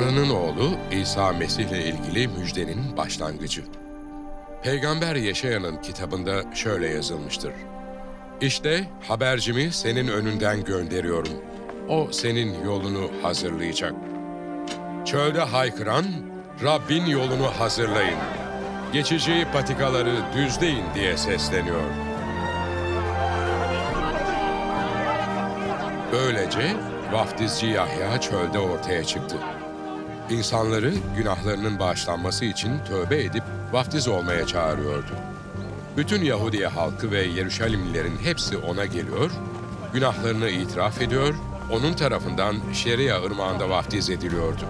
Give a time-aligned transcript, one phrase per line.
[0.00, 3.62] Tanrı'nın oğlu İsa Mesih ile ilgili müjdenin başlangıcı.
[4.62, 7.52] Peygamber Yeşaya'nın kitabında şöyle yazılmıştır.
[8.40, 11.32] İşte habercimi senin önünden gönderiyorum.
[11.88, 13.94] O senin yolunu hazırlayacak.
[15.04, 16.04] Çölde haykıran,
[16.64, 18.18] Rabbin yolunu hazırlayın.
[18.92, 21.90] Geçici patikaları düzleyin diye sesleniyor.
[26.12, 26.76] Böylece
[27.12, 29.36] vaftizci Yahya çölde ortaya çıktı.
[30.30, 33.42] İnsanları günahlarının bağışlanması için tövbe edip
[33.72, 35.10] vaftiz olmaya çağırıyordu.
[35.96, 39.30] Bütün Yahudiye halkı ve Yeruşalimlilerin hepsi ona geliyor,
[39.92, 41.34] günahlarını itiraf ediyor,
[41.72, 44.64] onun tarafından Şeria ırmağında vaftiz ediliyordu.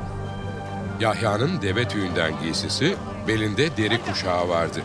[1.00, 2.97] Yahya'nın deve tüyünden giysisi,
[3.28, 4.83] belinde deri kuşağı vardı.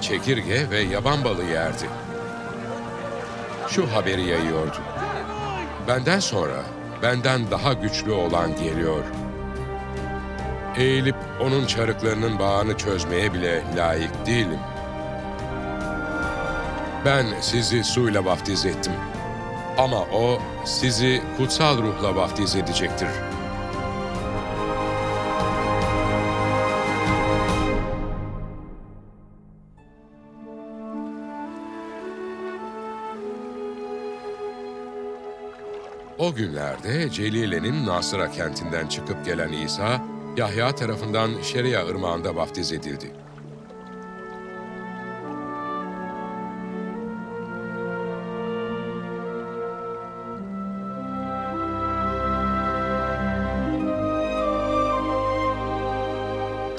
[0.00, 1.88] Çekirge ve yaban balığı yerdi.
[3.68, 4.78] Şu haberi yayıyordu.
[5.88, 6.62] Benden sonra
[7.02, 9.04] benden daha güçlü olan geliyor.
[10.76, 14.60] Eğilip onun çarıklarının bağını çözmeye bile layık değilim.
[17.04, 18.92] Ben sizi suyla vaftiz ettim.
[19.78, 23.08] Ama o sizi kutsal ruhla vaftiz edecektir.
[36.18, 43.12] O günlerde Celile'nin Nasıra kentinden çıkıp gelen İsa, Yahya tarafından Şeria ırmağında vaftiz edildi.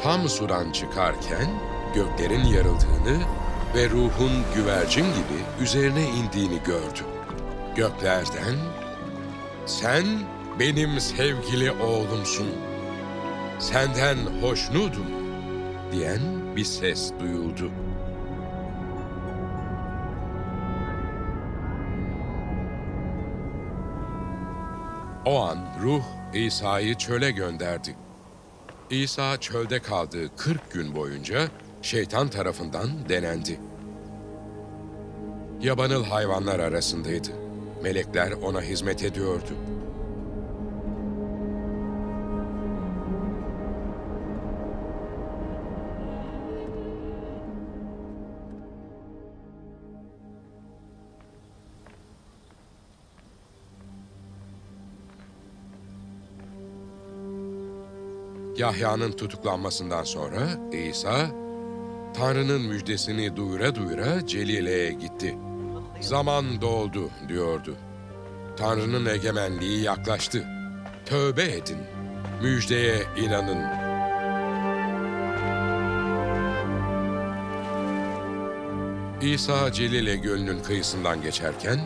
[0.02, 1.48] Tam sudan çıkarken
[1.96, 3.20] göklerin yarıldığını
[3.76, 7.06] ve ruhun güvercin gibi üzerine indiğini gördü.
[7.76, 8.56] Göklerden
[9.66, 10.06] sen
[10.60, 12.73] benim sevgili oğlumsun.
[13.64, 15.06] Senden hoşnudum
[15.92, 16.20] diyen
[16.56, 17.72] bir ses duyuldu.
[25.26, 26.04] O an ruh
[26.34, 27.96] İsa'yı çöle gönderdi.
[28.90, 31.48] İsa çölde kaldığı 40 gün boyunca
[31.82, 33.60] şeytan tarafından denendi.
[35.62, 37.30] Yabanıl hayvanlar arasındaydı.
[37.84, 39.54] Melekler ona hizmet ediyordu.
[58.58, 60.42] Yahya'nın tutuklanmasından sonra
[60.72, 61.32] İsa,
[62.14, 65.38] Tanrı'nın müjdesini duyura duyura Celile'ye gitti.
[66.02, 67.76] Zaman doldu diyordu.
[68.58, 70.46] Tanrı'nın egemenliği yaklaştı.
[71.06, 71.78] Tövbe edin.
[72.42, 73.84] Müjdeye inanın.
[79.22, 81.80] İsa Celile Gölü'nün kıyısından geçerken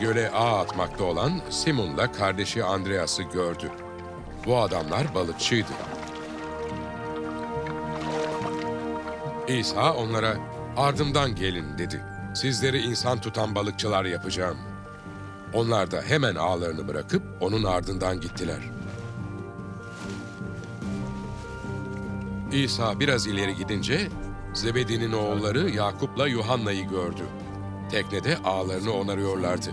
[0.00, 3.70] göle ağ atmakta olan Simon'la kardeşi Andreas'ı gördü.
[4.46, 5.72] Bu adamlar balıkçıydı.
[9.48, 10.36] İsa onlara
[10.76, 12.04] ardımdan gelin dedi.
[12.34, 14.58] Sizleri insan tutan balıkçılar yapacağım.
[15.54, 18.70] Onlar da hemen ağlarını bırakıp onun ardından gittiler.
[22.52, 24.08] İsa biraz ileri gidince
[24.54, 27.22] Zebedi'nin oğulları Yakup'la Yuhanna'yı gördü.
[27.90, 29.70] Teknede ağlarını onarıyorlardı.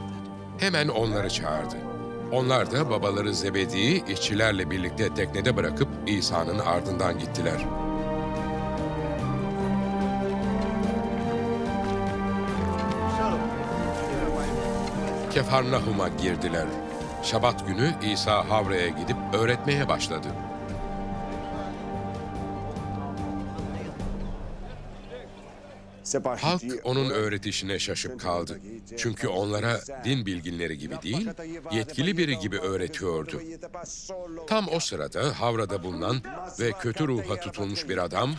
[0.58, 1.87] Hemen onları çağırdı.
[2.32, 7.66] Onlar da babaları Zebedi'yi işçilerle birlikte teknede bırakıp İsa'nın ardından gittiler.
[15.34, 16.66] Kefarnahum'a girdiler.
[17.24, 20.28] Şabat günü İsa Havre'ye gidip öğretmeye başladı.
[26.42, 28.60] Halk onun öğretişine şaşıp kaldı.
[28.98, 31.30] Çünkü onlara din bilginleri gibi değil,
[31.72, 33.42] yetkili biri gibi öğretiyordu.
[34.48, 36.22] Tam o sırada Havra'da bulunan
[36.60, 38.36] ve kötü ruha tutulmuş bir adam,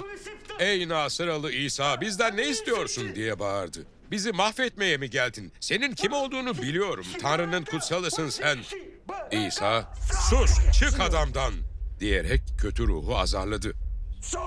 [0.58, 3.78] ''Ey Nasıralı İsa bizden ne istiyorsun?'' diye bağırdı.
[4.10, 5.52] ''Bizi mahvetmeye mi geldin?
[5.60, 7.06] Senin kim olduğunu biliyorum.
[7.22, 8.64] Tanrı'nın kutsalısın sen.''
[9.32, 9.94] İsa,
[10.30, 10.50] ''Sus,
[10.80, 11.54] çık adamdan!''
[12.00, 13.72] diyerek kötü ruhu azarladı.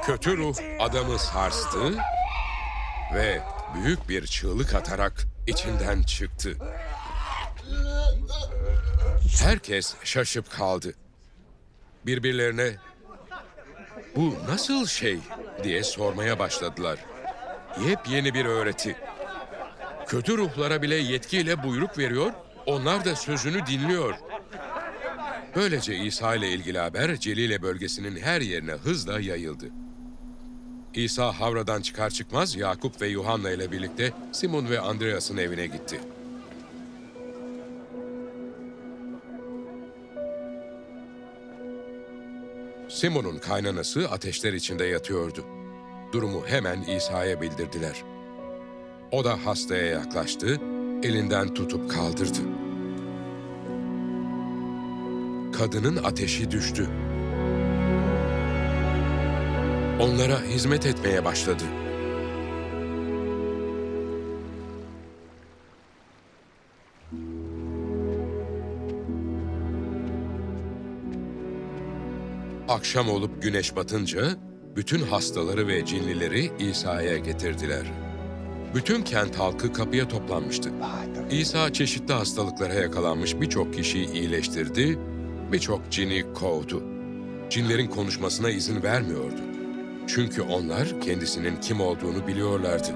[0.05, 1.93] Kötü ruh adamı sarstı
[3.15, 3.41] ve
[3.75, 6.57] büyük bir çığlık atarak içinden çıktı.
[9.43, 10.93] Herkes şaşıp kaldı.
[12.05, 12.75] Birbirlerine
[14.15, 15.19] bu nasıl şey
[15.63, 16.99] diye sormaya başladılar.
[17.87, 18.95] Yepyeni bir öğreti.
[20.07, 22.31] Kötü ruhlara bile yetkiyle buyruk veriyor,
[22.65, 24.15] onlar da sözünü dinliyor.
[25.55, 29.65] Böylece İsa ile ilgili haber Celile bölgesinin her yerine hızla yayıldı.
[30.95, 35.99] İsa havradan çıkar çıkmaz Yakup ve Yuhanna ile birlikte Simon ve Andreas'ın evine gitti.
[42.89, 45.45] Simon'un kaynanası ateşler içinde yatıyordu.
[46.11, 48.03] Durumu hemen İsa'ya bildirdiler.
[49.11, 50.59] O da hastaya yaklaştı,
[51.03, 52.39] elinden tutup kaldırdı.
[55.57, 56.89] Kadının ateşi düştü.
[60.01, 61.63] Onlara hizmet etmeye başladı.
[72.67, 74.21] Akşam olup güneş batınca
[74.75, 77.91] bütün hastaları ve cinlileri İsa'ya getirdiler.
[78.75, 80.69] Bütün kent halkı kapıya toplanmıştı.
[81.31, 84.99] İsa çeşitli hastalıklara yakalanmış birçok kişiyi iyileştirdi,
[85.51, 86.83] birçok cini kovdu.
[87.49, 89.50] Cinlerin konuşmasına izin vermiyordu.
[90.07, 92.95] Çünkü onlar kendisinin kim olduğunu biliyorlardı.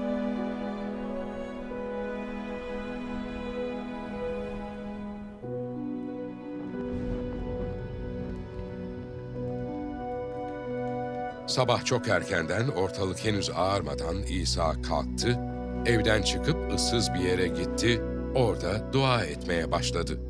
[11.46, 15.38] Sabah çok erkenden ortalık henüz ağarmadan İsa kalktı,
[15.86, 18.02] evden çıkıp ıssız bir yere gitti,
[18.34, 20.20] orada dua etmeye başladı.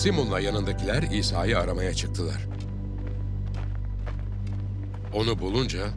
[0.00, 2.46] Simon'la yanındakiler İsa'yı aramaya çıktılar.
[5.14, 5.88] Onu bulunca,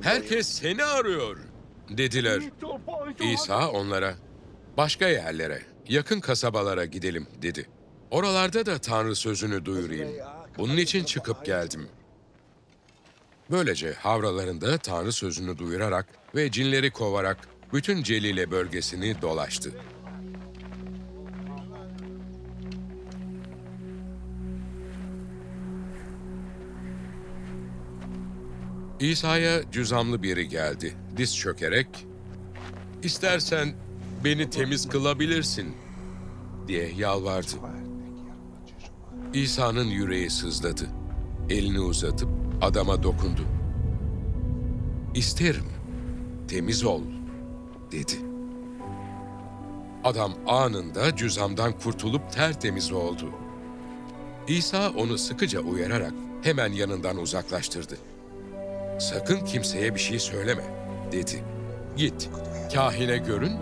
[0.00, 1.36] "Herkes seni arıyor."
[1.88, 2.42] dediler.
[3.32, 4.14] İsa onlara,
[4.76, 7.68] "Başka yerlere, yakın kasabalara gidelim." dedi.
[8.10, 10.08] Oralarda da Tanrı sözünü duyurayım.
[10.58, 11.88] Bunun için çıkıp geldim.
[13.50, 19.72] Böylece havralarında Tanrı sözünü duyurarak ve cinleri kovarak bütün Celile bölgesini dolaştı.
[29.00, 30.94] İsa'ya cüzamlı biri geldi.
[31.16, 31.86] Diz çökerek,
[33.02, 33.74] "İstersen
[34.24, 35.76] beni temiz kılabilirsin."
[36.68, 37.52] diye yalvardı.
[39.34, 40.86] İsa'nın yüreği sızladı.
[41.50, 42.28] Elini uzatıp
[42.62, 43.42] adama dokundu.
[45.14, 45.66] "İsterim,
[46.48, 47.02] temiz ol."
[47.92, 48.14] dedi.
[50.04, 53.30] Adam anında cüzamdan kurtulup tertemiz oldu.
[54.48, 56.12] İsa onu sıkıca uyararak
[56.42, 57.98] hemen yanından uzaklaştırdı.
[58.98, 60.62] Sakın kimseye bir şey söyleme,
[61.12, 61.44] dedi.
[61.96, 62.28] Git,
[62.74, 63.52] kahine görün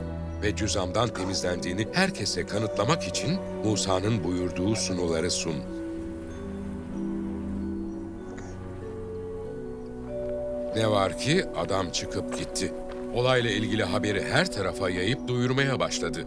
[0.42, 5.56] ve cüzamdan temizlendiğini herkese kanıtlamak için Musa'nın buyurduğu sunuları sun.
[10.76, 12.72] Ne var ki adam çıkıp gitti.
[13.14, 16.26] Olayla ilgili haberi her tarafa yayıp duyurmaya başladı.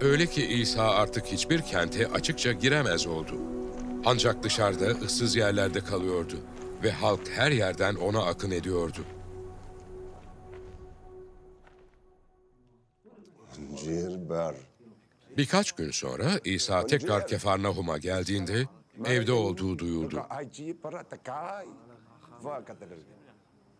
[0.00, 3.32] Öyle ki İsa artık hiçbir kente açıkça giremez oldu.
[4.04, 6.36] Ancak dışarıda ıssız yerlerde kalıyordu
[6.82, 9.04] ve halk her yerden ona akın ediyordu.
[13.76, 14.54] Cilber.
[15.36, 18.66] Birkaç gün sonra İsa tekrar Kefarnahum'a geldiğinde
[19.04, 20.22] evde olduğu duyuldu.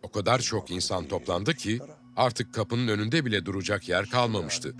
[0.03, 1.79] O kadar çok insan toplandı ki
[2.15, 4.75] artık kapının önünde bile duracak yer kalmamıştı.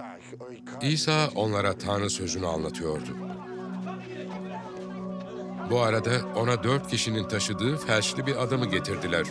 [0.81, 3.17] İsa onlara Tanrı sözünü anlatıyordu.
[5.71, 9.25] Bu arada ona dört kişinin taşıdığı felçli bir adamı getirdiler.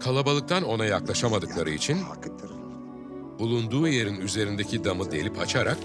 [0.00, 1.98] Kalabalıktan ona yaklaşamadıkları için
[3.38, 5.78] bulunduğu yerin üzerindeki damı delip açarak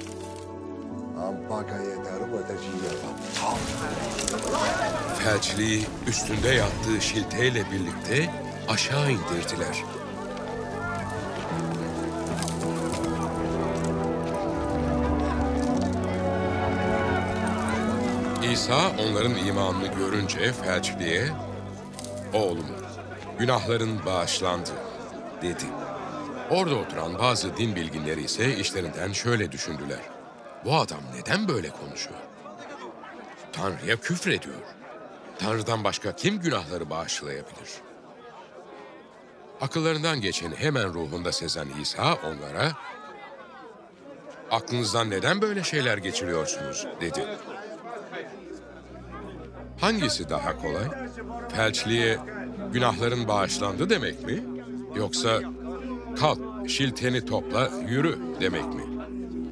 [5.24, 8.30] felçliyi üstünde yattığı şilteyle birlikte
[8.70, 9.84] aşağı indirdiler.
[18.52, 21.28] İsa onların imanını görünce felçliye,
[22.34, 22.66] "Oğlum,
[23.40, 24.72] günahların bağışlandı."
[25.42, 25.66] dedi.
[26.50, 30.00] Orada oturan bazı din bilginleri ise işlerinden şöyle düşündüler.
[30.66, 32.20] Bu adam neden böyle konuşuyor?
[33.54, 34.56] Tanrı'ya küfrediyor.
[35.40, 37.72] Tanrı'dan başka kim günahları bağışlayabilir?
[39.62, 42.72] Akıllarından geçeni hemen ruhunda sezen İsa onlara,
[44.52, 47.26] aklınızdan neden böyle şeyler geçiriyorsunuz dedi.
[49.82, 50.86] Hangisi daha kolay?
[51.56, 52.18] Felçliye
[52.74, 54.44] günahların bağışlandı demek mi?
[54.96, 55.40] Yoksa
[56.20, 58.82] kalk şilteni topla yürü demek mi?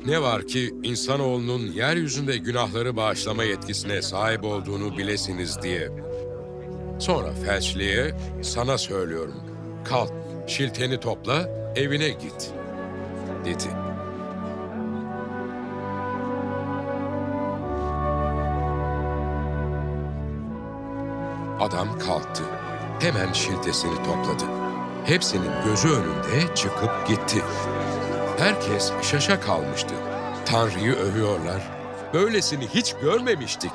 [0.05, 5.89] Ne var ki insanoğlunun yeryüzünde günahları bağışlama yetkisine sahip olduğunu bilesiniz diye.
[6.99, 9.35] Sonra felçliye sana söylüyorum.
[9.85, 10.11] Kalk,
[10.47, 12.51] şilteni topla, evine git.
[13.45, 13.88] Dedi.
[21.59, 22.43] Adam kalktı.
[22.99, 24.43] Hemen şiltesini topladı.
[25.05, 27.43] Hepsinin gözü önünde çıkıp gitti.
[28.37, 29.95] Herkes şaşa kalmıştı.
[30.45, 31.61] Tanrı'yı övüyorlar.
[32.13, 33.71] Böylesini hiç görmemiştik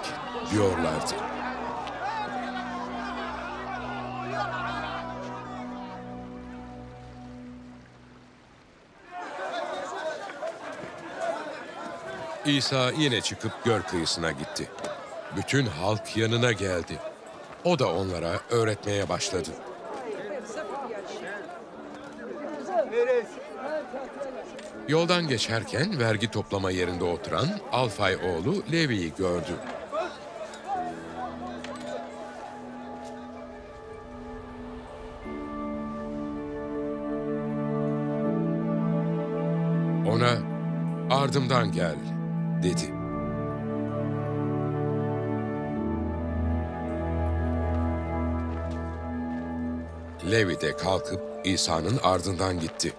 [0.53, 1.15] diyorlardı.
[12.47, 14.71] İsa yine çıkıp göl kıyısına gitti.
[15.37, 16.99] Bütün halk yanına geldi.
[17.65, 19.51] O da onlara öğretmeye başladı.
[24.89, 29.53] Yoldan geçerken vergi toplama yerinde oturan Alfay oğlu Levi'yi gördü.
[40.07, 40.39] Ona
[41.11, 41.97] ardımdan gel
[42.63, 42.94] dedi.
[50.31, 52.93] Levi de kalkıp İsa'nın ardından gitti.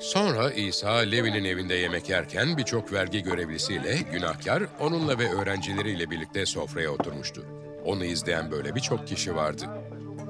[0.00, 6.90] Sonra İsa Levi'nin evinde yemek yerken birçok vergi görevlisiyle günahkar onunla ve öğrencileriyle birlikte sofraya
[6.90, 7.44] oturmuştu.
[7.84, 9.64] Onu izleyen böyle birçok kişi vardı.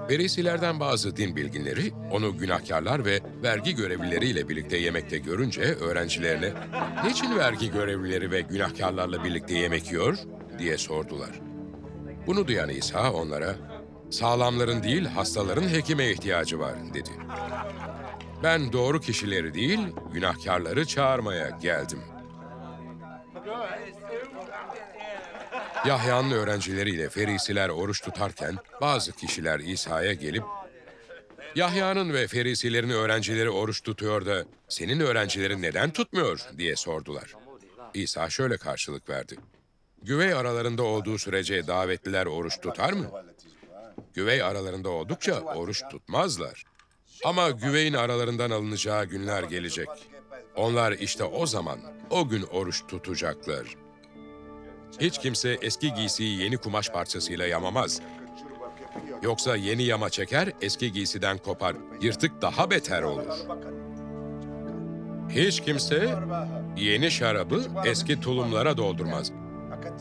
[0.09, 6.53] Ferisilerden bazı din bilginleri onu günahkarlar ve vergi görevlileriyle birlikte yemekte görünce öğrencilerine
[7.05, 10.19] "Niçin vergi görevlileri ve günahkarlarla birlikte yemek yiyor?"
[10.59, 11.52] diye sordular.
[12.27, 13.55] Bunu duyan İsa onlara
[14.11, 17.11] "Sağlamların değil, hastaların hekime ihtiyacı var." dedi.
[18.43, 19.81] Ben doğru kişileri değil,
[20.13, 22.01] günahkarları çağırmaya geldim.
[25.87, 30.45] Yahya'nın öğrencileriyle Ferisiler oruç tutarken bazı kişiler İsa'ya gelip
[31.55, 37.35] Yahya'nın ve Ferisilerin öğrencileri oruç tutuyor da senin öğrencilerin neden tutmuyor diye sordular.
[37.95, 39.37] İsa şöyle karşılık verdi.
[40.03, 43.07] Güvey aralarında olduğu sürece davetliler oruç tutar mı?
[44.15, 46.65] Güvey aralarında oldukça oruç tutmazlar.
[47.25, 49.89] Ama güveyin aralarından alınacağı günler gelecek.
[50.57, 51.79] Onlar işte o zaman,
[52.11, 53.77] o gün oruç tutacaklar.
[55.01, 58.01] Hiç kimse eski giysiyi yeni kumaş parçasıyla yamamaz.
[59.23, 61.77] Yoksa yeni yama çeker, eski giysiden kopar.
[62.01, 63.35] Yırtık daha beter olur.
[65.31, 66.15] Hiç kimse
[66.77, 69.33] yeni şarabı eski tulumlara doldurmaz.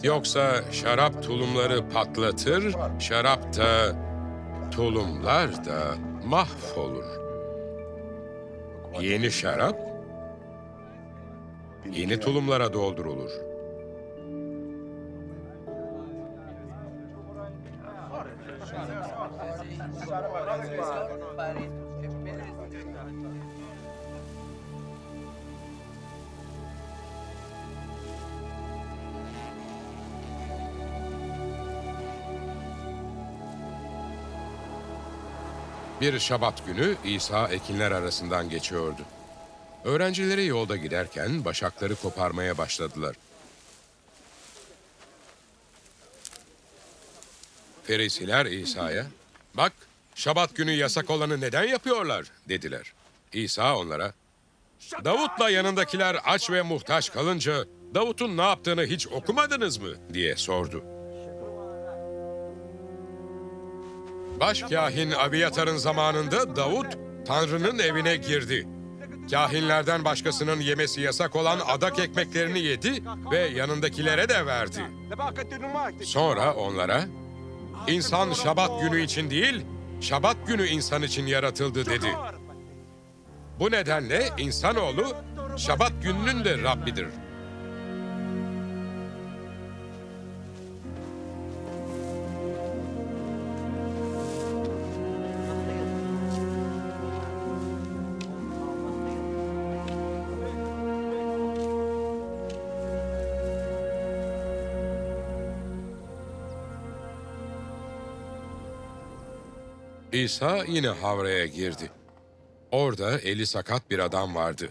[0.03, 3.95] Yoksa şarap tulumları patlatır, şarap da,
[4.71, 5.95] tulumlar da
[6.25, 7.05] mahvolur.
[9.01, 9.79] Yeni şarap
[11.91, 13.31] yeni tulumlara doldurulur.
[36.01, 39.01] Bir şabat günü İsa ekinler arasından geçiyordu.
[39.83, 43.15] Öğrencileri yolda giderken başakları koparmaya başladılar.
[47.83, 49.05] Ferisiler İsa'ya,
[49.53, 49.73] "Bak,
[50.15, 52.93] şabat günü yasak olanı neden yapıyorlar?" dediler.
[53.33, 54.13] İsa onlara,
[55.03, 61.00] "Davut'la yanındakiler aç ve muhtaç kalınca Davut'un ne yaptığını hiç okumadınız mı?" diye sordu.
[64.41, 68.67] Başkahin Abiyatar'ın zamanında Davut, Tanrı'nın evine girdi.
[69.31, 74.85] Kahinlerden başkasının yemesi yasak olan adak ekmeklerini yedi ve yanındakilere de verdi.
[76.03, 77.05] Sonra onlara,
[77.87, 79.65] insan şabat günü için değil,
[80.01, 82.07] şabat günü insan için yaratıldı dedi.
[83.59, 85.15] Bu nedenle insanoğlu
[85.57, 87.07] şabat gününün de Rabbidir.
[110.11, 111.91] İsa yine havraya girdi.
[112.71, 114.69] Orada eli sakat bir adam vardı.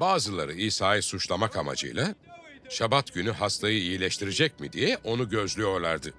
[0.00, 2.14] Bazıları İsa'yı suçlamak amacıyla
[2.68, 6.14] Şabat günü hastayı iyileştirecek mi diye onu gözlüyorlardı.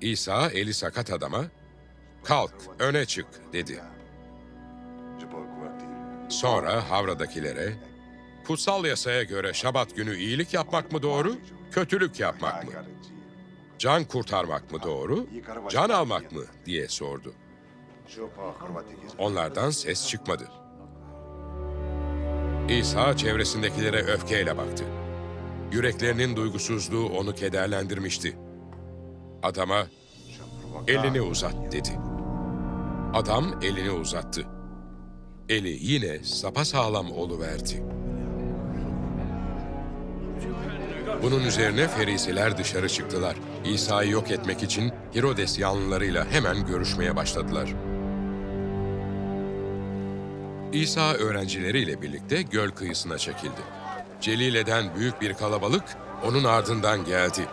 [0.00, 1.44] İsa eli sakat adama
[2.24, 3.80] "Kalk, öne çık." dedi.
[6.28, 7.72] Sonra Havra'dakilere,
[8.46, 11.36] kutsal yasaya göre Şabat günü iyilik yapmak mı doğru,
[11.72, 12.70] kötülük yapmak mı?
[13.78, 15.26] Can kurtarmak mı doğru,
[15.68, 17.34] can almak mı diye sordu.
[19.18, 20.48] Onlardan ses çıkmadı.
[22.68, 24.84] İsa çevresindekilere öfkeyle baktı.
[25.72, 28.38] Yüreklerinin duygusuzluğu onu kederlendirmişti.
[29.42, 29.86] Adama
[30.86, 31.98] elini uzat dedi.
[33.14, 34.46] Adam elini uzattı.
[35.48, 37.84] Eli yine sapasağlam oluverdi.
[41.22, 43.36] Bunun üzerine ferisiler dışarı çıktılar.
[43.64, 47.74] İsa'yı yok etmek için Herodes yanlılarıyla hemen görüşmeye başladılar.
[50.72, 53.60] İsa öğrencileriyle birlikte göl kıyısına çekildi.
[54.20, 55.84] Celile'den büyük bir kalabalık
[56.24, 57.46] onun ardından geldi.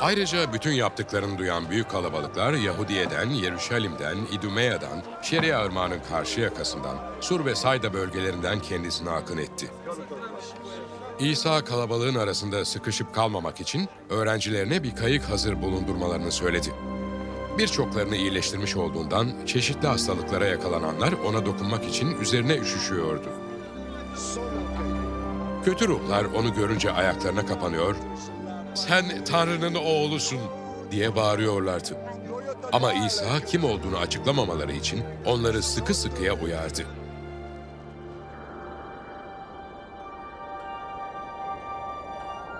[0.00, 7.54] Ayrıca bütün yaptıklarını duyan büyük kalabalıklar Yahudiye'den, Yeruşalim'den, İdumea'dan, Şeria Irmağı'nın karşı yakasından, Sur ve
[7.54, 9.70] Sayda bölgelerinden kendisine akın etti.
[11.18, 16.68] İsa kalabalığın arasında sıkışıp kalmamak için öğrencilerine bir kayık hazır bulundurmalarını söyledi.
[17.58, 23.28] Birçoklarını iyileştirmiş olduğundan çeşitli hastalıklara yakalananlar ona dokunmak için üzerine üşüşüyordu.
[25.64, 27.96] Kötü ruhlar onu görünce ayaklarına kapanıyor,
[28.74, 30.40] "Sen Tanrı'nın oğlusun."
[30.90, 31.96] diye bağırıyorlardı.
[32.72, 36.86] Ama İsa kim olduğunu açıklamamaları için onları sıkı sıkıya uyardı.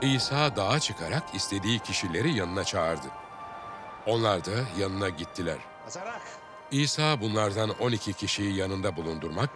[0.05, 3.07] İsa dağa çıkarak istediği kişileri yanına çağırdı.
[4.07, 5.59] Onlar da yanına gittiler.
[6.71, 9.51] İsa bunlardan 12 kişiyi yanında bulundurmak,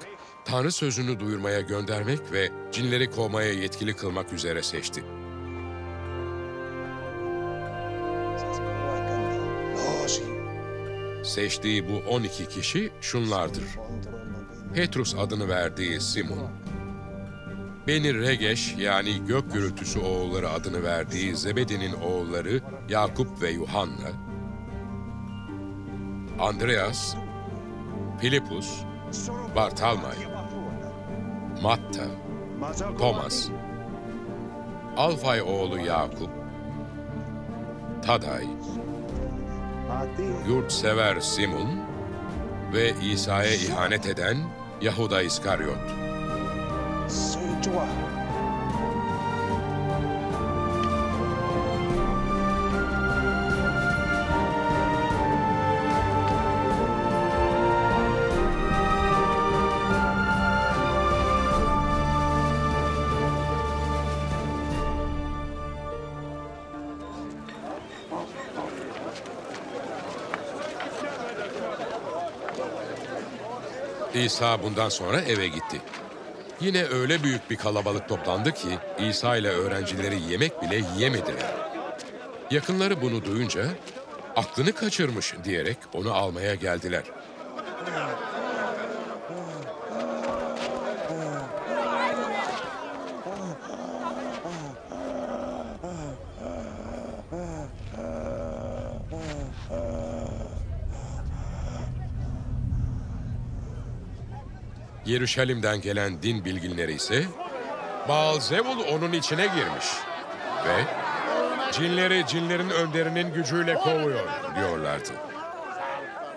[0.44, 5.04] Tanrı sözünü duyurmaya göndermek ve cinleri kovmaya yetkili kılmak üzere seçti.
[11.24, 13.64] Seçtiği bu 12 kişi şunlardır.
[14.74, 16.50] Petrus adını verdiği Simon,
[17.88, 24.08] Beni Regeş yani gök gürültüsü oğulları adını verdiği Zebedi'nin oğulları Yakup ve Yuhanna,
[26.38, 27.14] Andreas,
[28.20, 28.80] Filipus,
[29.56, 30.16] Bartalmay,
[31.62, 32.04] Matta,
[32.98, 33.48] Thomas,
[34.96, 36.30] Alfay oğlu Yakup,
[38.06, 38.44] Taday,
[40.48, 41.80] yurtsever Simon
[42.74, 44.36] ve İsa'ya ihanet eden
[44.82, 46.07] Yahuda İskaryot.
[74.14, 75.80] İsa bundan sonra eve gitti.
[76.60, 78.68] Yine öyle büyük bir kalabalık toplandı ki
[78.98, 81.54] İsa ile öğrencileri yemek bile yiyemediler.
[82.50, 83.66] Yakınları bunu duyunca
[84.36, 87.02] aklını kaçırmış diyerek onu almaya geldiler.
[105.08, 107.24] Yeruşalim'den gelen din bilginleri ise
[108.08, 109.86] Baalzebul onun içine girmiş
[110.66, 110.84] ve
[111.72, 115.12] cinleri cinlerin önderinin gücüyle kovuyor diyorlardı.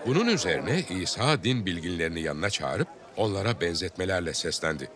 [0.06, 4.88] Bunun üzerine İsa din bilginlerini yanına çağırıp onlara benzetmelerle seslendi.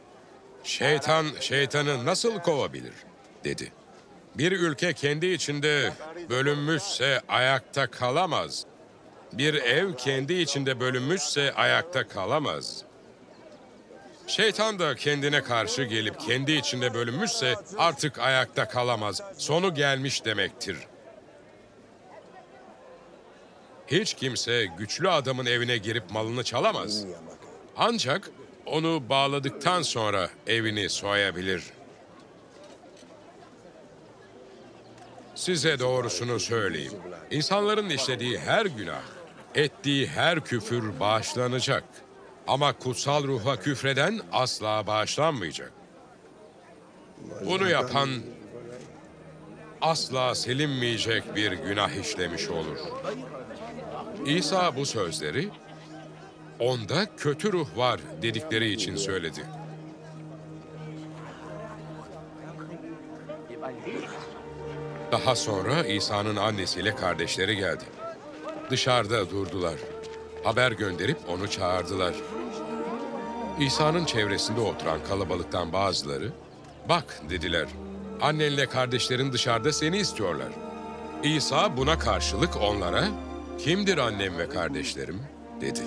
[0.65, 2.95] Şeytan şeytanı nasıl kovabilir
[3.45, 3.73] dedi.
[4.35, 5.93] Bir ülke kendi içinde
[6.31, 8.65] bölünmüşse ayakta kalamaz.
[9.33, 12.86] Bir ev kendi içinde bölünmüşse ayakta kalamaz.
[14.27, 19.23] Şeytan da kendine karşı gelip kendi içinde bölünmüşse artık ayakta kalamaz.
[19.39, 20.77] Sonu gelmiş demektir.
[23.87, 27.05] Hiç kimse güçlü adamın evine girip malını çalamaz.
[27.77, 28.31] Ancak
[28.67, 31.63] onu bağladıktan sonra evini soyabilir.
[35.35, 36.93] Size doğrusunu söyleyeyim.
[37.31, 39.03] İnsanların işlediği her günah,
[39.55, 41.85] ettiği her küfür bağışlanacak.
[42.47, 45.73] Ama kutsal ruha küfreden asla bağışlanmayacak.
[47.47, 48.09] Bunu yapan
[49.81, 52.77] asla silinmeyecek bir günah işlemiş olur.
[54.27, 55.49] İsa bu sözleri
[56.59, 59.47] onda kötü ruh var dedikleri için söyledi.
[65.13, 67.85] Daha sonra İsa'nın annesiyle kardeşleri geldi.
[68.71, 69.75] Dışarıda durdular.
[70.45, 72.15] Haber gönderip onu çağırdılar.
[73.61, 76.33] İsa'nın çevresinde oturan kalabalıktan bazıları,
[76.89, 77.67] ''Bak'' dediler,
[78.21, 80.53] ''Annenle kardeşlerin dışarıda seni istiyorlar.''
[81.23, 83.05] İsa buna karşılık onlara,
[83.59, 85.23] ''Kimdir annem ve kardeşlerim?''
[85.61, 85.81] dedi.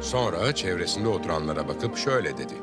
[0.00, 2.54] Sonra çevresinde oturanlara bakıp şöyle dedi.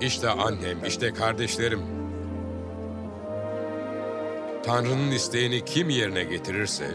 [0.00, 2.03] İşte annem, işte kardeşlerim.
[4.66, 6.90] Tanrı'nın isteğini kim yerine getirirse,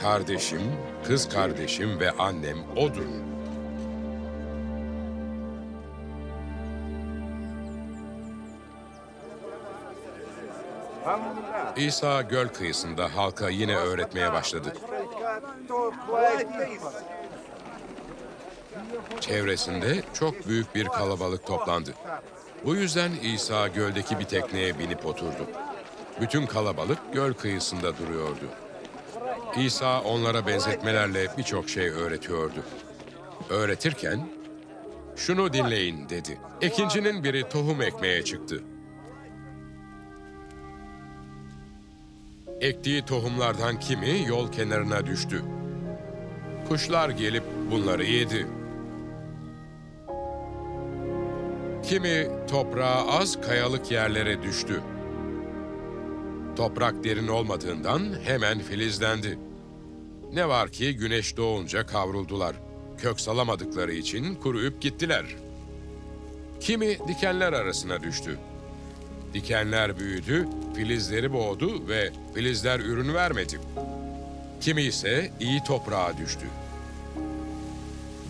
[0.00, 0.62] kardeşim,
[1.06, 3.06] kız kardeşim ve annem odur.
[11.76, 14.72] İsa göl kıyısında halka yine öğretmeye başladı.
[19.20, 21.94] Çevresinde çok büyük bir kalabalık toplandı.
[22.64, 25.46] Bu yüzden İsa göldeki bir tekneye binip oturdu.
[26.20, 28.44] Bütün kalabalık göl kıyısında duruyordu.
[29.56, 32.64] İsa onlara benzetmelerle birçok şey öğretiyordu.
[33.50, 34.28] Öğretirken,
[35.16, 36.38] şunu dinleyin dedi.
[36.60, 38.62] İkincinin biri tohum ekmeye çıktı.
[42.60, 45.42] Ektiği tohumlardan kimi yol kenarına düştü.
[46.68, 48.46] Kuşlar gelip bunları yedi.
[51.82, 54.82] Kimi toprağa az kayalık yerlere düştü.
[56.60, 59.38] Toprak derin olmadığından hemen filizlendi.
[60.32, 62.56] Ne var ki güneş doğunca kavruldular.
[62.98, 65.24] Kök salamadıkları için kuruyup gittiler.
[66.60, 68.38] Kimi dikenler arasına düştü.
[69.34, 73.60] Dikenler büyüdü, filizleri boğdu ve filizler ürün vermedi.
[74.60, 76.46] Kimi ise iyi toprağa düştü.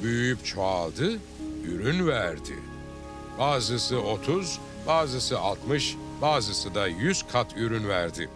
[0.02, 1.18] Büyüyüp çoğaldı,
[1.64, 2.58] ürün verdi.
[3.38, 8.28] Bazısı 30, bazısı 60, bazısı da 100 kat ürün verdi.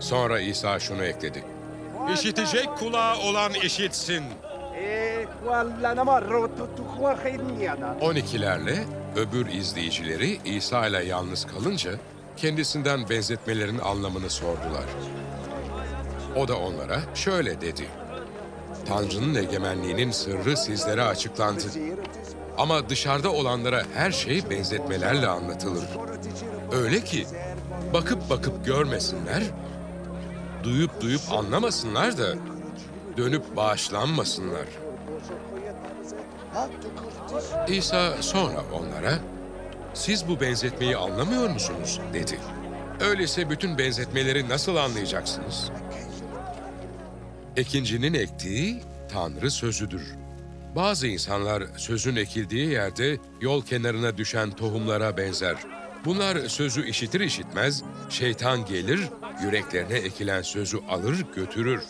[0.00, 1.44] Sonra İsa şunu ekledi.
[2.14, 4.24] İşitecek kulağı olan işitsin.
[8.00, 8.84] 12'lerle
[9.16, 11.90] öbür izleyicileri İsa ile yalnız kalınca
[12.36, 14.84] kendisinden benzetmelerin anlamını sordular.
[16.36, 17.88] O da onlara şöyle dedi.
[18.88, 21.62] Tanrı'nın egemenliğinin sırrı sizlere açıklandı.
[22.58, 25.84] Ama dışarıda olanlara her şey benzetmelerle anlatılır.
[26.72, 27.26] Öyle ki
[27.94, 29.42] bakıp bakıp görmesinler,
[30.62, 32.34] duyup duyup anlamasınlar da
[33.16, 34.66] dönüp bağışlanmasınlar.
[37.68, 39.18] İsa sonra onlara,
[39.94, 42.38] siz bu benzetmeyi anlamıyor musunuz dedi.
[43.00, 45.70] Öyleyse bütün benzetmeleri nasıl anlayacaksınız?
[47.56, 50.25] Ekincinin ektiği Tanrı sözüdür.
[50.76, 55.56] Bazı insanlar sözün ekildiği yerde yol kenarına düşen tohumlara benzer.
[56.04, 59.00] Bunlar sözü işitir işitmez, şeytan gelir,
[59.42, 61.80] yüreklerine ekilen sözü alır götürür.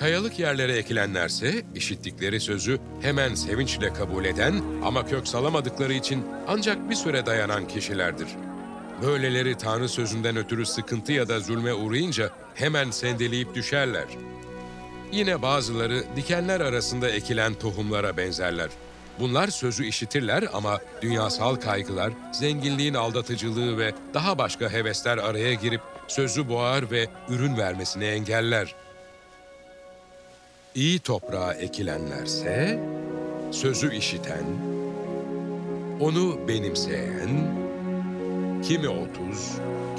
[0.00, 6.94] Kayalık yerlere ekilenlerse işittikleri sözü hemen sevinçle kabul eden ama kök salamadıkları için ancak bir
[6.94, 8.28] süre dayanan kişilerdir.
[9.02, 14.06] Böyleleri Tanrı sözünden ötürü sıkıntı ya da zulme uğrayınca hemen sendeleyip düşerler.
[15.12, 18.68] Yine bazıları dikenler arasında ekilen tohumlara benzerler.
[19.18, 26.48] Bunlar sözü işitirler ama dünyasal kaygılar, zenginliğin aldatıcılığı ve daha başka hevesler araya girip sözü
[26.48, 28.74] boğar ve ürün vermesini engeller.
[30.74, 32.80] İyi toprağa ekilenlerse
[33.50, 34.44] sözü işiten,
[36.00, 37.58] onu benimseyen,
[38.68, 39.52] kimi otuz,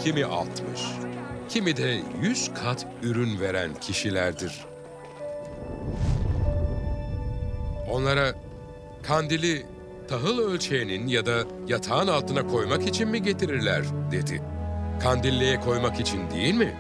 [0.04, 0.82] kimi altmış,
[1.50, 4.69] kimi de yüz kat ürün veren kişilerdir.
[7.92, 8.34] Onlara
[9.04, 9.66] kandili
[10.08, 14.42] tahıl ölçeğinin ya da yatağın altına koymak için mi getirirler dedi.
[15.04, 16.78] Kandilliğe koymak için değil mi?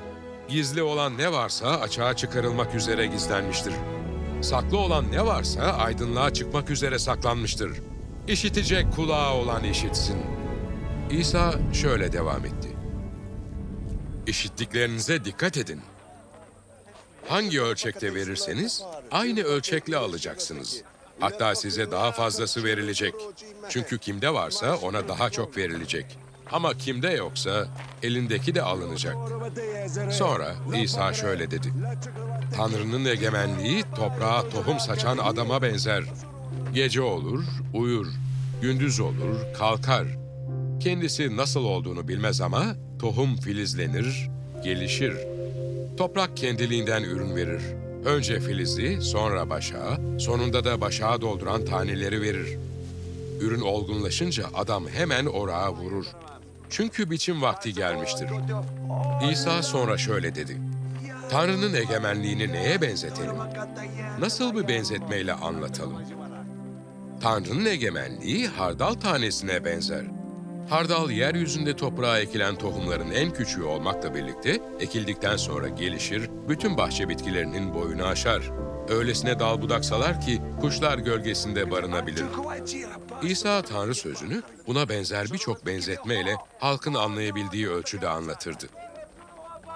[0.47, 3.73] Gizli olan ne varsa açığa çıkarılmak üzere gizlenmiştir.
[4.41, 7.71] Saklı olan ne varsa aydınlığa çıkmak üzere saklanmıştır.
[8.27, 10.17] İşitecek kulağı olan işitsin.
[11.11, 12.69] İsa şöyle devam etti.
[14.27, 15.81] İşittiklerinize dikkat edin.
[17.29, 20.81] Hangi ölçekte verirseniz aynı ölçekle alacaksınız.
[21.19, 23.13] Hatta size daha fazlası verilecek.
[23.69, 26.05] Çünkü kimde varsa ona daha çok verilecek.
[26.51, 27.67] Ama kimde yoksa
[28.03, 29.15] elindeki de alınacak.
[30.11, 31.73] Sonra İsa şöyle dedi.
[32.55, 36.03] Tanrı'nın egemenliği toprağa tohum saçan adama benzer.
[36.73, 38.07] Gece olur, uyur.
[38.61, 40.07] Gündüz olur, kalkar.
[40.79, 44.29] Kendisi nasıl olduğunu bilmez ama tohum filizlenir,
[44.63, 45.38] gelişir.
[45.99, 47.61] Toprak kendiliğinden ürün verir.
[48.05, 52.57] Önce filizi, sonra başağı, sonunda da başağı dolduran taneleri verir.
[53.41, 56.05] Ürün olgunlaşınca adam hemen orağa vurur.
[56.69, 58.29] Çünkü biçim vakti gelmiştir.
[59.31, 60.57] İsa sonra şöyle dedi.
[61.29, 63.35] Tanrı'nın egemenliğini neye benzetelim?
[64.19, 66.01] Nasıl bir benzetmeyle anlatalım?
[67.21, 70.18] Tanrı'nın egemenliği hardal tanesine benzer.
[70.69, 77.73] Hardal yeryüzünde toprağa ekilen tohumların en küçüğü olmakla birlikte ekildikten sonra gelişir, bütün bahçe bitkilerinin
[77.73, 78.51] boyunu aşar.
[78.89, 82.25] Öylesine dal budaksalar ki kuşlar gölgesinde barınabilir.
[83.23, 88.65] İsa Tanrı sözünü buna benzer birçok benzetmeyle halkın anlayabildiği ölçüde anlatırdı.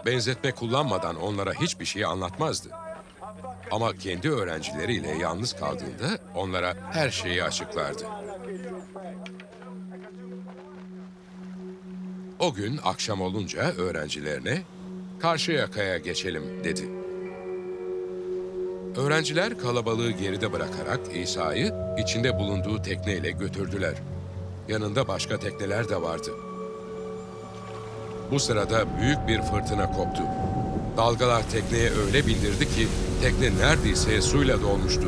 [0.06, 2.70] Benzetme kullanmadan onlara hiçbir şey anlatmazdı.
[3.72, 8.04] Ama kendi öğrencileriyle yalnız kaldığında onlara her şeyi açıklardı.
[12.44, 14.62] O gün akşam olunca öğrencilerine
[15.20, 16.90] karşı yakaya geçelim dedi.
[18.96, 23.94] Öğrenciler kalabalığı geride bırakarak İsa'yı içinde bulunduğu tekneyle götürdüler.
[24.68, 26.32] Yanında başka tekneler de vardı.
[28.32, 30.24] Bu sırada büyük bir fırtına koptu.
[30.98, 32.88] Dalgalar tekneye öyle bindirdi ki
[33.22, 35.08] tekne neredeyse suyla dolmuştu.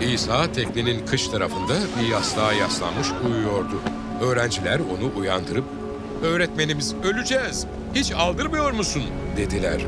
[0.00, 3.80] İsa teknenin kış tarafında bir yastığa yaslanmış uyuyordu.
[4.20, 5.64] Öğrenciler onu uyandırıp
[6.22, 7.66] "Öğretmenimiz öleceğiz.
[7.94, 9.02] Hiç aldırmıyor musun?"
[9.36, 9.80] dediler.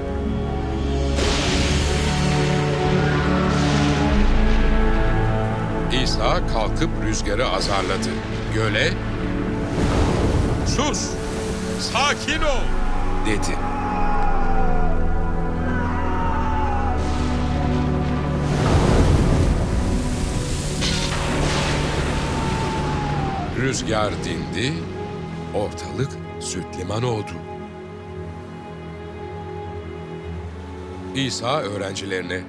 [6.03, 8.09] İsa kalkıp rüzgarı azarladı.
[8.55, 8.91] Göle
[10.67, 11.11] "Sus!
[11.81, 12.65] Sakin ol!"
[13.27, 13.59] dedi.
[23.73, 24.73] Rüzgar dindi,
[25.55, 27.33] ortalık süt liman oldu.
[31.15, 32.43] İsa öğrencilerine,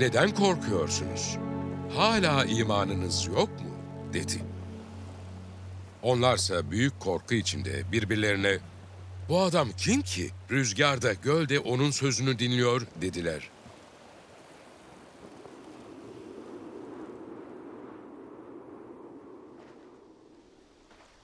[0.00, 1.36] neden korkuyorsunuz?
[1.96, 3.70] Hala imanınız yok mu?
[4.12, 4.44] dedi.
[6.02, 8.58] Onlarsa büyük korku içinde birbirlerine,
[9.28, 10.30] bu adam kim ki?
[10.50, 13.50] Rüzgarda, gölde onun sözünü dinliyor dediler.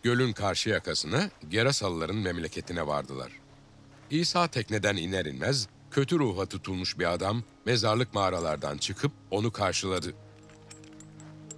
[0.05, 3.33] Gölün karşı yakasına Gerasalıların memleketine vardılar.
[4.11, 10.15] İsa tekneden iner inmez kötü ruha tutulmuş bir adam mezarlık mağaralardan çıkıp onu karşıladı.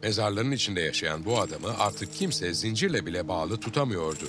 [0.03, 4.29] Mezarların içinde yaşayan bu adamı artık kimse zincirle bile bağlı tutamıyordu.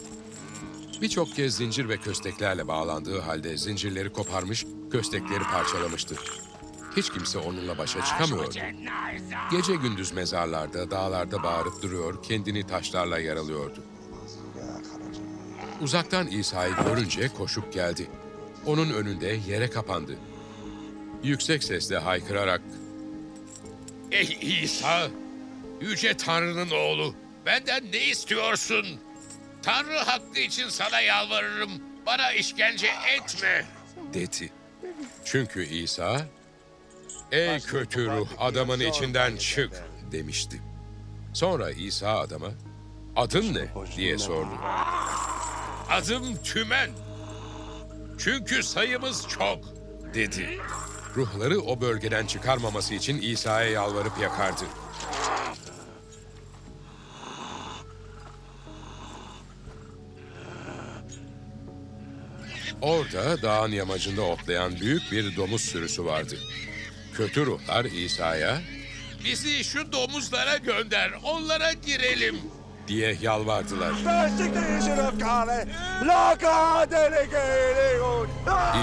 [1.01, 6.15] Birçok kez zincir ve kösteklerle bağlandığı halde zincirleri koparmış, köstekleri parçalamıştı.
[6.95, 8.55] Hiç kimse onunla başa çıkamıyordu.
[9.51, 13.83] Gece gündüz mezarlarda, dağlarda bağırıp duruyor, kendini taşlarla yaralıyordu.
[15.81, 18.09] Uzaktan İsa'yı görünce koşup geldi.
[18.65, 20.15] Onun önünde yere kapandı.
[21.23, 22.61] Yüksek sesle haykırarak
[24.11, 25.07] Ey İsa,
[25.81, 28.85] Yüce Tanrı'nın oğlu, benden ne istiyorsun?
[29.61, 31.71] Tanrı hakkı için sana yalvarırım,
[32.05, 32.87] bana işkence
[33.17, 33.65] etme.
[34.13, 34.51] dedi.
[35.25, 36.25] Çünkü İsa,
[37.31, 40.61] ''Ey kötü ruh adamın içinden çık.'' demişti.
[41.33, 42.47] Sonra İsa adama,
[43.15, 44.49] ''Adın ne?'' diye sordu.
[45.89, 46.89] Adım Tümen.
[48.17, 49.59] Çünkü sayımız çok.
[50.13, 50.59] dedi.
[51.15, 54.63] Ruhları o bölgeden çıkarmaması için İsa'ya yalvarıp yakardı.
[62.81, 66.37] Orada dağın yamacında otlayan büyük bir domuz sürüsü vardı.
[67.13, 68.61] Kötü ruhlar İsa'ya
[69.25, 72.35] Bizi şu domuzlara gönder, onlara girelim.
[72.87, 73.93] Diye yalvardılar.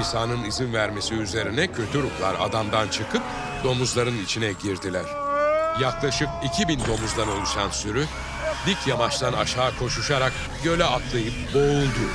[0.00, 3.22] İsa'nın izin vermesi üzerine kötü ruhlar adamdan çıkıp
[3.64, 5.04] domuzların içine girdiler.
[5.82, 8.04] Yaklaşık 2000 domuzdan oluşan sürü
[8.66, 10.32] dik yamaçtan aşağı koşuşarak
[10.64, 12.10] göle atlayıp boğuldu.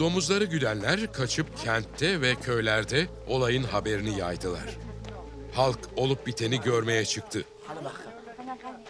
[0.00, 4.78] Domuzları güdenler kaçıp kentte ve köylerde olayın haberini yaydılar.
[5.54, 7.44] Halk olup biteni görmeye çıktı.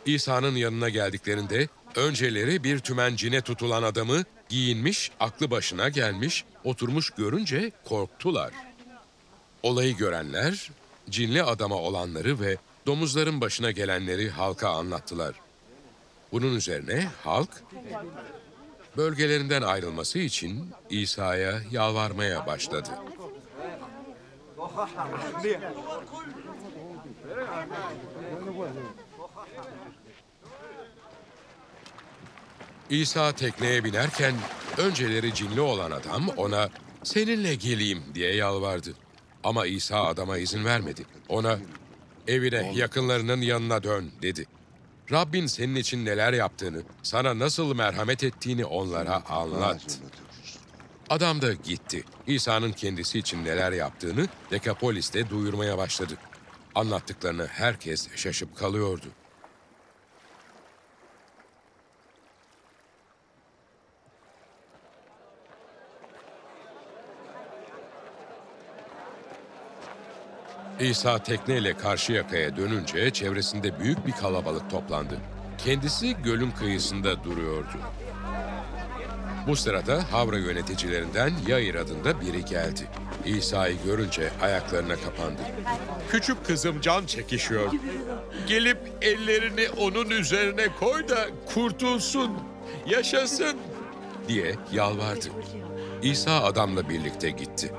[0.06, 8.52] İsa'nın yanına geldiklerinde önceleri bir tümencine tutulan adamı giyinmiş, aklı başına gelmiş, oturmuş görünce korktular.
[9.62, 10.70] Olayı görenler
[11.10, 15.34] cinli adama olanları ve domuzların başına gelenleri halka anlattılar.
[16.32, 17.50] Bunun üzerine halk
[18.96, 22.90] bölgelerinden ayrılması için İsa'ya yalvarmaya başladı.
[32.90, 34.34] İsa tekneye binerken
[34.78, 36.68] Önceleri cinli olan adam ona
[37.02, 38.94] seninle geleyim diye yalvardı.
[39.44, 41.04] Ama İsa adama izin vermedi.
[41.28, 41.58] Ona
[42.28, 44.46] evine yakınlarının yanına dön dedi.
[45.12, 49.98] Rabbin senin için neler yaptığını, sana nasıl merhamet ettiğini onlara anlat.
[51.10, 52.04] Adam da gitti.
[52.26, 56.14] İsa'nın kendisi için neler yaptığını Dekapolis'te duyurmaya başladı.
[56.74, 59.06] Anlattıklarını herkes şaşıp kalıyordu.
[70.80, 75.18] İsa tekneyle karşı yakaya dönünce çevresinde büyük bir kalabalık toplandı.
[75.58, 77.78] Kendisi gölün kıyısında duruyordu.
[79.46, 82.88] Bu sırada Havra yöneticilerinden Yair adında biri geldi.
[83.24, 85.40] İsa'yı görünce ayaklarına kapandı.
[86.10, 87.72] Küçük kızım can çekişiyor.
[88.46, 92.30] Gelip ellerini onun üzerine koy da kurtulsun,
[92.86, 93.56] yaşasın.
[94.28, 95.26] diye yalvardı.
[96.02, 97.72] İsa adamla birlikte gitti.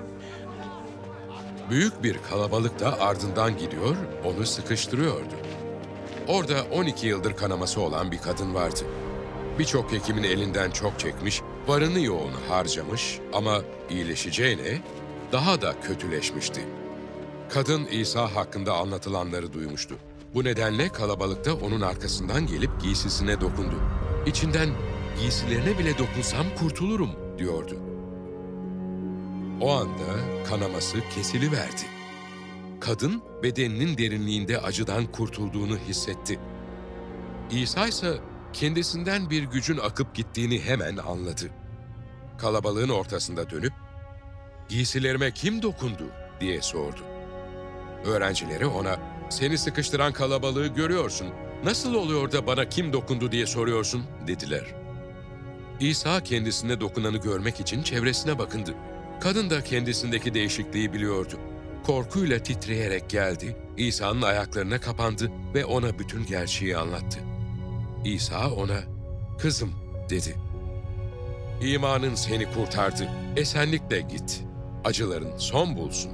[1.71, 5.33] Büyük bir kalabalık da ardından gidiyor, onu sıkıştırıyordu.
[6.27, 8.79] Orada 12 yıldır kanaması olan bir kadın vardı.
[9.59, 14.81] Birçok hekimin elinden çok çekmiş, varını yoğunu harcamış ama iyileşeceğine
[15.31, 16.61] daha da kötüleşmişti.
[17.49, 19.95] Kadın İsa hakkında anlatılanları duymuştu.
[20.33, 23.75] Bu nedenle kalabalıkta onun arkasından gelip giysisine dokundu.
[24.25, 24.69] İçinden
[25.19, 27.90] giysilerine bile dokunsam kurtulurum diyordu.
[29.61, 31.81] O anda kanaması kesiliverdi.
[32.79, 36.39] Kadın bedeninin derinliğinde acıdan kurtulduğunu hissetti.
[37.51, 38.17] İsa ise
[38.53, 41.49] kendisinden bir gücün akıp gittiğini hemen anladı.
[42.37, 43.73] Kalabalığın ortasında dönüp
[44.69, 46.03] giysilerime kim dokundu
[46.39, 47.01] diye sordu.
[48.05, 51.27] Öğrencileri ona seni sıkıştıran kalabalığı görüyorsun.
[51.63, 54.65] Nasıl oluyor da bana kim dokundu diye soruyorsun dediler.
[55.79, 58.75] İsa kendisine dokunanı görmek için çevresine bakındı.
[59.21, 61.39] Kadın da kendisindeki değişikliği biliyordu.
[61.85, 67.19] Korkuyla titreyerek geldi, İsa'nın ayaklarına kapandı ve ona bütün gerçeği anlattı.
[68.05, 68.79] İsa ona,
[69.39, 69.73] kızım
[70.09, 70.35] dedi.
[71.61, 74.43] İmanın seni kurtardı, esenlikle git.
[74.83, 76.11] Acıların son bulsun.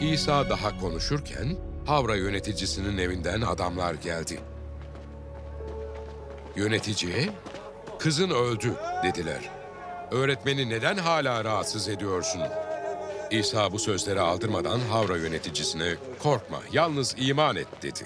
[0.00, 1.56] İsa daha konuşurken
[1.86, 4.40] Havra yöneticisinin evinden adamlar geldi.
[6.56, 7.28] Yöneticiye,
[7.98, 9.63] kızın öldü dediler.
[10.14, 12.42] Öğretmeni neden hala rahatsız ediyorsun?
[13.30, 18.00] İsa bu sözleri aldırmadan Havra yöneticisine korkma yalnız iman et dedi.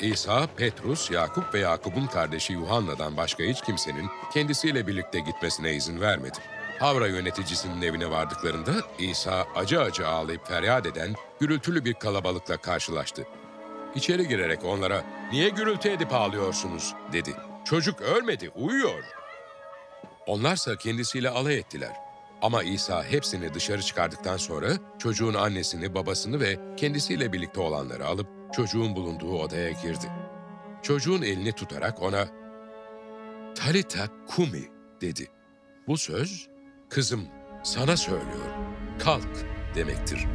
[0.00, 6.38] İsa, Petrus, Yakup ve Yakup'un kardeşi Yuhanna'dan başka hiç kimsenin kendisiyle birlikte gitmesine izin vermedi.
[6.78, 13.26] Havra yöneticisinin evine vardıklarında İsa acı acı ağlayıp feryat eden gürültülü bir kalabalıkla karşılaştı.
[13.94, 17.34] İçeri girerek onlara niye gürültü edip ağlıyorsunuz dedi.
[17.64, 19.15] Çocuk ölmedi uyuyor.
[20.26, 21.92] Onlarsa kendisiyle alay ettiler.
[22.42, 28.96] Ama İsa hepsini dışarı çıkardıktan sonra çocuğun annesini, babasını ve kendisiyle birlikte olanları alıp çocuğun
[28.96, 30.06] bulunduğu odaya girdi.
[30.82, 32.28] Çocuğun elini tutarak ona
[33.54, 34.64] Talita Kumi
[35.00, 35.30] dedi.
[35.88, 36.48] Bu söz
[36.88, 37.28] kızım
[37.62, 38.46] sana söylüyor.
[38.98, 40.26] Kalk demektir.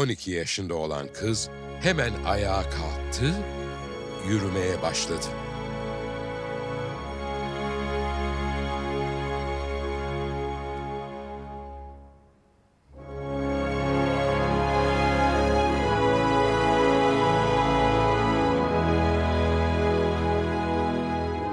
[0.00, 1.48] ...12 yaşında olan kız
[1.80, 3.34] hemen ayağa kalktı,
[4.28, 5.26] yürümeye başladı.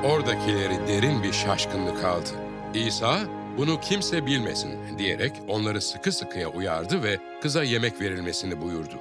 [0.06, 2.30] Oradakileri derin bir şaşkınlık aldı.
[2.74, 3.20] İsa,
[3.58, 8.95] bunu kimse bilmesin diyerek onları sıkı sıkıya uyardı ve kıza yemek verilmesini buyurdu.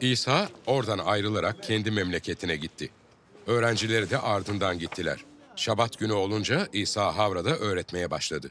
[0.00, 2.90] İsa oradan ayrılarak kendi memleketine gitti.
[3.46, 5.24] Öğrencileri de ardından gittiler.
[5.56, 8.50] Şabat günü olunca İsa Havra'da öğretmeye başladı.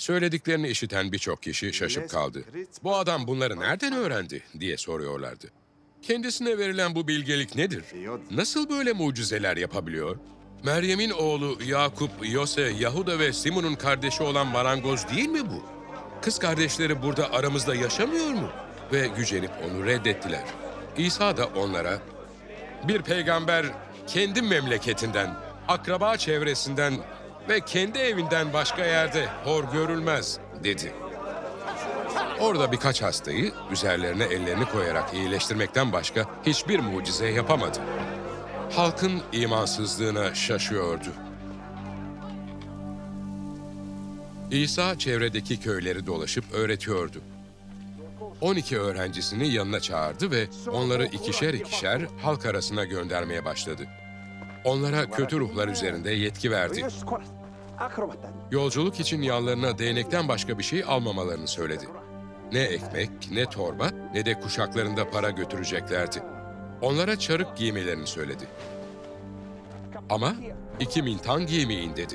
[0.00, 2.44] Söylediklerini işiten birçok kişi şaşıp kaldı.
[2.82, 5.50] Bu adam bunları nereden öğrendi diye soruyorlardı.
[6.02, 7.84] Kendisine verilen bu bilgelik nedir?
[8.30, 10.16] Nasıl böyle mucizeler yapabiliyor?
[10.64, 15.62] Meryem'in oğlu Yakup, Yose, Yahuda ve Simon'un kardeşi olan marangoz değil mi bu?
[16.22, 18.48] Kız kardeşleri burada aramızda yaşamıyor mu?
[18.92, 20.44] Ve gücenip onu reddettiler.
[20.98, 21.98] İsa da onlara,
[22.88, 23.66] Bir peygamber
[24.06, 25.36] kendi memleketinden,
[25.68, 26.94] akraba çevresinden
[27.50, 30.92] ve kendi evinden başka yerde hor görülmez dedi.
[32.40, 37.78] Orada birkaç hastayı üzerlerine ellerini koyarak iyileştirmekten başka hiçbir mucize yapamadı.
[38.72, 41.12] Halkın imansızlığına şaşıyordu.
[44.50, 47.18] İsa çevredeki köyleri dolaşıp öğretiyordu.
[48.40, 53.86] 12 öğrencisini yanına çağırdı ve onları ikişer ikişer halk arasına göndermeye başladı.
[54.64, 56.86] Onlara kötü ruhlar üzerinde yetki verdi.
[58.50, 61.88] Yolculuk için yanlarına değnekten başka bir şey almamalarını söyledi.
[62.52, 66.22] Ne ekmek, ne torba, ne de kuşaklarında para götüreceklerdi.
[66.82, 68.44] Onlara çarık giymelerini söyledi.
[70.10, 70.34] Ama
[70.80, 72.14] iki mintan giymeyin dedi.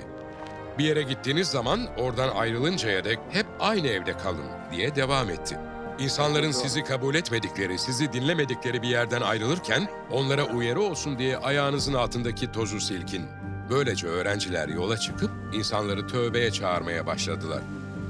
[0.78, 5.60] Bir yere gittiğiniz zaman oradan ayrılıncaya dek hep aynı evde kalın diye devam etti.
[6.00, 12.52] İnsanların sizi kabul etmedikleri, sizi dinlemedikleri bir yerden ayrılırken onlara uyarı olsun diye ayağınızın altındaki
[12.52, 13.26] tozu silkin.
[13.70, 17.62] Böylece öğrenciler yola çıkıp insanları tövbeye çağırmaya başladılar.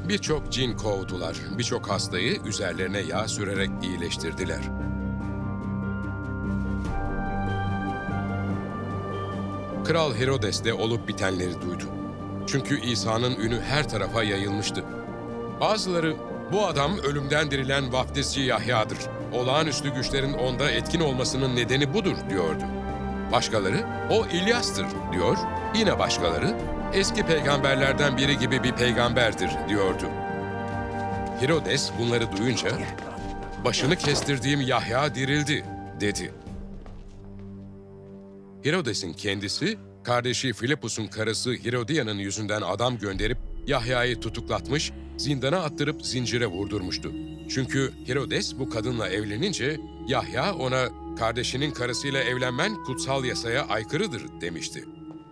[0.10, 4.62] Birçok cin kovdular, birçok hastayı üzerlerine yağ sürerek iyileştirdiler.
[9.86, 11.84] Kral Herodes de olup bitenleri duydu.
[12.48, 14.84] Çünkü İsa'nın ünü her tarafa yayılmıştı.
[15.62, 16.16] Bazıları
[16.52, 18.98] bu adam ölümden dirilen vaftizci Yahya'dır.
[19.34, 22.64] Olağanüstü güçlerin onda etkin olmasının nedeni budur diyordu.
[23.32, 25.38] Başkaları o İlyas'tır diyor.
[25.76, 26.58] Yine başkaları
[26.94, 30.06] eski peygamberlerden biri gibi bir peygamberdir diyordu.
[31.40, 32.70] Herodes bunları duyunca
[33.66, 35.66] başını kestirdiğim Yahya dirildi
[36.02, 36.34] dedi.
[38.64, 47.12] Herodes'in kendisi, kardeşi Filipus'un karısı Herodia'nın yüzünden adam gönderip Yahya'yı tutuklatmış, zindana attırıp zincire vurdurmuştu.
[47.50, 54.86] Çünkü Herodes bu kadınla evlenince Yahya ona kardeşinin karısıyla evlenmen kutsal yasaya aykırıdır demişti.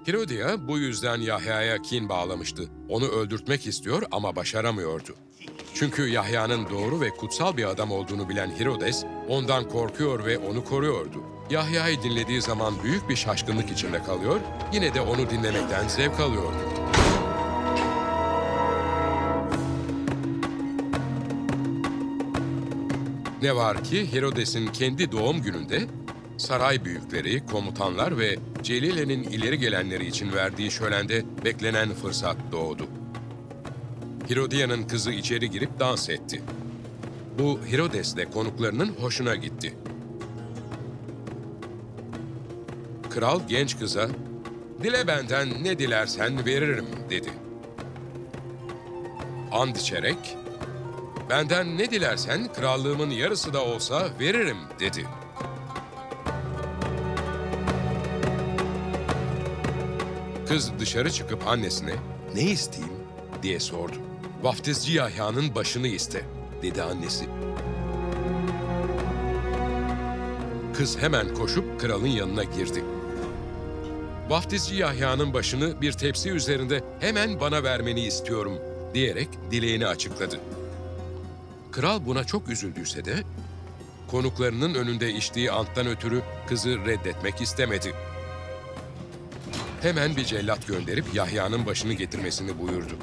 [0.05, 2.69] Herodia bu yüzden Yahya'ya kin bağlamıştı.
[2.89, 5.15] Onu öldürtmek istiyor ama başaramıyordu.
[5.73, 11.23] Çünkü Yahya'nın doğru ve kutsal bir adam olduğunu bilen Herodes ondan korkuyor ve onu koruyordu.
[11.49, 14.39] Yahya'yı dinlediği zaman büyük bir şaşkınlık içinde kalıyor,
[14.73, 16.57] yine de onu dinlemekten zevk alıyordu.
[23.43, 25.81] Ne var ki Herodes'in kendi doğum gününde
[26.37, 32.87] saray büyükleri, komutanlar ve Celile'nin ileri gelenleri için verdiği şölende beklenen fırsat doğdu.
[34.27, 36.41] Herodia'nın kızı içeri girip dans etti.
[37.39, 39.73] Bu Herodes'le konuklarının hoşuna gitti.
[43.09, 44.09] Kral genç kıza,
[44.83, 47.29] "Dile benden ne dilersen veririm." dedi.
[49.51, 50.37] And içerek,
[51.29, 55.05] "Benden ne dilersen krallığımın yarısı da olsa veririm." dedi.
[60.47, 61.95] Kız dışarı çıkıp annesine,
[62.35, 62.97] "Ne isteyeyim?"
[63.43, 63.95] diye sordu.
[64.41, 66.25] "Vaftizci Yahya'nın başını iste."
[66.63, 67.25] dedi annesi.
[70.73, 72.83] Kız hemen koşup kralın yanına girdi.
[74.29, 78.59] Vaftizci Yahya'nın başını bir tepsi üzerinde hemen bana vermeni istiyorum
[78.93, 80.39] diyerek dileğini açıkladı.
[81.73, 83.23] Kral buna çok üzüldüyse de
[84.07, 87.93] konuklarının önünde içtiği anttan ötürü kızı reddetmek istemedi.
[89.81, 92.93] Hemen bir cellat gönderip Yahya'nın başını getirmesini buyurdu.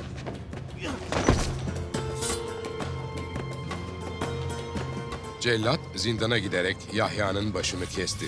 [5.41, 8.27] Cellat zindana giderek Yahya'nın başını kesti.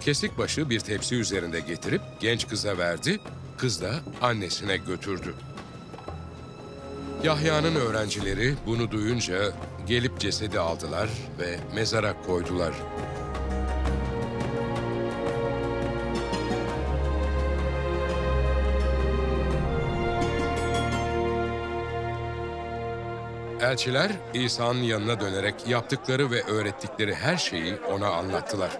[0.00, 3.20] Kesik başı bir tepsi üzerinde getirip genç kıza verdi,
[3.58, 5.34] kız da annesine götürdü.
[7.26, 9.52] Yahya'nın öğrencileri bunu duyunca
[9.86, 11.08] gelip cesedi aldılar
[11.38, 12.72] ve mezara koydular.
[23.60, 28.78] Elçiler İsa'nın yanına dönerek yaptıkları ve öğrettikleri her şeyi ona anlattılar.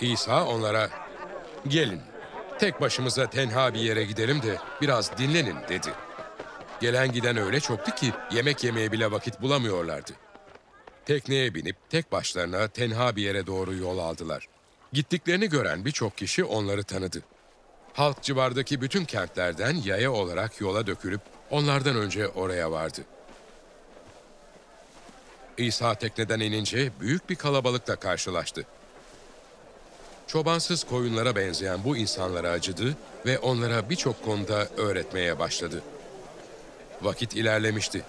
[0.00, 0.88] İsa onlara,
[1.68, 2.00] gelin
[2.58, 5.90] tek başımıza tenha bir yere gidelim de biraz dinlenin dedi.
[6.80, 10.12] Gelen giden öyle çoktu ki yemek yemeye bile vakit bulamıyorlardı.
[11.06, 14.48] Tekneye binip tek başlarına tenha bir yere doğru yol aldılar.
[14.92, 17.22] Gittiklerini gören birçok kişi onları tanıdı.
[17.92, 21.20] Halk civardaki bütün kentlerden yaya olarak yola dökülüp
[21.50, 23.00] onlardan önce oraya vardı.
[25.58, 28.66] İsa tekneden inince büyük bir kalabalıkla karşılaştı.
[30.26, 35.82] Çobansız koyunlara benzeyen bu insanlara acıdı ve onlara birçok konuda öğretmeye başladı.
[37.02, 38.02] Vakit ilerlemişti.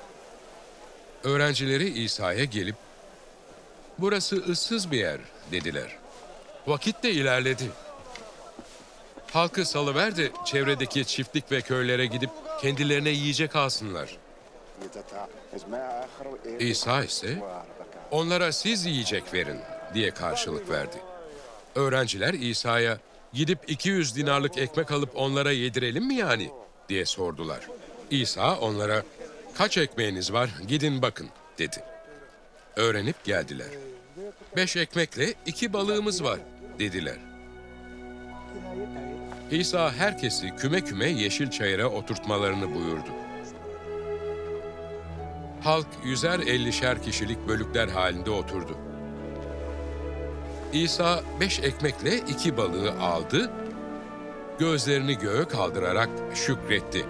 [1.24, 2.76] Öğrencileri İsa'ya gelip,
[3.98, 5.20] "Burası ıssız bir yer."
[5.52, 5.98] dediler.
[6.68, 7.64] Vakit de ilerledi.
[9.32, 12.30] Halkı salıver de çevredeki çiftlik ve köylere gidip
[12.62, 14.18] kendilerine yiyecek alsınlar.
[16.60, 17.38] İsa ise
[18.12, 19.60] onlara siz yiyecek verin
[19.94, 20.98] diye karşılık verdi.
[21.76, 22.98] Öğrenciler İsa'ya
[23.34, 26.52] gidip 200 dinarlık ekmek alıp onlara yedirelim mi yani
[26.90, 27.68] diye sordular.
[28.12, 29.04] İsa onlara
[29.58, 31.28] kaç ekmeğiniz var gidin bakın
[31.60, 31.84] dedi.
[32.76, 33.68] Öğrenip geldiler.
[34.56, 36.40] Beş ekmekle iki balığımız var
[36.80, 37.18] dediler.
[39.52, 43.10] İsa herkesi küme küme yeşil çayıra oturtmalarını buyurdu.
[45.64, 48.78] Halk yüzer ellişer kişilik bölükler halinde oturdu.
[50.74, 53.52] İsa beş ekmekle iki balığı aldı,
[54.60, 57.06] gözlerini göğe kaldırarak şükretti.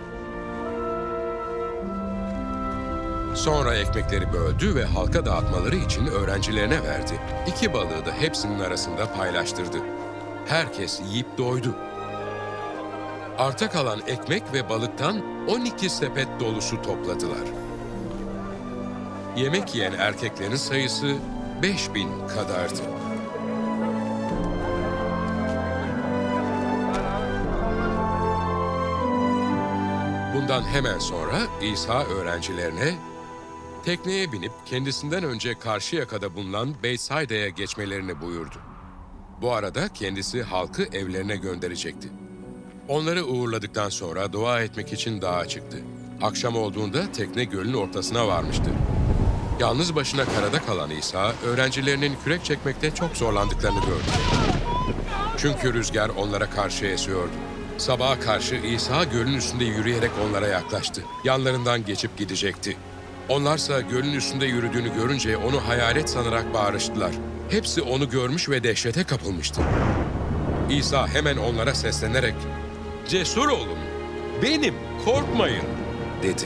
[3.36, 7.20] Sonra ekmekleri böldü ve halka dağıtmaları için öğrencilerine verdi.
[7.48, 9.78] İki balığı da hepsinin arasında paylaştırdı.
[10.48, 11.76] Herkes yiyip doydu.
[13.38, 17.48] Arta kalan ekmek ve balıktan 12 sepet dolusu topladılar.
[19.38, 21.16] Yemek yiyen erkeklerin sayısı
[21.62, 22.82] 5000 kadardı.
[30.36, 33.11] Bundan hemen sonra İsa öğrencilerine
[33.86, 38.56] tekneye binip kendisinden önce karşı yakada bulunan Beysayda'ya geçmelerini buyurdu.
[39.42, 42.10] Bu arada kendisi halkı evlerine gönderecekti.
[42.88, 45.78] Onları uğurladıktan sonra dua etmek için dağa çıktı.
[46.22, 48.72] Akşam olduğunda tekne gölün ortasına varmıştı.
[49.60, 54.12] Yalnız başına karada kalan İsa, öğrencilerinin kürek çekmekte çok zorlandıklarını gördü.
[55.38, 57.32] Çünkü rüzgar onlara karşı esiyordu.
[57.78, 61.04] Sabaha karşı İsa gölün üstünde yürüyerek onlara yaklaştı.
[61.24, 62.78] Yanlarından geçip gidecekti.
[63.30, 67.12] Onlarsa gölün üstünde yürüdüğünü görünce onu hayalet sanarak bağırıştılar.
[67.50, 69.62] Hepsi onu görmüş ve dehşete kapılmıştı.
[70.70, 72.36] İsa hemen onlara seslenerek,
[73.08, 73.80] ''Cesur olun,
[74.44, 75.66] benim, korkmayın.''
[76.24, 76.46] dedi.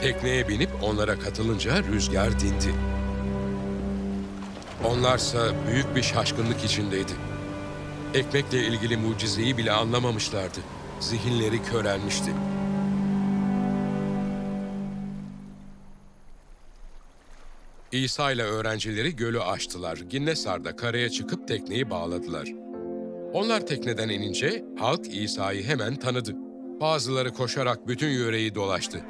[0.00, 2.74] Tekneye binip onlara katılınca rüzgar dindi.
[4.84, 7.12] Onlarsa büyük bir şaşkınlık içindeydi.
[8.14, 10.58] Ekmekle ilgili mucizeyi bile anlamamışlardı.
[11.00, 12.30] Zihinleri körelmişti.
[17.94, 19.96] İsa ile öğrencileri gölü aştılar.
[19.96, 22.48] Ginnesar'da karaya çıkıp tekneyi bağladılar.
[23.32, 26.34] Onlar tekneden inince halk İsa'yı hemen tanıdı.
[26.80, 29.00] Bazıları koşarak bütün yöreyi dolaştı.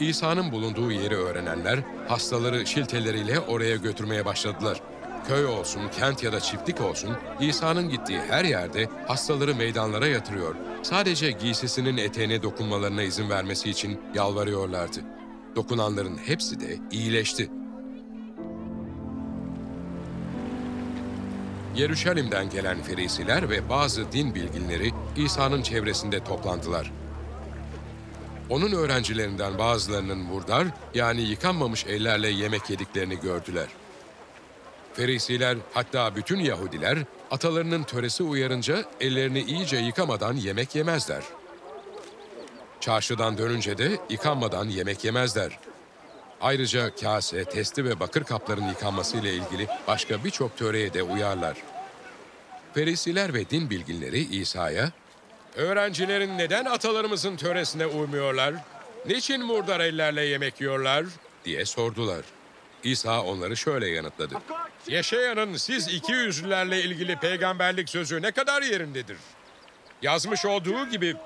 [0.00, 4.80] İsa'nın bulunduğu yeri öğrenenler hastaları şilteleriyle oraya götürmeye başladılar.
[5.28, 7.10] Köy olsun, kent ya da çiftlik olsun,
[7.40, 10.54] İsa'nın gittiği her yerde hastaları meydanlara yatırıyor.
[10.82, 15.00] Sadece giysisinin eteğine dokunmalarına izin vermesi için yalvarıyorlardı.
[15.56, 17.50] Dokunanların hepsi de iyileşti.
[21.76, 26.92] Yeruşalim'den gelen ferisiler ve bazı din bilginleri İsa'nın çevresinde toplandılar.
[28.50, 33.66] Onun öğrencilerinden bazılarının murdar yani yıkanmamış ellerle yemek yediklerini gördüler.
[34.94, 36.98] Ferisiler hatta bütün Yahudiler
[37.30, 41.22] atalarının töresi uyarınca ellerini iyice yıkamadan yemek yemezler.
[42.80, 45.58] Çarşıdan dönünce de yıkanmadan yemek yemezler.
[46.42, 51.56] Ayrıca kase, testi ve bakır kapların yıkanması ile ilgili başka birçok töreye de uyarlar.
[52.74, 54.92] Ferisiler ve din bilginleri İsa'ya,
[55.56, 58.54] Öğrencilerin neden atalarımızın töresine uymuyorlar?
[59.06, 61.04] Niçin murdar ellerle yemek yiyorlar?
[61.44, 62.24] diye sordular.
[62.84, 64.34] İsa onları şöyle yanıtladı.
[64.88, 69.16] Yaşayanın siz iki yüzlülerle ilgili peygamberlik sözü ne kadar yerindedir?
[70.02, 71.16] Yazmış olduğu gibi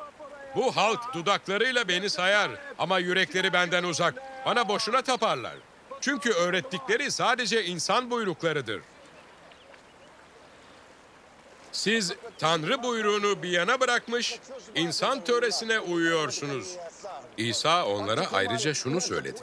[0.56, 4.14] bu halk dudaklarıyla beni sayar ama yürekleri benden uzak.
[4.46, 5.54] Bana boşuna taparlar.
[6.00, 8.80] Çünkü öğrettikleri sadece insan buyruklarıdır.
[11.72, 14.38] Siz Tanrı buyruğunu bir yana bırakmış,
[14.74, 16.76] insan töresine uyuyorsunuz.
[17.36, 19.40] İsa onlara ayrıca şunu söyledi.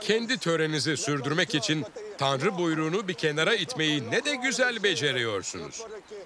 [0.00, 1.86] Kendi törenizi sürdürmek için
[2.18, 5.82] Tanrı buyruğunu bir kenara itmeyi ne de güzel beceriyorsunuz.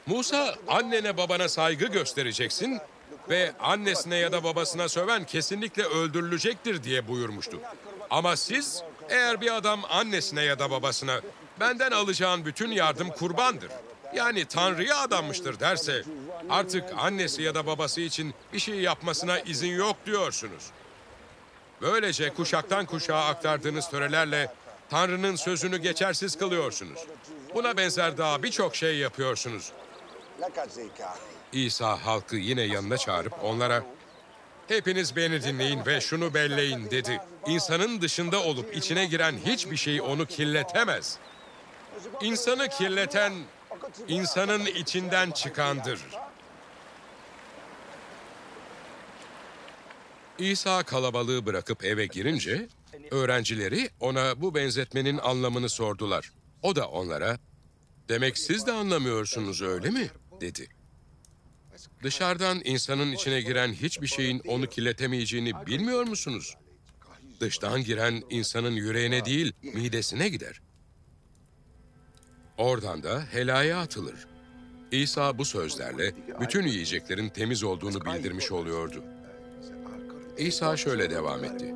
[0.07, 2.80] Musa annene babana saygı göstereceksin
[3.28, 7.61] ve annesine ya da babasına söven kesinlikle öldürülecektir diye buyurmuştu.
[8.11, 11.20] Ama siz eğer bir adam annesine ya da babasına
[11.61, 13.70] benden alacağın bütün yardım kurbandır.
[14.14, 16.02] Yani Tanrı'ya adanmıştır derse
[16.50, 20.64] artık annesi ya da babası için bir şey yapmasına izin yok diyorsunuz.
[21.80, 24.52] Böylece kuşaktan kuşağa aktardığınız törelerle
[24.90, 27.00] Tanrı'nın sözünü geçersiz kılıyorsunuz.
[27.54, 29.72] Buna benzer daha birçok şey yapıyorsunuz.
[31.52, 33.82] İsa halkı yine yanına çağırıp onlara
[34.69, 37.21] Hepiniz beni dinleyin ve şunu belleyin dedi.
[37.47, 41.19] İnsanın dışında olup içine giren hiçbir şey onu kirletemez.
[42.23, 43.33] İnsanı kirleten
[44.09, 46.01] insanın içinden çıkandır.
[50.39, 52.69] İsa kalabalığı bırakıp eve girince
[53.11, 56.33] öğrencileri ona bu benzetmenin anlamını sordular.
[56.62, 57.39] O da onlara
[58.09, 60.11] "Demek siz de anlamıyorsunuz öyle mi?"
[60.41, 60.69] dedi.
[62.03, 66.55] Dışarıdan insanın içine giren hiçbir şeyin onu kirletemeyeceğini bilmiyor musunuz?
[67.40, 70.61] Dıştan giren insanın yüreğine değil, midesine gider.
[72.59, 74.26] Oradan da helaya atılır.
[74.92, 79.05] İsa bu sözlerle bütün yiyeceklerin temiz olduğunu bildirmiş oluyordu.
[80.38, 81.74] İsa şöyle devam etti.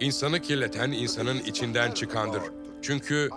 [0.00, 2.42] İnsanı kirleten insanın içinden çıkandır.
[2.82, 3.30] Çünkü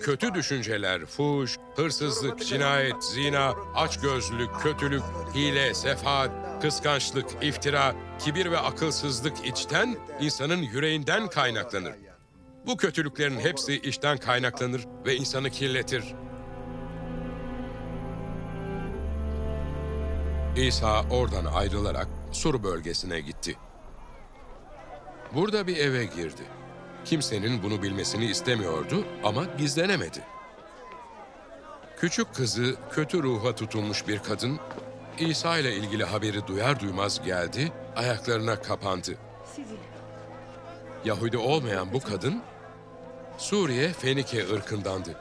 [0.00, 5.02] kötü düşünceler, fuş, hırsızlık, cinayet, zina, açgözlülük, kötülük,
[5.34, 6.30] hile, sefaat,
[6.62, 11.94] kıskançlık, iftira, kibir ve akılsızlık içten, insanın yüreğinden kaynaklanır.
[12.66, 16.04] Bu kötülüklerin hepsi içten kaynaklanır ve insanı kirletir.
[20.56, 23.56] İsa oradan ayrılarak Sur bölgesine gitti.
[25.34, 26.42] Burada bir eve girdi.
[27.04, 30.20] Kimsenin bunu bilmesini istemiyordu ama gizlenemedi.
[31.96, 34.60] Küçük kızı kötü ruha tutulmuş bir kadın
[35.18, 39.18] İsa ile ilgili haberi duyar duymaz geldi, ayaklarına kapandı.
[41.04, 42.42] Yahudi olmayan bu kadın
[43.38, 45.16] Suriye Fenike ırkındandı.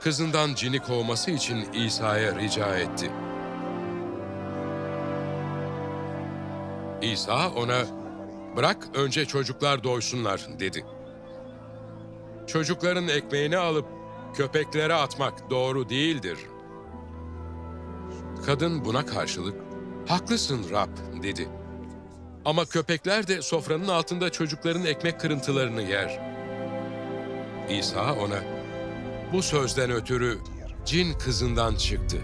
[0.00, 3.10] Kızından cini kovması için İsa'ya rica etti.
[7.02, 8.01] İsa ona
[8.56, 10.84] bırak önce çocuklar doysunlar dedi.
[12.46, 13.86] Çocukların ekmeğini alıp
[14.34, 16.38] köpeklere atmak doğru değildir.
[18.46, 19.54] Kadın buna karşılık
[20.08, 21.48] haklısın Rab dedi.
[22.44, 26.20] Ama köpekler de sofranın altında çocukların ekmek kırıntılarını yer.
[27.70, 28.42] İsa ona
[29.32, 30.38] bu sözden ötürü
[30.84, 32.16] cin kızından çıktı.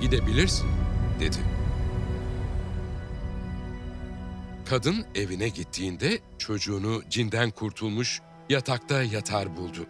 [0.00, 0.68] Gidebilirsin
[1.20, 1.61] dedi.
[4.72, 9.86] Kadın evine gittiğinde çocuğunu cinden kurtulmuş yatakta yatar buldu.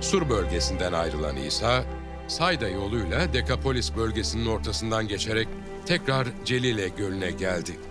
[0.00, 1.84] Sur bölgesinden ayrılan İsa,
[2.28, 5.48] Sayda yoluyla Dekapolis bölgesinin ortasından geçerek
[5.86, 7.89] tekrar Celile Gölü'ne geldi.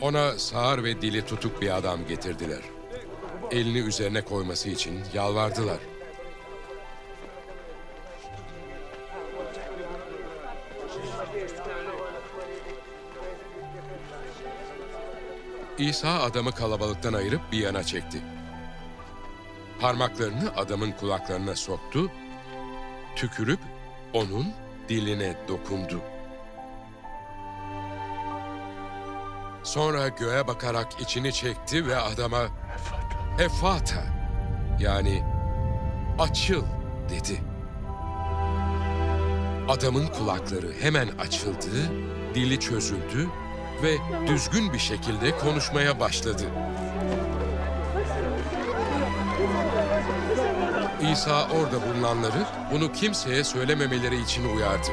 [0.00, 2.60] Ona sağır ve dili tutuk bir adam getirdiler.
[3.50, 5.78] Elini üzerine koyması için yalvardılar.
[15.78, 18.22] İsa adamı kalabalıktan ayırıp bir yana çekti.
[19.80, 22.10] Parmaklarını adamın kulaklarına soktu,
[23.16, 23.60] tükürüp
[24.12, 24.46] onun
[24.88, 26.00] diline dokundu.
[29.62, 32.46] Sonra göğe bakarak içini çekti ve adama
[33.38, 34.04] Efata
[34.80, 35.22] yani
[36.18, 36.62] açıl
[37.10, 37.40] dedi.
[39.68, 41.92] Adamın kulakları hemen açıldı,
[42.34, 43.28] dili çözüldü
[43.82, 43.96] ve
[44.26, 46.44] düzgün bir şekilde konuşmaya başladı.
[51.12, 54.88] İsa orada bulunanları bunu kimseye söylememeleri için uyardı.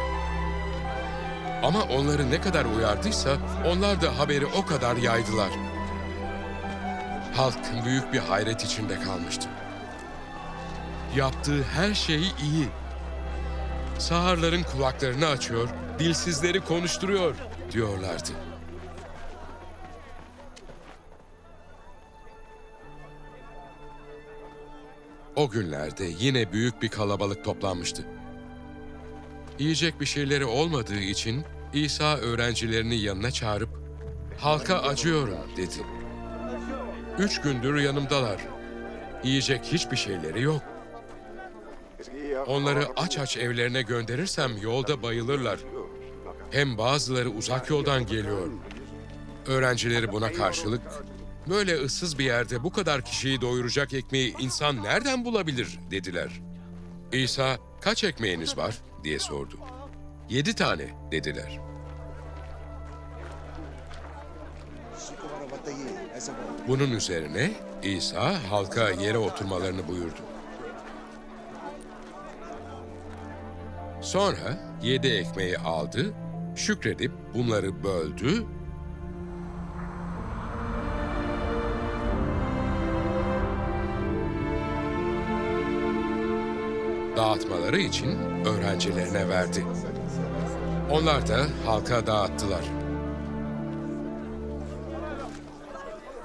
[1.63, 3.37] Ama onları ne kadar uyardıysa
[3.67, 5.49] onlar da haberi o kadar yaydılar.
[7.35, 9.49] Halk büyük bir hayret içinde kalmıştı.
[11.15, 12.67] Yaptığı her şey iyi.
[13.99, 17.35] Sağırların kulaklarını açıyor, dilsizleri konuşturuyor
[17.71, 18.31] diyorlardı.
[25.35, 28.14] O günlerde yine büyük bir kalabalık toplanmıştı.
[29.59, 31.43] Yiyecek bir şeyleri olmadığı için
[31.73, 33.69] İsa öğrencilerini yanına çağırıp
[34.37, 35.85] halka acıyorum dedi.
[37.19, 38.41] Üç gündür yanımdalar.
[39.23, 40.61] Yiyecek hiçbir şeyleri yok.
[42.47, 45.59] Onları aç aç evlerine gönderirsem yolda bayılırlar.
[46.51, 48.47] Hem bazıları uzak yoldan geliyor.
[49.47, 50.81] Öğrencileri buna karşılık
[51.49, 56.41] böyle ıssız bir yerde bu kadar kişiyi doyuracak ekmeği insan nereden bulabilir dediler.
[57.11, 59.59] İsa kaç ekmeğiniz var diye sordu.
[60.29, 61.59] Yedi tane dediler.
[66.67, 67.51] Bunun üzerine
[67.83, 70.19] İsa halka yere oturmalarını buyurdu.
[74.01, 76.13] Sonra yedi ekmeği aldı,
[76.55, 78.45] şükredip bunları böldü
[87.17, 89.65] dağıtmaları için öğrencilerine verdi.
[90.91, 92.61] Onlar da halka dağıttılar.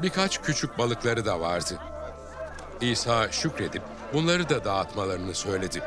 [0.03, 1.79] Birkaç küçük balıkları da vardı.
[2.81, 3.83] İsa şükredip
[4.13, 5.83] bunları da dağıtmalarını söyledi.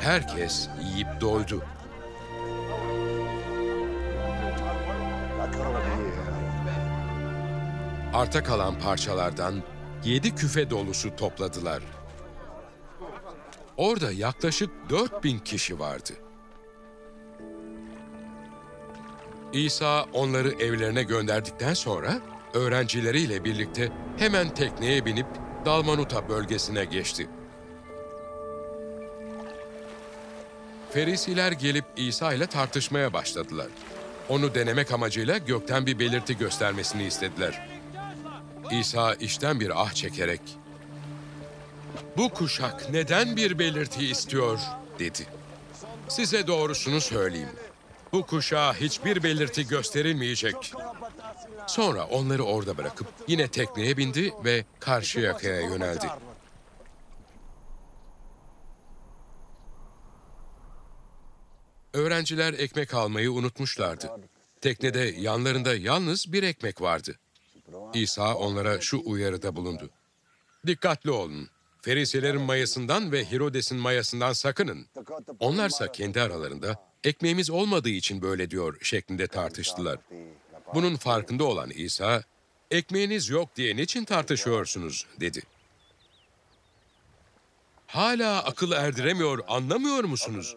[0.00, 1.62] Herkes yiyip doydu.
[8.18, 9.62] Arta kalan parçalardan
[10.04, 11.82] yedi küfe dolusu topladılar.
[13.76, 16.12] Orada yaklaşık 4000 kişi vardı.
[19.52, 22.20] İsa onları evlerine gönderdikten sonra
[22.54, 25.26] öğrencileriyle birlikte hemen tekneye binip
[25.64, 27.28] Dalmanuta bölgesine geçti.
[30.90, 33.68] Ferisiler gelip İsa ile tartışmaya başladılar.
[34.28, 37.77] Onu denemek amacıyla gökten bir belirti göstermesini istediler.
[38.70, 40.40] İsa işten bir ah çekerek,
[42.16, 44.58] "Bu kuşak neden bir belirti istiyor?"
[44.98, 45.26] dedi.
[46.08, 47.48] "Size doğrusunu söyleyeyim.
[48.12, 50.72] Bu kuşağa hiçbir belirti gösterilmeyecek."
[51.66, 56.06] Sonra onları orada bırakıp yine tekneye bindi ve karşı yakaya yöneldi.
[61.92, 64.10] Öğrenciler ekmek almayı unutmuşlardı.
[64.60, 67.18] Teknede yanlarında yalnız bir ekmek vardı.
[67.94, 69.90] İsa onlara şu uyarıda bulundu.
[70.66, 71.48] Dikkatli olun.
[71.82, 74.86] Ferisilerin mayasından ve Hirodes'in mayasından sakının.
[75.40, 79.98] Onlarsa kendi aralarında ekmeğimiz olmadığı için böyle diyor şeklinde tartıştılar.
[80.74, 82.22] Bunun farkında olan İsa,
[82.70, 85.42] ekmeğiniz yok diye niçin tartışıyorsunuz dedi.
[87.86, 90.56] Hala akıl erdiremiyor, anlamıyor musunuz?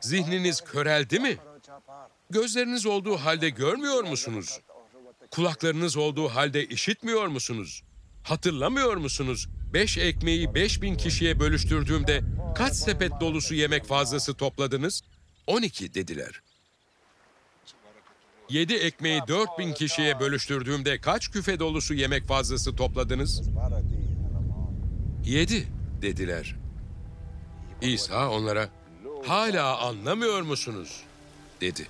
[0.00, 1.36] Zihniniz köreldi mi?
[2.30, 4.60] Gözleriniz olduğu halde görmüyor musunuz?
[5.32, 7.82] Kulaklarınız olduğu halde işitmiyor musunuz?
[8.22, 9.48] Hatırlamıyor musunuz?
[9.74, 12.20] Beş ekmeği beş bin kişiye bölüştürdüğümde
[12.54, 15.02] kaç sepet dolusu yemek fazlası topladınız?
[15.46, 16.42] On iki dediler.
[18.50, 23.42] Yedi ekmeği dört bin kişiye bölüştürdüğümde kaç küfe dolusu yemek fazlası topladınız?
[25.24, 25.68] Yedi
[26.02, 26.56] dediler.
[27.82, 28.68] İsa onlara,
[29.26, 31.02] hala anlamıyor musunuz?
[31.60, 31.86] dedi.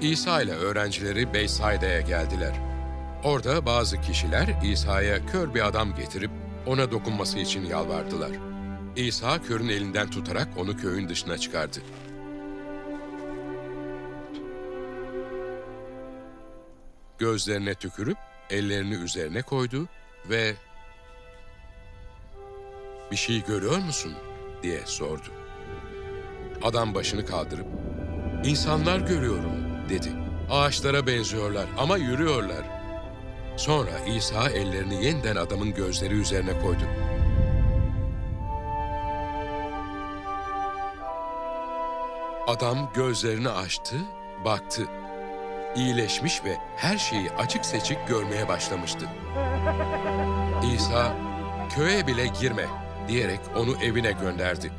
[0.00, 2.52] İsa ile öğrencileri Beysayda'ya geldiler.
[3.24, 6.30] Orada bazı kişiler İsa'ya kör bir adam getirip
[6.66, 8.30] ona dokunması için yalvardılar.
[8.96, 11.78] İsa körün elinden tutarak onu köyün dışına çıkardı.
[17.18, 18.18] Gözlerine tükürüp
[18.50, 19.88] ellerini üzerine koydu
[20.30, 20.54] ve
[23.10, 24.12] "Bir şey görüyor musun?"
[24.62, 25.28] diye sordu.
[26.62, 27.66] Adam başını kaldırıp
[28.44, 29.59] "İnsanlar görüyorum."
[29.90, 30.12] Dedi.
[30.50, 32.64] Ağaçlara benziyorlar ama yürüyorlar.
[33.56, 36.82] Sonra İsa ellerini yeniden adamın gözleri üzerine koydu.
[42.46, 43.96] Adam gözlerini açtı,
[44.44, 44.82] baktı.
[45.76, 49.06] İyileşmiş ve her şeyi açık seçik görmeye başlamıştı.
[50.74, 51.16] İsa,
[51.76, 52.66] köye bile girme
[53.08, 54.72] diyerek onu evine gönderdi.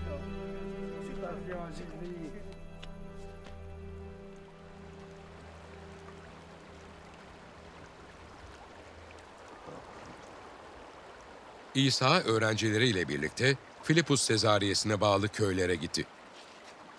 [11.76, 16.06] İsa öğrencileriyle birlikte Filipus Sezariyesine bağlı köylere gitti.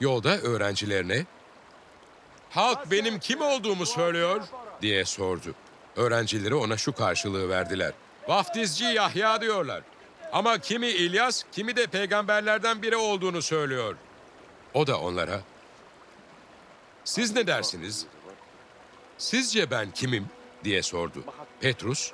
[0.01, 1.27] Yolda öğrencilerine
[2.51, 4.41] "Halk benim kim olduğumu söylüyor?"
[4.83, 5.55] diye sordu.
[5.97, 7.93] Öğrencileri ona şu karşılığı verdiler.
[8.29, 9.83] "Vaftizci Yahya diyorlar.
[10.33, 13.97] Ama kimi İlyas, kimi de peygamberlerden biri olduğunu söylüyor."
[14.75, 15.41] O da onlara
[17.05, 18.07] "Siz ne dersiniz?
[19.19, 20.27] Sizce ben kimim?"
[20.65, 21.25] diye sordu.
[21.61, 22.13] Petrus,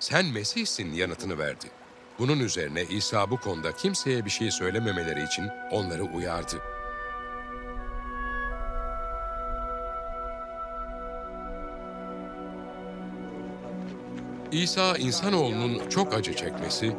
[0.00, 1.66] "Sen Mesih'sin." yanıtını verdi.
[2.18, 6.56] Bunun üzerine İsa bu konuda kimseye bir şey söylememeleri için onları uyardı.
[14.52, 16.96] İsa insanoğlunun çok acı çekmesi,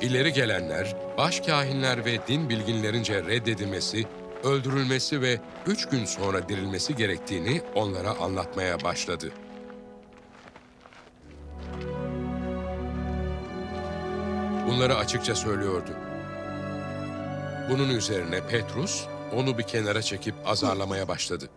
[0.00, 4.06] ileri gelenler, baş kahinler ve din bilginlerince reddedilmesi,
[4.44, 9.32] öldürülmesi ve üç gün sonra dirilmesi gerektiğini onlara anlatmaya başladı.
[14.68, 15.90] Bunları açıkça söylüyordu.
[17.70, 19.04] Bunun üzerine Petrus
[19.36, 21.48] onu bir kenara çekip azarlamaya başladı.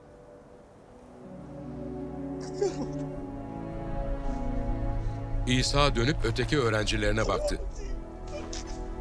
[5.47, 7.57] İsa dönüp öteki öğrencilerine baktı.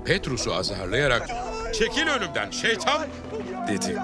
[0.04, 1.28] Petrus'u azarlayarak
[1.72, 3.06] Çekil önümden şeytan
[3.68, 3.96] dedi.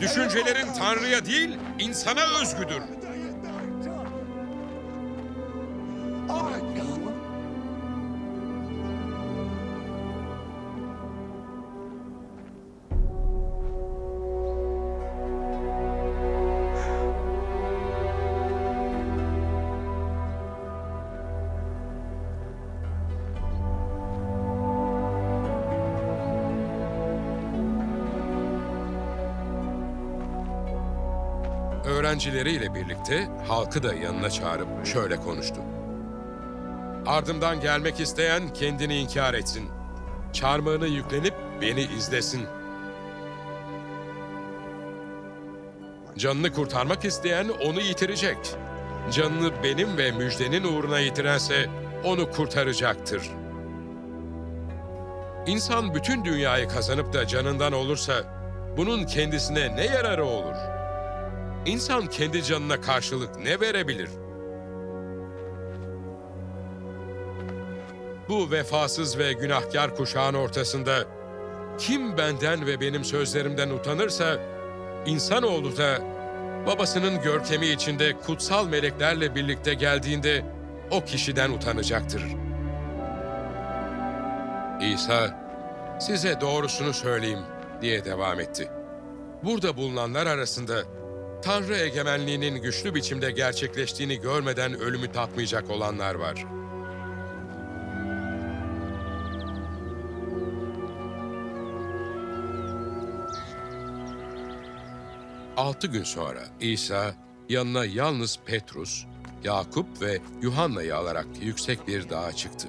[0.00, 2.82] Düşüncelerin Tanrı'ya değil insana özgüdür.
[32.20, 35.60] Öğrencileriyle birlikte halkı da yanına çağırıp şöyle konuştu.
[37.06, 39.68] Ardımdan gelmek isteyen kendini inkar etsin.
[40.32, 42.46] Çarmıhını yüklenip beni izlesin.
[46.18, 48.38] Canını kurtarmak isteyen onu yitirecek.
[49.12, 51.66] Canını benim ve müjdenin uğruna yitirense
[52.04, 53.30] onu kurtaracaktır.
[55.46, 58.14] İnsan bütün dünyayı kazanıp da canından olursa
[58.76, 60.79] bunun kendisine ne yararı olur?
[61.66, 64.08] İnsan kendi canına karşılık ne verebilir?
[68.28, 71.04] Bu vefasız ve günahkar kuşağın ortasında
[71.78, 74.38] kim benden ve benim sözlerimden utanırsa,
[75.06, 75.98] insanoğlu da
[76.66, 80.44] babasının görkemi içinde kutsal meleklerle birlikte geldiğinde
[80.90, 82.22] o kişiden utanacaktır.
[84.80, 85.40] İsa,
[86.00, 87.42] size doğrusunu söyleyeyim
[87.80, 88.68] diye devam etti.
[89.42, 90.82] Burada bulunanlar arasında
[91.42, 96.46] Tanrı egemenliğinin güçlü biçimde gerçekleştiğini görmeden ölümü tatmayacak olanlar var.
[105.56, 107.14] Altı gün sonra İsa
[107.48, 109.04] yanına yalnız Petrus,
[109.44, 112.68] Yakup ve Yuhanna'yı alarak yüksek bir dağa çıktı.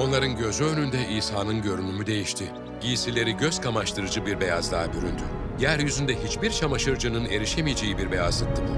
[0.00, 2.52] Onların gözü önünde İsa'nın görünümü değişti.
[2.80, 5.22] Giysileri göz kamaştırıcı bir beyazlığa büründü.
[5.60, 8.72] Yeryüzünde hiçbir çamaşırcının erişemeyeceği bir beyazlıktı bu.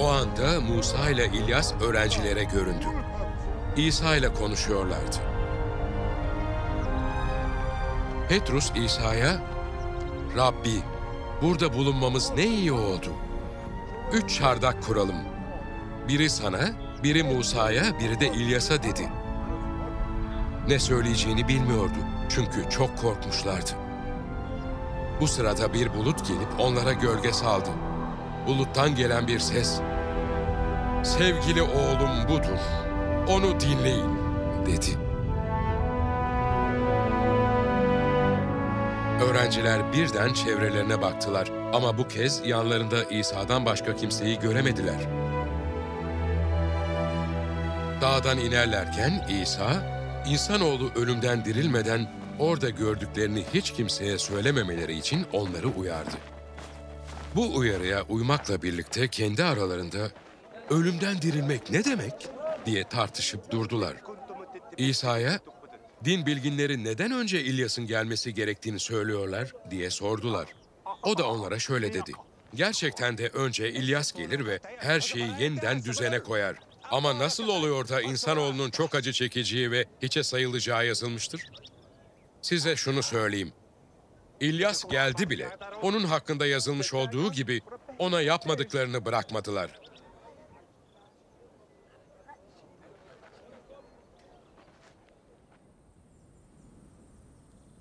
[0.00, 2.86] O anda Musa ile İlyas öğrencilere göründü.
[3.76, 5.16] İsa ile konuşuyorlardı.
[8.28, 9.42] Petrus İsa'ya,
[10.36, 10.82] Rabbi,
[11.42, 13.12] burada bulunmamız ne iyi oldu.
[14.12, 15.16] Üç çardak kuralım.
[16.08, 19.08] Biri sana, biri Musa'ya, biri de İlyas'a dedi.
[20.68, 21.98] Ne söyleyeceğini bilmiyordu
[22.28, 23.70] çünkü çok korkmuşlardı.
[25.20, 27.70] Bu sırada bir bulut gelip onlara gölge saldı.
[28.46, 29.80] Buluttan gelen bir ses,
[31.02, 32.58] "Sevgili oğlum budur.
[33.28, 34.18] Onu dinleyin."
[34.66, 34.98] dedi.
[39.30, 45.23] Öğrenciler birden çevrelerine baktılar ama bu kez yanlarında İsa'dan başka kimseyi göremediler.
[48.04, 49.82] Dağdan inerlerken İsa,
[50.28, 56.16] insanoğlu ölümden dirilmeden orada gördüklerini hiç kimseye söylememeleri için onları uyardı.
[57.34, 60.10] Bu uyarıya uymakla birlikte kendi aralarında
[60.70, 62.28] ölümden dirilmek ne demek
[62.66, 63.96] diye tartışıp durdular.
[64.76, 65.38] İsa'ya
[66.04, 70.46] din bilginleri neden önce İlyas'ın gelmesi gerektiğini söylüyorlar diye sordular.
[71.02, 72.12] O da onlara şöyle dedi.
[72.54, 76.56] Gerçekten de önce İlyas gelir ve her şeyi yeniden düzene koyar.
[76.94, 81.42] Ama nasıl oluyor da insanoğlunun çok acı çekeceği ve hiçe sayılacağı yazılmıştır?
[82.42, 83.52] Size şunu söyleyeyim.
[84.40, 85.48] İlyas geldi bile.
[85.82, 87.60] Onun hakkında yazılmış olduğu gibi
[87.98, 89.80] ona yapmadıklarını bırakmadılar.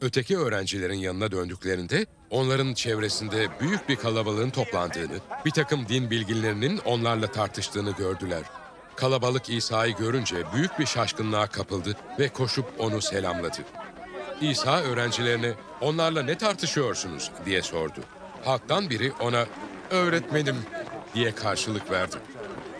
[0.01, 7.31] Öteki öğrencilerin yanına döndüklerinde onların çevresinde büyük bir kalabalığın toplandığını, bir takım din bilginlerinin onlarla
[7.31, 8.62] tartıştığını gördüler.
[8.95, 13.57] Kalabalık İsa'yı görünce büyük bir şaşkınlığa kapıldı ve koşup onu selamladı.
[14.41, 17.99] İsa öğrencilerine onlarla ne tartışıyorsunuz diye sordu.
[18.45, 19.45] Halktan biri ona
[19.89, 20.55] öğretmenim
[21.15, 22.15] diye karşılık verdi.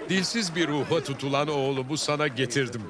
[0.09, 2.81] Dilsiz bir ruha tutulan oğlumu sana getirdim.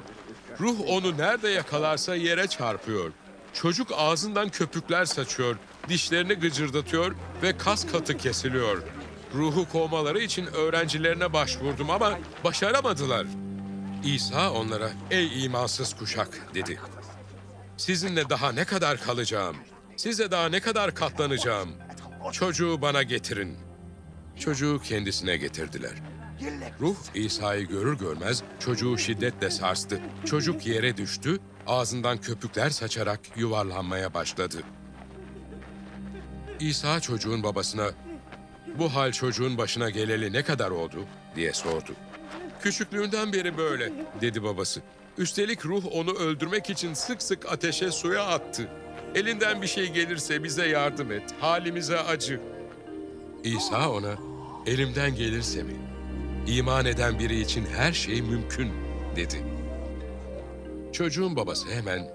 [0.60, 3.12] Ruh onu nerede yakalarsa yere çarpıyor.
[3.52, 5.56] Çocuk ağzından köpükler saçıyor,
[5.88, 8.82] dişlerini gıcırdatıyor ve kas katı kesiliyor.
[9.34, 13.26] Ruhu kovmaları için öğrencilerine başvurdum ama başaramadılar.
[14.04, 16.80] İsa onlara, ey imansız kuşak dedi.
[17.76, 19.56] Sizinle daha ne kadar kalacağım?
[19.96, 21.68] Size daha ne kadar katlanacağım?
[22.32, 23.56] Çocuğu bana getirin.
[24.38, 25.92] Çocuğu kendisine getirdiler.
[26.80, 30.00] Ruh İsa'yı görür görmez çocuğu şiddetle sarstı.
[30.24, 34.62] Çocuk yere düştü, ağzından köpükler saçarak yuvarlanmaya başladı.
[36.60, 37.90] İsa çocuğun babasına,
[38.78, 41.04] Bu hal çocuğun başına geleli ne kadar oldu
[41.36, 41.92] diye sordu.
[42.62, 44.80] Küçüklüğünden beri böyle dedi babası.
[45.18, 48.68] Üstelik ruh onu öldürmek için sık sık ateşe suya attı.
[49.14, 52.40] Elinden bir şey gelirse bize yardım et, halimize acı.
[53.44, 54.14] İsa ona,
[54.66, 55.76] elimden gelirse mi?
[56.46, 58.72] İman eden biri için her şey mümkün
[59.16, 59.44] dedi.
[60.92, 62.08] Çocuğun babası hemen,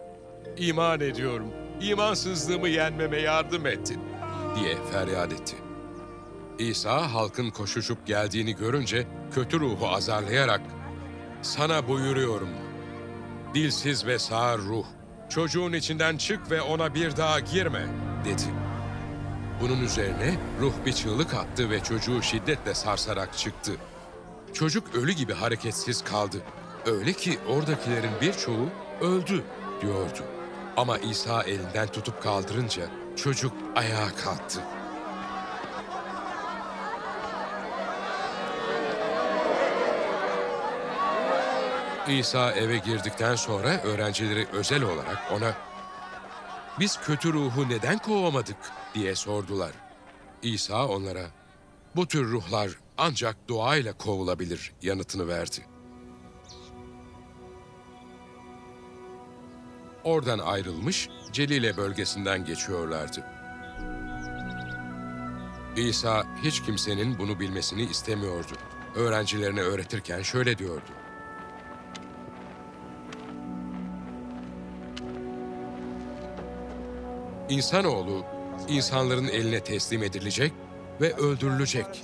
[0.57, 1.47] iman ediyorum,
[1.81, 3.99] imansızlığımı yenmeme yardım ettin
[4.55, 5.55] diye feryat etti.
[6.59, 10.61] İsa halkın koşuşup geldiğini görünce kötü ruhu azarlayarak
[11.41, 12.49] sana buyuruyorum.
[13.53, 14.85] Dilsiz ve sağır ruh,
[15.29, 17.87] çocuğun içinden çık ve ona bir daha girme
[18.25, 18.43] dedi.
[19.61, 23.71] Bunun üzerine ruh bir çığlık attı ve çocuğu şiddetle sarsarak çıktı.
[24.53, 26.37] Çocuk ölü gibi hareketsiz kaldı.
[26.85, 28.69] Öyle ki oradakilerin birçoğu
[29.01, 29.43] öldü
[29.81, 30.19] diyordu.
[30.77, 32.83] Ama İsa elinden tutup kaldırınca
[33.15, 34.61] çocuk ayağa kalktı.
[42.09, 45.53] İsa eve girdikten sonra öğrencileri özel olarak ona
[46.79, 48.57] "Biz kötü ruhu neden kovamadık?"
[48.93, 49.71] diye sordular.
[50.41, 51.25] İsa onlara
[51.95, 55.65] "Bu tür ruhlar ancak duayla kovulabilir." yanıtını verdi.
[60.03, 63.25] Oradan ayrılmış Celile bölgesinden geçiyorlardı.
[65.75, 68.53] İsa hiç kimsenin bunu bilmesini istemiyordu.
[68.95, 70.98] Öğrencilerine öğretirken şöyle diyordu.
[77.49, 78.25] İnsanoğlu
[78.67, 80.53] insanların eline teslim edilecek
[81.01, 82.01] ve öldürülecek.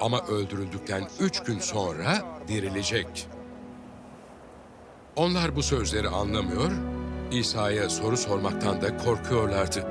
[0.00, 3.26] Ama öldürüldükten üç gün sonra dirilecek.
[5.16, 6.70] Onlar bu sözleri anlamıyor,
[7.32, 9.86] İsa'ya soru sormaktan da korkuyorlardı.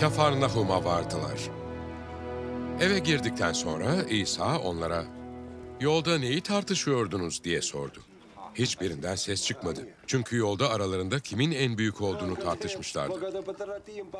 [0.00, 1.67] Kafarnahum'a vardılar.
[2.80, 5.04] Eve girdikten sonra İsa onlara
[5.80, 7.98] "Yolda neyi tartışıyordunuz?" diye sordu.
[8.54, 9.88] Hiçbirinden ses çıkmadı.
[10.06, 13.42] Çünkü yolda aralarında kimin en büyük olduğunu tartışmışlardı.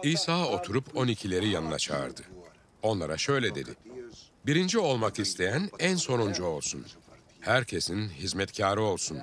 [0.02, 2.22] İsa oturup on ikileri yanına çağırdı.
[2.82, 3.70] Onlara şöyle dedi.
[4.46, 6.86] Birinci olmak isteyen en sonuncu olsun.
[7.40, 9.18] Herkesin hizmetkarı olsun.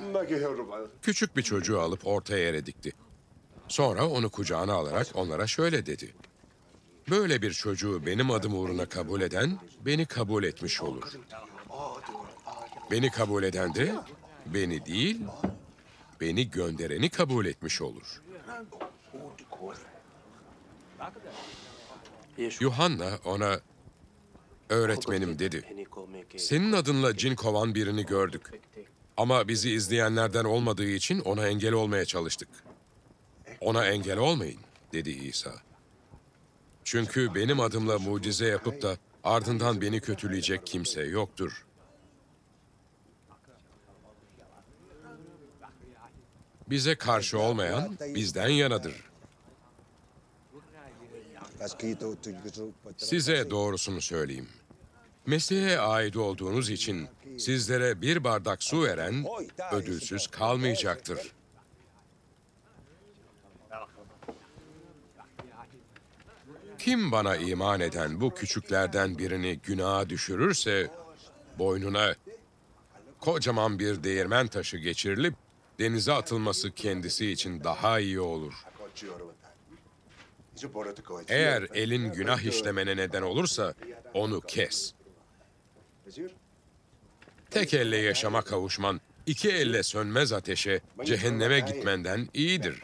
[1.02, 2.92] Küçük bir çocuğu alıp ortaya yere dikti.
[3.68, 6.14] Sonra onu kucağına alarak onlara şöyle dedi.
[7.10, 11.14] Böyle bir çocuğu benim adım uğruna kabul eden beni kabul etmiş olur.
[12.92, 13.96] Beni kabul eden de
[14.46, 15.22] beni değil,
[16.22, 18.22] beni göndereni kabul etmiş olur.
[22.60, 23.60] Yuhanna ona
[24.70, 25.76] öğretmenim dedi.
[26.38, 28.42] Senin adınla cin kovan birini gördük.
[29.18, 32.50] Ama bizi izleyenlerden olmadığı için ona engel olmaya çalıştık.
[33.62, 34.60] Ona engel olmayın
[34.94, 35.54] dedi İsa.
[36.86, 41.66] Çünkü benim adımla mucize yapıp da ardından beni kötüleyecek kimse yoktur.
[46.70, 49.04] Bize karşı olmayan bizden yanadır.
[52.98, 54.50] Size doğrusunu söyleyeyim.
[55.26, 57.08] Mesleğe ait olduğunuz için
[57.38, 59.26] sizlere bir bardak su veren
[59.72, 61.35] ödülsüz kalmayacaktır.
[66.86, 70.92] Kim bana iman eden bu küçüklerden birini günaha düşürürse
[71.60, 72.16] boynuna
[73.20, 75.34] kocaman bir değirmen taşı geçirilip
[75.80, 78.54] denize atılması kendisi için daha iyi olur.
[81.28, 83.74] Eğer elin günah işlemene neden olursa
[84.14, 84.94] onu kes.
[87.50, 92.84] Tek elle yaşama kavuşman, iki elle sönmez ateşe, cehenneme gitmenden iyidir.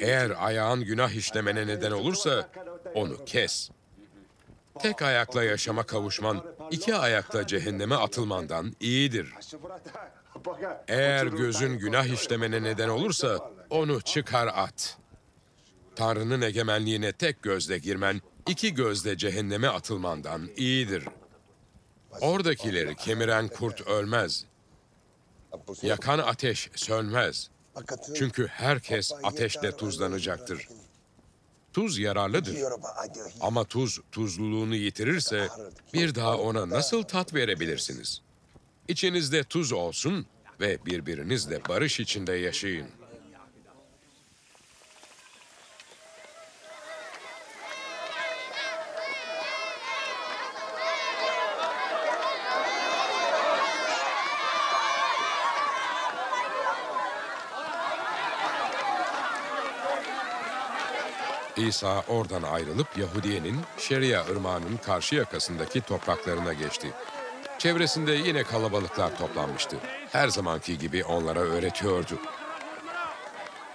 [0.00, 2.48] Eğer ayağın günah işlemene neden olursa
[2.94, 3.70] onu kes.
[4.78, 9.34] Tek ayakla yaşama kavuşman, iki ayakla cehenneme atılmandan iyidir.
[10.88, 14.98] Eğer gözün günah işlemene neden olursa onu çıkar at.
[15.96, 21.04] Tanrı'nın egemenliğine tek gözle girmen, iki gözle cehenneme atılmandan iyidir.
[22.20, 24.44] Oradakileri kemiren kurt ölmez,
[25.82, 27.50] yakan ateş sönmez.
[28.14, 30.68] Çünkü herkes ateşle tuzlanacaktır.
[31.72, 32.56] Tuz yararlıdır.
[33.40, 35.48] Ama tuz tuzluluğunu yitirirse
[35.94, 38.22] bir daha ona nasıl tat verebilirsiniz?
[38.88, 40.26] İçinizde tuz olsun
[40.60, 42.86] ve birbirinizle barış içinde yaşayın.
[61.56, 66.90] İsa oradan ayrılıp Yahudiye'nin Şeria ırmağının karşı yakasındaki topraklarına geçti.
[67.58, 69.76] Çevresinde yine kalabalıklar toplanmıştı.
[70.12, 72.18] Her zamanki gibi onlara öğretiyordu.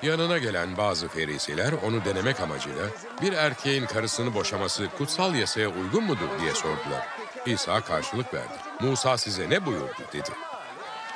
[0.02, 2.86] Yanına gelen bazı ferisiler onu denemek amacıyla
[3.22, 7.08] bir erkeğin karısını boşaması kutsal yasaya uygun mudur diye sordular.
[7.46, 8.54] İsa karşılık verdi.
[8.80, 10.30] Musa size ne buyurdu dedi.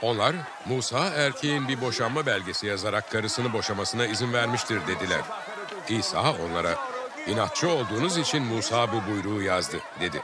[0.01, 0.35] Onlar
[0.65, 5.21] Musa erkeğin bir boşanma belgesi yazarak karısını boşamasına izin vermiştir dediler.
[5.89, 6.75] İsa onlara
[7.27, 10.21] inatçı olduğunuz için Musa bu buyruğu yazdı dedi.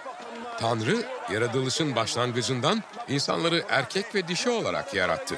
[0.59, 5.35] Tanrı yaratılışın başlangıcından insanları erkek ve dişi olarak yarattı.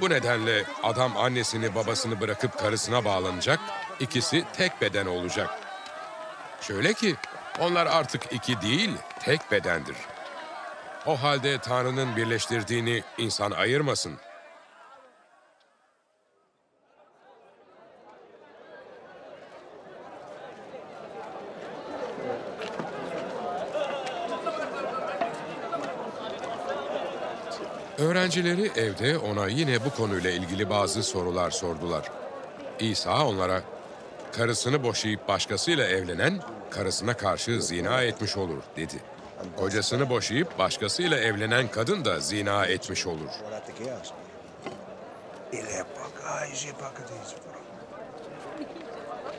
[0.00, 3.60] Bu nedenle adam annesini babasını bırakıp karısına bağlanacak,
[4.00, 5.50] ikisi tek beden olacak.
[6.60, 7.16] Şöyle ki
[7.60, 8.90] onlar artık iki değil,
[9.20, 9.96] tek bedendir.
[11.06, 14.18] O halde Tanrı'nın birleştirdiğini insan ayırmasın.
[28.24, 32.10] Öğrencileri evde ona yine bu konuyla ilgili bazı sorular sordular.
[32.80, 33.62] İsa onlara,
[34.32, 38.94] karısını boşayıp başkasıyla evlenen, karısına karşı zina etmiş olur dedi.
[39.56, 43.30] Kocasını boşayıp başkasıyla evlenen kadın da zina etmiş olur.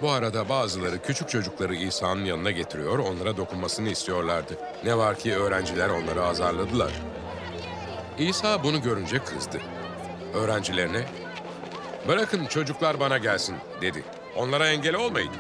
[0.01, 4.57] Bu arada bazıları küçük çocukları İsa'nın yanına getiriyor, onlara dokunmasını istiyorlardı.
[4.83, 6.91] Ne var ki öğrenciler onları azarladılar.
[8.19, 9.61] İsa bunu görünce kızdı.
[10.33, 11.05] Öğrencilerine,
[12.07, 14.03] bırakın çocuklar bana gelsin dedi.
[14.35, 15.31] Onlara engel olmayın.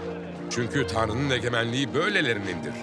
[0.49, 2.73] Çünkü Tanrı'nın egemenliği böylelerinindir.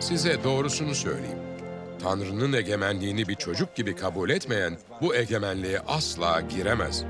[0.00, 1.38] Size doğrusunu söyleyeyim.
[2.02, 7.04] Tanrı'nın egemenliğini bir çocuk gibi kabul etmeyen bu egemenliğe asla giremez.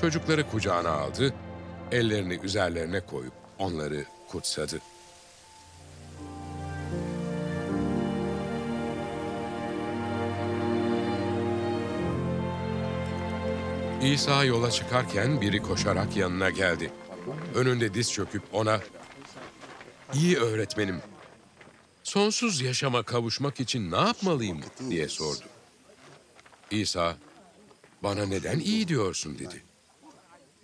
[0.00, 1.34] Çocukları kucağına aldı,
[1.92, 4.91] ellerini üzerlerine koyup onları kutsadı.
[14.02, 16.92] İsa yola çıkarken biri koşarak yanına geldi.
[17.54, 18.80] Önünde diz çöküp ona,
[20.14, 21.00] "İyi öğretmenim,
[22.02, 25.44] sonsuz yaşama kavuşmak için ne yapmalıyım?" diye sordu.
[26.70, 27.16] İsa,
[28.02, 29.62] "Bana neden iyi diyorsun?" dedi.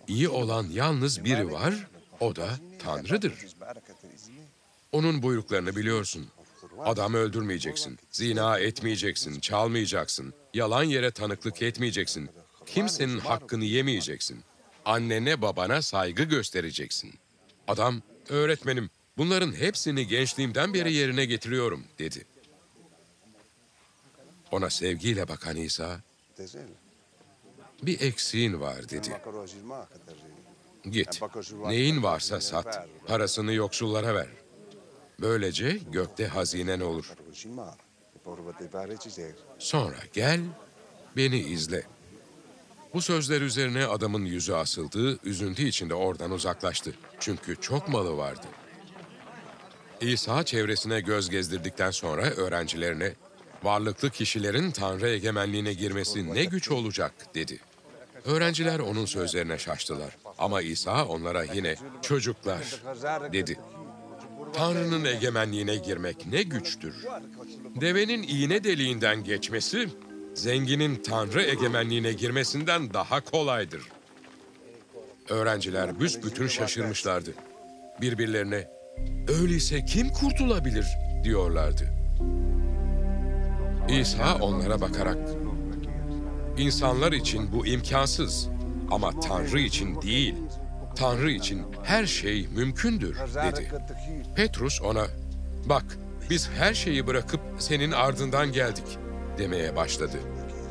[0.09, 1.75] İyi olan yalnız biri var,
[2.21, 2.49] o da
[2.79, 3.33] Tanrı'dır.
[4.93, 6.27] Onun buyruklarını biliyorsun.
[6.85, 12.31] Adam öldürmeyeceksin, zina etmeyeceksin, çalmayacaksın, yalan yere tanıklık etmeyeceksin,
[12.69, 14.45] kimsenin hakkını yemeyeceksin,
[14.85, 17.15] annene babana saygı göstereceksin.
[17.69, 22.27] Adam, öğretmenim, bunların hepsini gençliğimden beri yerine getiriyorum, dedi.
[24.51, 26.01] Ona sevgiyle bakan İsa,
[27.83, 29.21] bir eksiğin var, dedi.
[30.91, 31.21] Git,
[31.67, 34.29] neyin varsa sat, parasını yoksullara ver.
[35.21, 37.13] Böylece gökte hazinen olur.
[39.59, 40.41] Sonra gel,
[41.17, 41.87] beni izle.
[42.95, 46.95] Bu sözler üzerine adamın yüzü asıldı, üzüntü içinde oradan uzaklaştı.
[47.21, 48.47] Çünkü çok malı vardı.
[50.01, 53.15] İsa çevresine göz gezdirdikten sonra öğrencilerine,
[53.63, 57.61] varlıklı kişilerin Tanrı egemenliğine girmesi ne güç olacak dedi.
[58.25, 60.17] Öğrenciler onun sözlerine şaştılar.
[60.39, 62.83] Ama İsa onlara yine çocuklar
[63.33, 63.59] dedi.
[64.53, 66.95] Tanrı'nın egemenliğine girmek ne güçtür.
[67.81, 69.89] Devenin iğne deliğinden geçmesi,
[70.39, 73.83] zenginin Tanrı egemenliğine girmesinden daha kolaydır.
[75.29, 77.31] Öğrenciler büsbütün şaşırmışlardı.
[78.01, 78.69] Birbirlerine,
[79.29, 80.87] öyleyse kim kurtulabilir
[81.25, 81.95] diyorlardı.
[83.89, 85.19] İsa onlara bakarak,
[86.59, 88.49] İnsanlar için bu imkansız
[88.91, 90.35] ama Tanrı için değil.
[90.97, 93.73] Tanrı için her şey mümkündür dedi.
[94.37, 95.07] Petrus ona,
[95.67, 95.85] bak
[96.31, 98.99] biz her şeyi bırakıp senin ardından geldik
[99.39, 100.19] demeye başladı.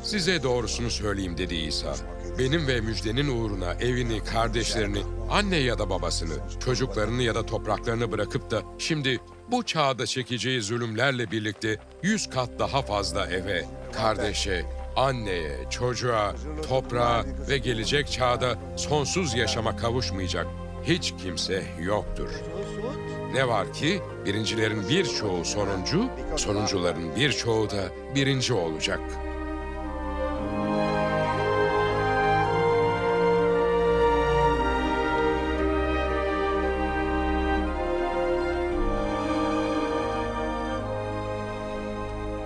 [0.02, 1.94] Size doğrusunu söyleyeyim dedi İsa.
[2.38, 4.98] Benim ve müjdenin uğruna evini, kardeşlerini,
[5.30, 6.34] anne ya da babasını,
[6.64, 9.20] çocuklarını ya da topraklarını bırakıp da şimdi
[9.50, 14.64] bu çağda çekeceği zulümlerle birlikte yüz kat daha fazla eve, kardeşe,
[14.96, 16.34] anneye, çocuğa,
[16.68, 20.46] toprağa ve gelecek çağda sonsuz yaşama kavuşmayacak
[20.84, 22.28] hiç kimse yoktur.
[23.32, 26.04] Ne var ki birincilerin birçoğu sonuncu,
[26.36, 29.00] sonuncuların birçoğu da birinci olacak.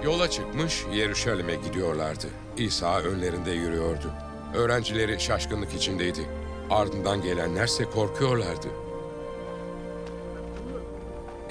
[0.05, 2.27] Yola çıkmış Yeruşalim'e gidiyorlardı.
[2.57, 4.13] İsa önlerinde yürüyordu.
[4.55, 6.21] Öğrencileri şaşkınlık içindeydi.
[6.71, 8.82] Ardından gelenlerse korkuyorlardı.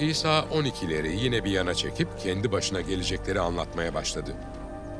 [0.06, 4.34] İsa 12'leri yine bir yana çekip kendi başına gelecekleri anlatmaya başladı.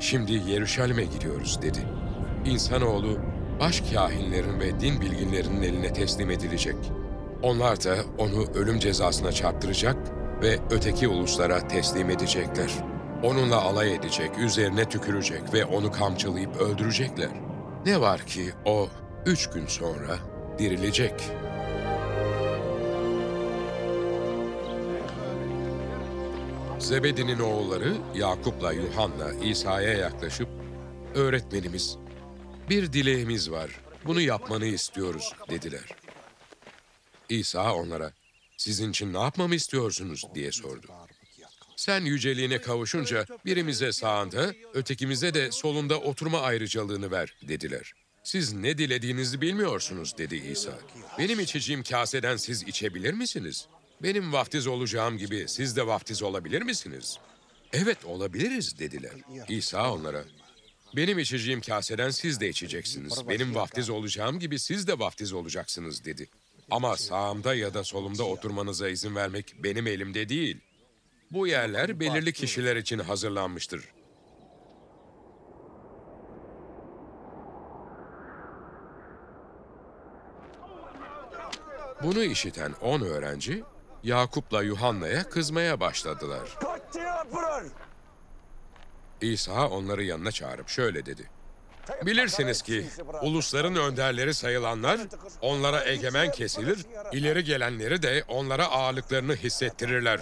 [0.01, 1.79] Şimdi Yeruşalim'e gidiyoruz dedi.
[2.45, 3.19] İnsanoğlu
[3.61, 6.77] baş kahinlerin ve din bilginlerinin eline teslim edilecek.
[7.43, 9.97] Onlar da onu ölüm cezasına çarptıracak
[10.43, 12.71] ve öteki uluslara teslim edecekler.
[13.23, 17.31] Onunla alay edecek, üzerine tükürecek ve onu kamçılayıp öldürecekler.
[17.87, 18.89] Ne var ki o
[19.27, 20.19] üç gün sonra
[20.59, 21.15] dirilecek.
[26.83, 30.49] Zebedi'nin oğulları Yakup'la Yuhanna İsa'ya yaklaşıp
[31.15, 31.97] "Öğretmenimiz,
[32.71, 33.71] bir dileğimiz var.
[34.07, 35.85] Bunu yapmanı istiyoruz." dediler.
[37.29, 38.13] İsa onlara
[38.57, 40.87] "Sizin için ne yapmamı istiyorsunuz?" diye sordu.
[41.77, 47.93] Sen yüceliğine kavuşunca birimize sağında, ötekimize de solunda oturma ayrıcalığını ver dediler.
[48.23, 50.79] Siz ne dilediğinizi bilmiyorsunuz dedi İsa.
[51.19, 53.67] Benim içeceğim kaseden siz içebilir misiniz?
[54.03, 57.19] Benim vaftiz olacağım gibi siz de vaftiz olabilir misiniz?
[57.73, 59.13] Evet olabiliriz dediler.
[59.49, 60.25] İsa onlara
[60.97, 63.29] benim içeceğim kaseden siz de içeceksiniz.
[63.29, 66.29] Benim vaftiz olacağım gibi siz de vaftiz olacaksınız dedi.
[66.71, 70.61] Ama sağımda ya da solumda oturmanıza izin vermek benim elimde değil.
[71.31, 73.85] Bu yerler belirli kişiler için hazırlanmıştır.
[82.03, 83.63] Bunu işiten on öğrenci
[84.03, 86.59] Yakup'la Yuhanna'ya kızmaya başladılar.
[89.21, 91.31] İsa onları yanına çağırıp şöyle dedi.
[92.07, 92.87] Bilirsiniz ki
[93.23, 95.01] ulusların önderleri sayılanlar
[95.41, 100.21] onlara egemen kesilir, ileri gelenleri de onlara ağırlıklarını hissettirirler.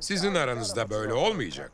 [0.00, 1.72] Sizin aranızda böyle olmayacak.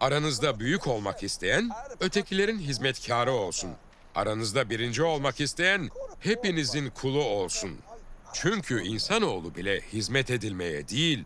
[0.00, 3.70] Aranızda büyük olmak isteyen ötekilerin hizmetkarı olsun.
[4.14, 5.88] Aranızda birinci olmak isteyen
[6.20, 7.78] hepinizin kulu olsun.
[8.32, 11.24] Çünkü insanoğlu bile hizmet edilmeye değil,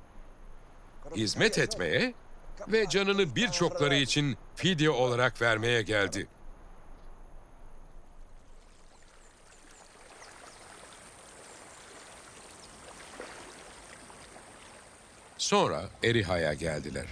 [1.17, 2.15] hizmet etmeye
[2.69, 6.27] ve canını birçokları için fidye olarak vermeye geldi.
[15.39, 17.07] Sonra Eriha'ya geldiler.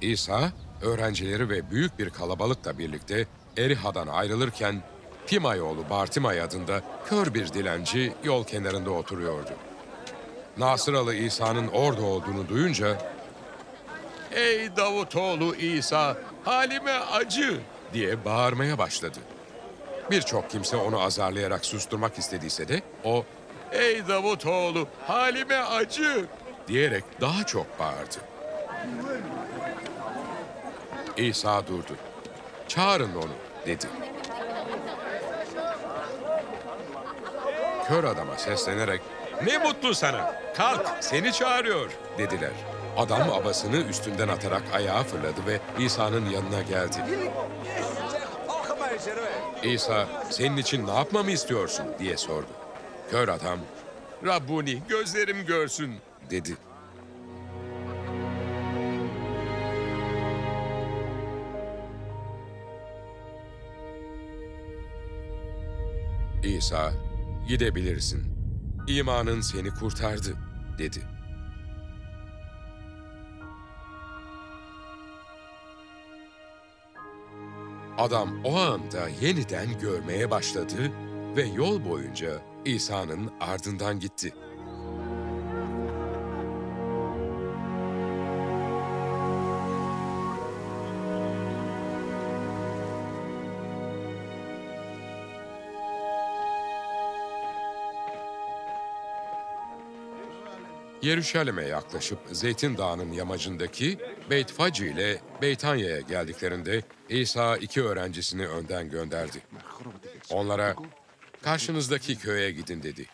[0.00, 0.52] İsa,
[0.82, 4.82] öğrencileri ve büyük bir kalabalıkla birlikte Eriha'dan ayrılırken
[5.26, 9.50] Timay oğlu Bartimay adında kör bir dilenci yol kenarında oturuyordu.
[10.58, 12.98] Nasıralı İsa'nın orada olduğunu duyunca
[14.32, 17.60] ''Ey Davutoğlu İsa, halime acı!''
[17.92, 19.18] diye bağırmaya başladı.
[20.10, 23.24] Birçok kimse onu azarlayarak susturmak istediyse de o
[23.72, 26.26] ''Ey Davutoğlu, halime acı!''
[26.68, 28.16] diyerek daha çok bağırdı.
[31.16, 31.96] İsa durdu.
[32.68, 33.86] ''Çağırın onu.'' dedi.
[37.88, 39.00] Kör adama seslenerek
[39.44, 42.50] ''Ne mutlu sana, kalk seni çağırıyor.'' dediler.
[42.96, 46.96] Adam abasını üstünden atarak ayağa fırladı ve İsa'nın yanına geldi.
[49.62, 52.48] İsa, senin için ne yapmamı istiyorsun diye sordu.
[53.10, 53.58] Kör adam,
[54.24, 55.94] Rabbuni gözlerim görsün
[56.30, 56.56] dedi.
[66.44, 66.92] İsa,
[67.48, 68.22] gidebilirsin.
[68.88, 70.36] İmanın seni kurtardı
[70.78, 71.00] dedi.
[77.98, 80.92] Adam o anda yeniden görmeye başladı
[81.36, 84.34] ve yol boyunca İsa'nın ardından gitti.
[101.04, 103.98] Yeruşalim'e yaklaşıp Zeytin Dağı'nın yamacındaki
[104.30, 109.42] Beyt Faci ile Beytanya'ya geldiklerinde İsa iki öğrencisini önden gönderdi.
[110.30, 110.76] Onlara
[111.42, 113.06] karşınızdaki köye gidin dedi.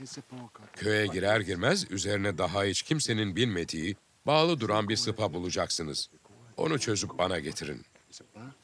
[0.76, 3.96] Köye girer girmez üzerine daha hiç kimsenin binmediği,
[4.26, 6.10] bağlı duran bir sıpa bulacaksınız.
[6.56, 7.82] Onu çözüp bana getirin.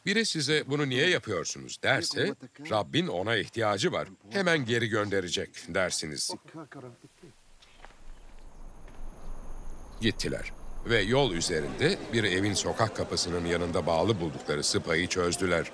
[0.07, 2.35] Biri size bunu niye yapıyorsunuz derse,
[2.71, 6.31] Rabbin ona ihtiyacı var, hemen geri gönderecek dersiniz.
[10.01, 10.53] Gittiler
[10.87, 15.71] ve yol üzerinde bir evin sokak kapısının yanında bağlı buldukları sıpayı çözdüler.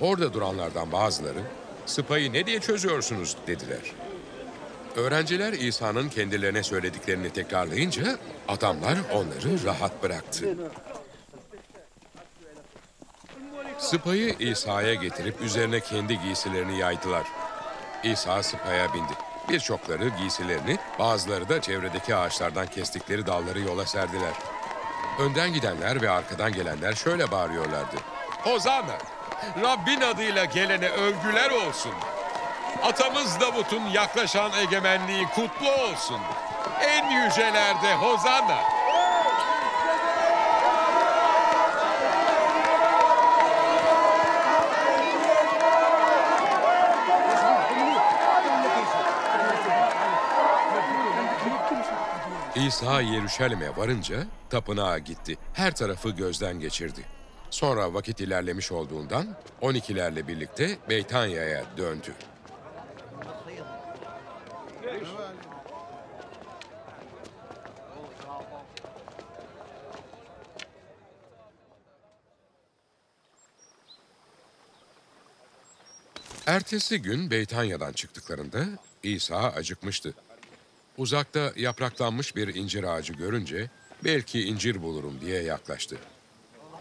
[0.00, 1.40] Orada duranlardan bazıları,
[1.86, 3.92] sıpayı ne diye çözüyorsunuz dediler.
[4.96, 8.18] Öğrenciler İsa'nın kendilerine söylediklerini tekrarlayınca
[8.48, 10.56] adamlar onları rahat bıraktı.
[13.78, 17.26] Sıpayı İsa'ya getirip üzerine kendi giysilerini yaydılar.
[18.04, 19.27] İsa sıpaya bindi.
[19.48, 24.32] Birçokları giysilerini, bazıları da çevredeki ağaçlardan kestikleri dalları yola serdiler.
[25.18, 27.96] Önden gidenler ve arkadan gelenler şöyle bağırıyorlardı.
[28.44, 28.98] Hozanna!
[29.62, 31.92] Rabbin adıyla gelene övgüler olsun.
[32.82, 36.20] Atamız Davut'un yaklaşan egemenliği kutlu olsun.
[36.80, 38.77] En yücelerde Hozanna!
[52.66, 55.38] İsa Yeruşalim'e varınca tapınağa gitti.
[55.52, 57.04] Her tarafı gözden geçirdi.
[57.50, 62.14] Sonra vakit ilerlemiş olduğundan 12'lerle birlikte Beytanya'ya döndü.
[76.46, 78.64] Ertesi gün Beytanya'dan çıktıklarında
[79.02, 80.14] İsa acıkmıştı.
[80.98, 83.70] Uzakta yapraklanmış bir incir ağacı görünce
[84.04, 85.98] belki incir bulurum diye yaklaştı.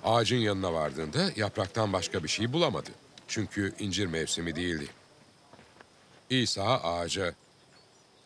[0.04, 2.90] Ağacın yanına vardığında yapraktan başka bir şey bulamadı.
[3.28, 4.88] Çünkü incir mevsimi değildi.
[6.30, 7.34] İsa ağaca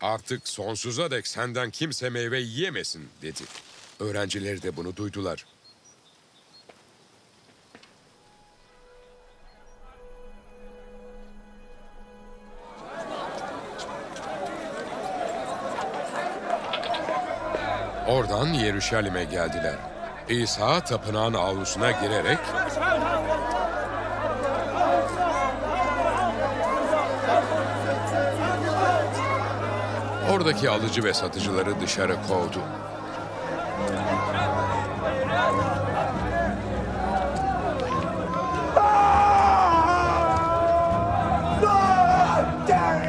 [0.01, 3.41] artık sonsuza dek senden kimse meyve yiyemesin dedi.
[3.99, 5.45] Öğrencileri de bunu duydular.
[18.11, 19.75] Oradan Yeruşalim'e geldiler.
[20.29, 22.37] İsa tapınağın avlusuna girerek
[30.31, 32.59] oradaki alıcı ve satıcıları dışarı kovdu.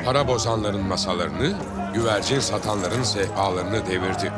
[0.05, 1.53] Para bozanların masalarını,
[1.95, 4.33] güvercin satanların sehpalarını devirdi.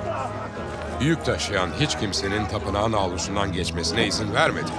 [1.01, 4.71] Yük taşıyan hiç kimsenin tapınağın avlusundan geçmesine izin vermedi.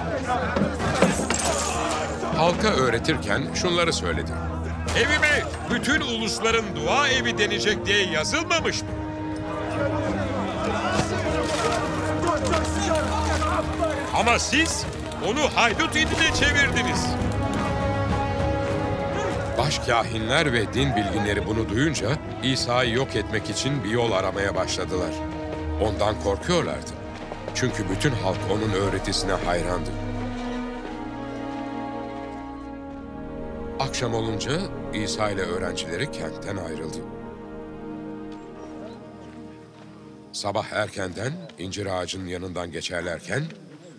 [2.36, 4.32] Halka öğretirken şunları söyledi.
[4.96, 8.88] Evime bütün ulusların dua evi denecek diye yazılmamış mı?
[14.14, 14.86] Ama siz
[15.26, 17.06] onu haydut idine çevirdiniz.
[19.58, 22.08] Başkahinler ve din bilginleri bunu duyunca
[22.42, 25.10] İsa'yı yok etmek için bir yol aramaya başladılar.
[25.80, 26.90] Ondan korkuyorlardı.
[27.54, 29.90] Çünkü bütün halk onun öğretisine hayrandı.
[33.80, 34.60] Akşam olunca
[34.94, 36.98] İsa ile öğrencileri kentten ayrıldı.
[40.32, 43.44] Sabah erkenden incir ağacının yanından geçerlerken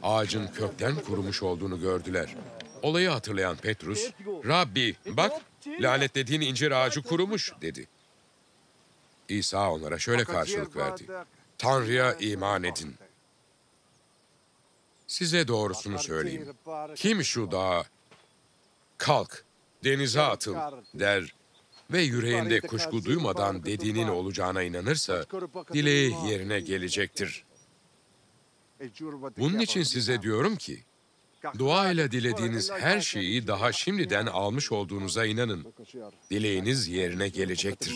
[0.04, 2.36] ağacın kökten kurumuş olduğunu gördüler.
[2.82, 5.32] Olayı hatırlayan Petrus, "Rabbi, bak,
[5.80, 7.88] lanetlediğin incir ağacı kurumuş." dedi.
[9.30, 11.04] İsa onlara şöyle karşılık verdi.
[11.58, 12.96] Tanrı'ya iman edin.
[15.08, 16.56] Size doğrusunu söyleyeyim.
[16.96, 17.84] Kim şu dağa
[18.98, 19.46] kalk
[19.84, 20.56] denize atıl
[20.94, 21.36] der
[21.92, 25.26] ve yüreğinde kuşku duymadan dediğinin olacağına inanırsa
[25.74, 27.46] dileği yerine gelecektir.
[29.38, 30.84] Bunun için size diyorum ki
[31.58, 35.74] duayla dilediğiniz her şeyi daha şimdiden almış olduğunuza inanın.
[36.32, 37.96] Dileğiniz yerine gelecektir.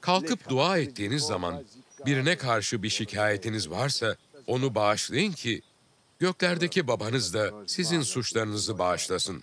[0.00, 1.64] Kalkıp dua ettiğiniz zaman
[2.06, 4.16] birine karşı bir şikayetiniz varsa
[4.46, 5.62] onu bağışlayın ki
[6.18, 9.42] göklerdeki babanız da sizin suçlarınızı bağışlasın.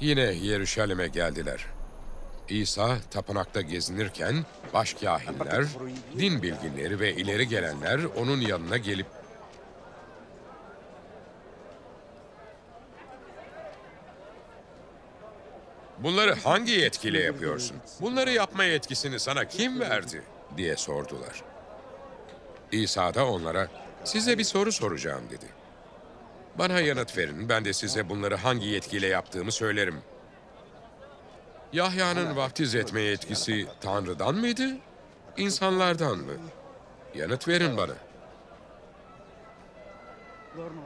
[0.00, 1.66] Yine Yeruşalim'e geldiler.
[2.48, 4.34] İsa tapınakta gezinirken
[4.74, 5.64] başkâhinler,
[6.18, 9.06] din bilginleri ve ileri gelenler onun yanına gelip
[16.02, 17.76] Bunları hangi yetkiyle yapıyorsun?
[18.00, 20.22] Bunları yapma yetkisini sana kim verdi?
[20.56, 21.42] diye sordular.
[22.72, 23.68] İsa da onlara
[24.04, 25.46] size bir soru soracağım dedi.
[26.58, 30.00] Bana yanıt verin, ben de size bunları hangi yetkiyle yaptığımı söylerim.
[31.72, 34.76] Yahya'nın vaftiz etme yetkisi Tanrı'dan mıydı,
[35.36, 36.32] insanlardan mı?
[37.14, 37.94] Yanıt verin bana.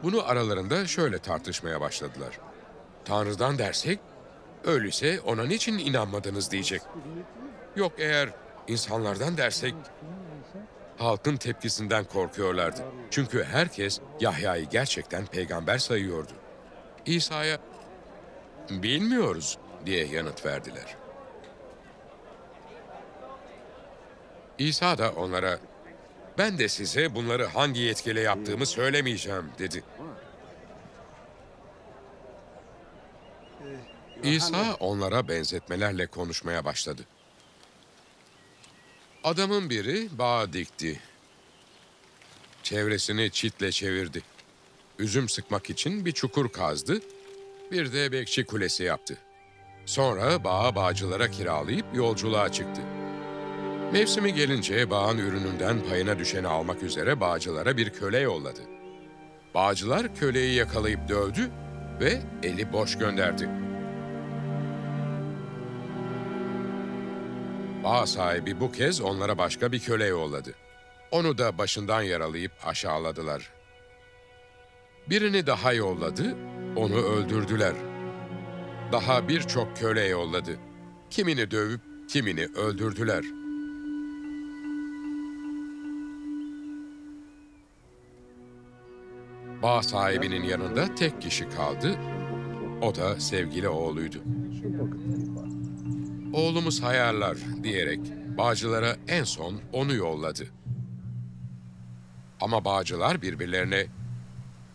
[0.03, 2.39] Bunu aralarında şöyle tartışmaya başladılar.
[3.05, 3.99] Tanrı'dan dersek,
[4.67, 6.83] öyleyse ona niçin inanmadınız diyecek.
[7.77, 8.31] Yok eğer
[8.69, 9.75] insanlardan dersek,
[10.99, 12.81] halkın tepkisinden korkuyorlardı.
[13.11, 16.33] Çünkü herkes Yahya'yı gerçekten peygamber sayıyordu.
[17.07, 17.59] İsa'ya
[18.71, 20.97] bilmiyoruz diye yanıt verdiler.
[24.59, 25.59] İsa da onlara
[26.39, 29.83] ben de size bunları hangi yetkiyle yaptığımı söylemeyeceğim dedi.
[34.35, 37.03] İsa onlara benzetmelerle konuşmaya başladı.
[39.25, 41.01] Adamın biri bağ dikti.
[42.63, 44.23] Çevresini çitle çevirdi.
[44.99, 47.01] Üzüm sıkmak için bir çukur kazdı.
[47.73, 49.19] Bir de bekçi kulesi yaptı.
[49.87, 52.83] Sonra bağı bağcılara kiralayıp yolculuğa çıktı.
[53.93, 58.61] Mevsimi gelince bağın ürününden payına düşeni almak üzere bağcılara bir köle yolladı.
[59.55, 61.51] Bağcılar köleyi yakalayıp dövdü
[62.01, 63.66] ve eli boş gönderdi.
[67.87, 70.55] Bağ sahibi bu kez onlara başka bir köle yolladı.
[71.11, 73.51] Onu da başından yaralayıp aşağıladılar.
[75.11, 76.37] Birini daha yolladı,
[76.77, 77.75] onu öldürdüler.
[78.93, 80.57] Daha birçok köle yolladı.
[81.11, 83.25] Kimini dövüp kimini öldürdüler.
[89.63, 91.97] Bağ sahibinin yanında tek kişi kaldı.
[92.83, 94.19] O da sevgili oğluydu.
[96.37, 98.01] Oğlumuz hayarlar diyerek
[98.39, 100.47] bağcılara en son onu yolladı.
[102.41, 103.87] Ama bağcılar birbirlerine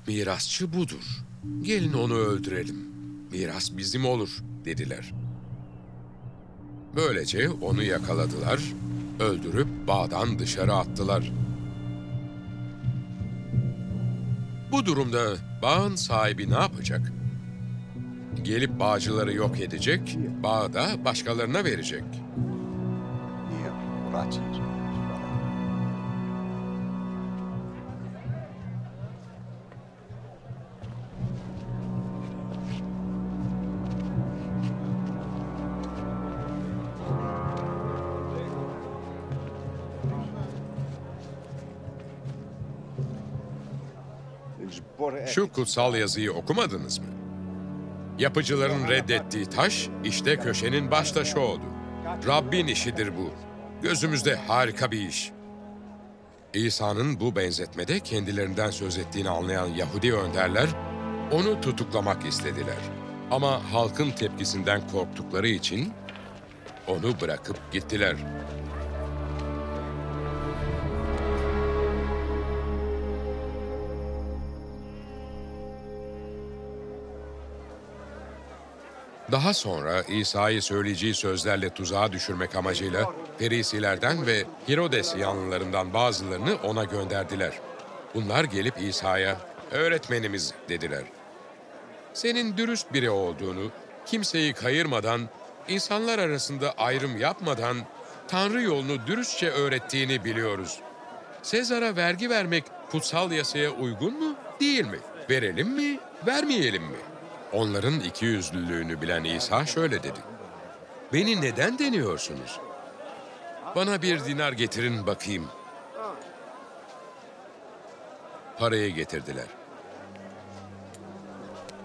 [0.08, 1.24] mirasçı budur.
[1.62, 2.92] Gelin onu öldürelim.
[3.32, 5.14] Miras bizim olur dediler.
[6.96, 8.60] Böylece onu yakaladılar,
[9.20, 11.32] öldürüp bağdan dışarı attılar.
[14.72, 17.21] Bu durumda bağın sahibi ne yapacak?
[18.44, 22.04] Gelip bağcıları yok edecek, bağı da başkalarına verecek.
[45.28, 47.21] Şu kutsal yazıyı okumadınız mı?
[48.22, 51.64] Yapıcıların reddettiği taş işte köşenin baş taşı oldu.
[52.28, 53.30] Rabbin işidir bu.
[53.82, 55.32] Gözümüzde harika bir iş.
[56.54, 60.68] İsa'nın bu benzetmede kendilerinden söz ettiğini anlayan Yahudi önderler
[61.32, 62.78] onu tutuklamak istediler.
[63.32, 65.94] Ama halkın tepkisinden korktukları için
[66.88, 68.16] onu bırakıp gittiler.
[79.32, 87.54] Daha sonra İsa'yı söyleyeceği sözlerle tuzağa düşürmek amacıyla Ferisilerden ve Herodes yanlılarından bazılarını ona gönderdiler.
[88.16, 89.38] Bunlar gelip İsa'ya,
[89.72, 91.04] öğretmenimiz dediler.
[92.14, 93.72] Senin dürüst biri olduğunu,
[94.06, 95.22] kimseyi kayırmadan,
[95.68, 97.78] insanlar arasında ayrım yapmadan
[98.28, 100.80] Tanrı yolunu dürüstçe öğrettiğini biliyoruz.
[101.42, 105.00] Sezar'a vergi vermek kutsal yasaya uygun mu, değil mi?
[105.30, 107.11] Verelim mi, vermeyelim mi?
[107.54, 110.20] Onların ikiyüzlülüğünü bilen İsa şöyle dedi.
[111.14, 112.60] Beni neden deniyorsunuz?
[113.76, 115.48] Bana bir dinar getirin bakayım.
[118.60, 119.46] Parayı getirdiler.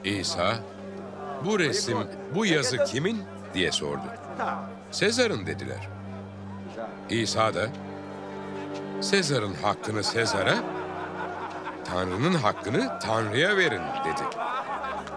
[0.05, 0.57] İsa,
[1.45, 1.99] bu resim,
[2.35, 3.25] bu yazı kimin
[3.55, 4.03] diye sordu.
[4.91, 5.89] Sezar'ın dediler.
[7.11, 7.69] İsa da,
[9.01, 10.55] Sezar'ın hakkını Sezar'a,
[11.85, 14.23] Tanrı'nın hakkını Tanrı'ya verin dedi.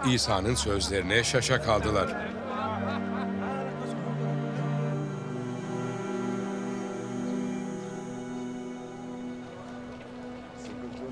[0.06, 2.16] İsa'nın sözlerine şaşa kaldılar.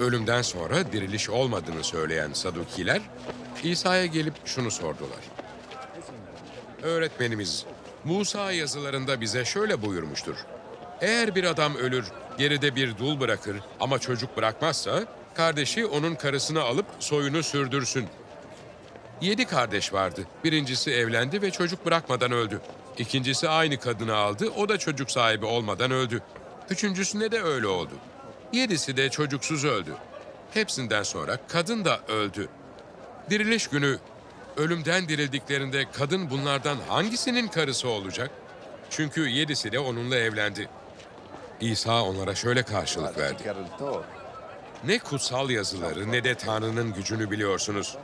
[0.00, 3.00] Ölümden sonra diriliş olmadığını söyleyen Sadukiler,
[3.62, 5.20] İsa'ya gelip şunu sordular.
[6.82, 7.64] Öğretmenimiz,
[8.04, 10.36] Musa yazılarında bize şöyle buyurmuştur.
[11.00, 12.06] Eğer bir adam ölür,
[12.38, 15.04] geride bir dul bırakır ama çocuk bırakmazsa,
[15.34, 18.08] kardeşi onun karısını alıp soyunu sürdürsün.
[19.20, 20.24] Yedi kardeş vardı.
[20.44, 22.60] Birincisi evlendi ve çocuk bırakmadan öldü.
[22.98, 26.22] İkincisi aynı kadını aldı, o da çocuk sahibi olmadan öldü.
[26.70, 27.92] Üçüncüsüne de öyle oldu.
[28.52, 29.94] Yedisi de çocuksuz öldü.
[30.54, 32.48] Hepsinden sonra kadın da öldü.
[33.30, 33.98] Diriliş günü
[34.56, 38.30] ölümden dirildiklerinde kadın bunlardan hangisinin karısı olacak?
[38.90, 40.68] Çünkü yedisi de onunla evlendi.
[41.60, 43.42] İsa onlara şöyle karşılık verdi.
[44.86, 47.96] Ne kutsal yazıları ne de Tanrı'nın gücünü biliyorsunuz.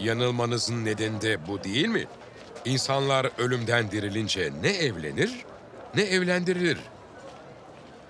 [0.00, 2.06] Yanılmanızın nedeni de bu değil mi?
[2.64, 5.44] İnsanlar ölümden dirilince ne evlenir
[5.94, 6.78] ne evlendirilir.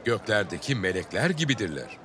[0.05, 1.99] Göklerdeki melekler gibidirler.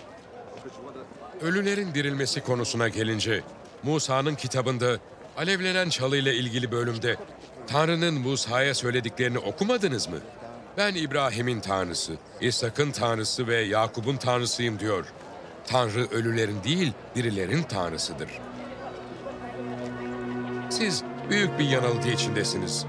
[1.42, 3.44] Ölülerin dirilmesi konusuna gelince
[3.84, 4.98] Musa'nın kitabında
[5.38, 7.16] alevlenen çalıyla ilgili bölümde
[7.68, 10.18] Tanrı'nın Musa'ya söylediklerini okumadınız mı?
[10.78, 15.06] Ben İbrahim'in tanrısı, İshak'ın tanrısı ve Yakup'un tanrısıyım diyor.
[15.68, 18.30] Tanrı ölülerin değil, dirilerin tanrısıdır.
[20.70, 22.86] Siz büyük bir yanılgı içindesiniz.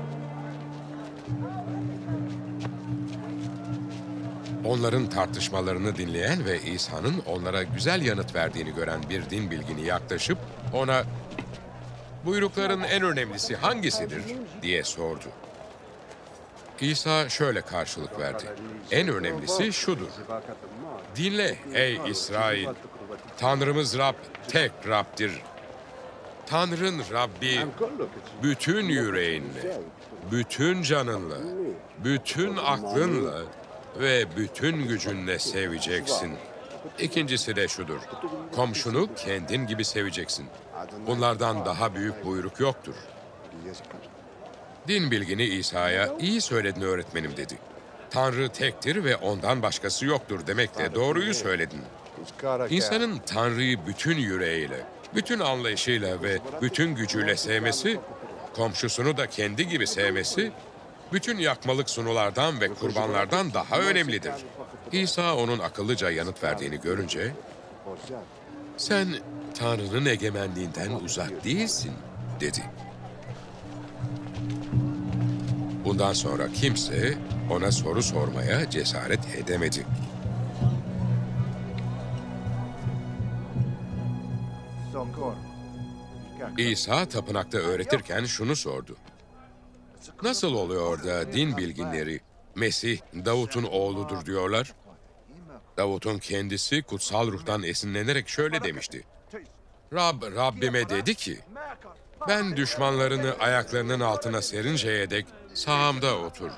[4.64, 10.38] Onların tartışmalarını dinleyen ve İsa'nın onlara güzel yanıt verdiğini gören bir din bilgini yaklaşıp
[10.72, 11.04] ona
[12.24, 14.22] buyrukların en önemlisi hangisidir
[14.62, 15.26] diye sordu.
[16.80, 18.44] İsa şöyle karşılık verdi.
[18.90, 20.10] En önemlisi şudur.
[21.16, 22.68] Dinle ey İsrail.
[23.36, 24.14] Tanrımız Rab
[24.48, 25.32] tek Rab'dir.
[26.46, 27.66] Tanrın Rabbi
[28.42, 29.80] bütün yüreğinle,
[30.30, 31.36] bütün canınla,
[32.04, 33.38] bütün aklınla
[34.00, 36.32] ve bütün gücünle seveceksin.
[36.98, 38.00] İkincisi de şudur.
[38.54, 40.46] Komşunu kendin gibi seveceksin.
[41.06, 42.94] Bunlardan daha büyük buyruk yoktur.
[44.88, 47.58] Din bilgini İsa'ya iyi söyledin öğretmenim dedi.
[48.10, 51.80] Tanrı tektir ve ondan başkası yoktur demekle doğruyu söyledin.
[52.70, 58.00] İnsanın Tanrı'yı bütün yüreğiyle, bütün anlayışıyla ve bütün gücüyle sevmesi,
[58.54, 60.52] komşusunu da kendi gibi sevmesi,
[61.12, 64.32] bütün yakmalık sunulardan ve kurbanlardan daha önemlidir.
[64.92, 67.32] İsa onun akıllıca yanıt verdiğini görünce,
[68.76, 69.08] sen
[69.58, 71.92] Tanrı'nın egemenliğinden uzak değilsin,
[72.40, 72.62] dedi.
[75.86, 77.18] Bundan sonra kimse
[77.50, 79.86] ona soru sormaya cesaret edemedi.
[86.58, 88.96] İsa tapınakta öğretirken şunu sordu.
[90.22, 92.20] Nasıl oluyor da din bilginleri
[92.54, 94.74] Mesih Davut'un oğludur diyorlar?
[95.76, 99.04] Davut'un kendisi kutsal ruhtan esinlenerek şöyle demişti.
[99.92, 101.38] Rab Rabbime dedi ki,
[102.28, 105.26] ben düşmanlarını ayaklarının altına serinceye dek
[105.56, 106.50] sağımda otur.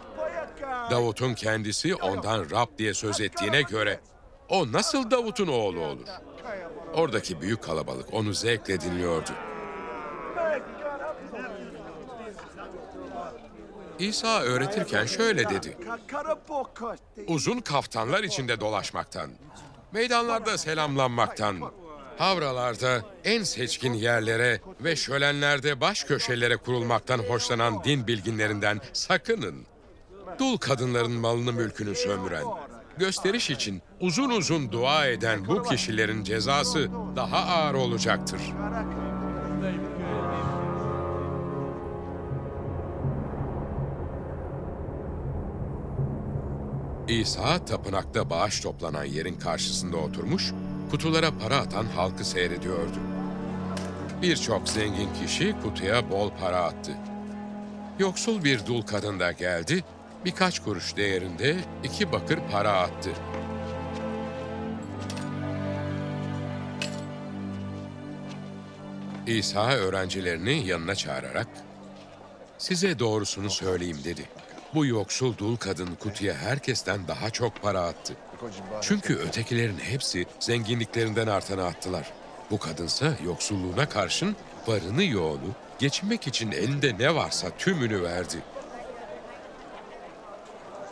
[0.90, 4.00] Davut'un kendisi ondan Rab diye söz ettiğine göre
[4.48, 6.06] o nasıl Davut'un oğlu olur?
[6.94, 9.30] Oradaki büyük kalabalık onu zevkle dinliyordu.
[13.98, 15.76] İsa öğretirken şöyle dedi.
[17.26, 19.30] Uzun kaftanlar içinde dolaşmaktan,
[19.92, 21.60] meydanlarda selamlanmaktan,
[22.18, 29.66] havralarda en seçkin yerlere ve şölenlerde baş köşelere kurulmaktan hoşlanan din bilginlerinden sakının.
[30.38, 32.44] Dul kadınların malını mülkünü sömüren,
[32.98, 38.40] gösteriş için uzun uzun dua eden bu kişilerin cezası daha ağır olacaktır.
[47.08, 50.52] İsa tapınakta bağış toplanan yerin karşısında oturmuş,
[50.90, 52.98] kutulara para atan halkı seyrediyordu.
[54.22, 56.92] Birçok zengin kişi kutuya bol para attı.
[57.98, 59.84] Yoksul bir dul kadın da geldi,
[60.24, 63.10] birkaç kuruş değerinde iki bakır para attı.
[69.26, 71.48] İsa öğrencilerini yanına çağırarak,
[72.58, 74.28] size doğrusunu söyleyeyim dedi.
[74.74, 78.14] Bu yoksul dul kadın kutuya herkesten daha çok para attı.
[78.82, 82.12] Çünkü ötekilerin hepsi zenginliklerinden artanı attılar.
[82.50, 84.36] Bu kadınsa yoksulluğuna karşın
[84.66, 88.36] varını yoğunu, geçinmek için elinde ne varsa tümünü verdi.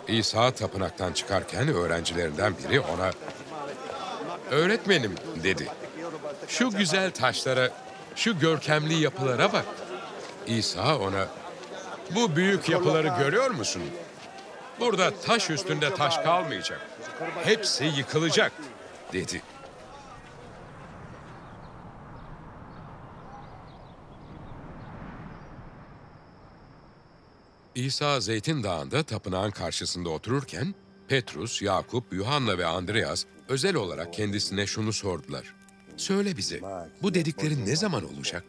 [0.08, 3.10] İsa tapınaktan çıkarken öğrencilerinden biri ona
[4.50, 5.68] "Öğretmenim," dedi.
[6.48, 7.70] "Şu güzel taşlara,
[8.16, 9.64] şu görkemli yapılara bak."
[10.46, 11.28] İsa ona
[12.14, 13.82] bu büyük yapıları görüyor musun?
[14.80, 16.80] Burada taş üstünde taş kalmayacak.
[17.44, 18.52] Hepsi yıkılacak,
[19.12, 19.42] dedi.
[27.74, 30.74] İsa Zeytin Dağı'nda tapınağın karşısında otururken,
[31.08, 35.54] Petrus, Yakup, Yuhanna ve Andreas özel olarak kendisine şunu sordular.
[35.96, 36.60] Söyle bize,
[37.02, 38.44] bu dediklerin ne zaman olacak?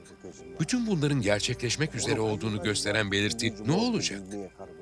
[0.59, 4.21] Bütün bunların gerçekleşmek üzere olduğunu gösteren belirti ne olacak?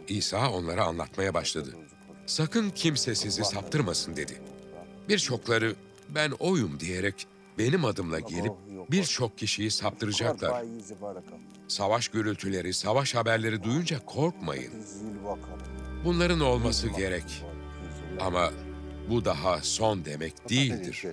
[0.08, 1.76] İsa onlara anlatmaya başladı.
[2.26, 4.42] Sakın kimse sizi saptırmasın dedi.
[5.10, 5.76] Birçokları
[6.10, 7.28] ben oyum diyerek
[7.58, 8.54] benim adımla gelip
[8.92, 10.64] birçok kişiyi saptıracaklar.
[11.68, 14.74] Savaş gürültüleri, savaş haberleri duyunca korkmayın.
[16.06, 17.44] Bunların olması gerek.
[18.20, 18.52] Ama
[19.10, 21.04] bu daha son demek değildir.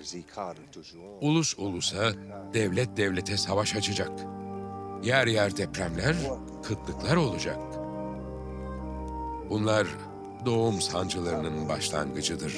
[1.21, 2.13] Ulus ulusa,
[2.55, 4.11] devlet devlete savaş açacak.
[5.03, 6.17] Yer yer depremler,
[6.63, 7.59] kıtlıklar olacak.
[9.51, 9.87] Bunlar
[10.47, 12.55] doğum sancılarının başlangıcıdır.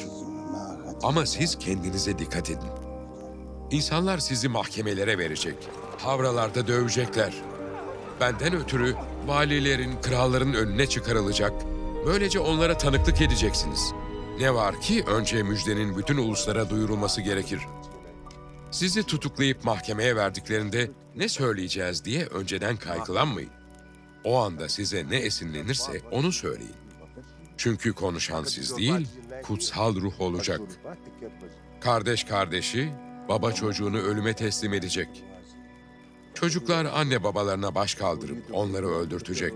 [1.03, 2.71] Ama siz kendinize dikkat edin.
[3.71, 5.57] İnsanlar sizi mahkemelere verecek.
[5.99, 7.35] Havralarda dövecekler.
[8.21, 8.95] Benden ötürü
[9.27, 11.53] valilerin, kralların önüne çıkarılacak.
[12.07, 13.93] Böylece onlara tanıklık edeceksiniz.
[14.41, 17.61] Ne var ki önce müjdenin bütün uluslara duyurulması gerekir.
[18.71, 23.51] Sizi tutuklayıp mahkemeye verdiklerinde ne söyleyeceğiz diye önceden kaygılanmayın.
[24.25, 26.84] O anda size ne esinlenirse onu söyleyin.
[27.57, 29.09] Çünkü konuşan siz değil,
[29.43, 30.61] kutsal ruh olacak.
[31.81, 32.93] Kardeş kardeşi,
[33.29, 35.25] baba çocuğunu ölüme teslim edecek.
[36.35, 39.55] Çocuklar anne babalarına baş kaldırıp onları öldürtecek.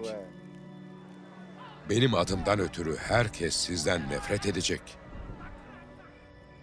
[1.90, 4.80] Benim adımdan ötürü herkes sizden nefret edecek.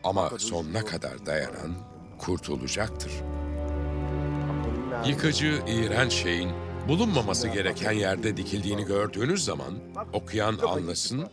[0.03, 1.75] Ama sonuna kadar dayanan
[2.19, 3.11] kurtulacaktır.
[5.05, 6.51] Yıkıcı, iğrenç şeyin
[6.87, 9.73] bulunmaması gereken yerde dikildiğini gördüğünüz zaman
[10.13, 11.27] okuyan anlasın,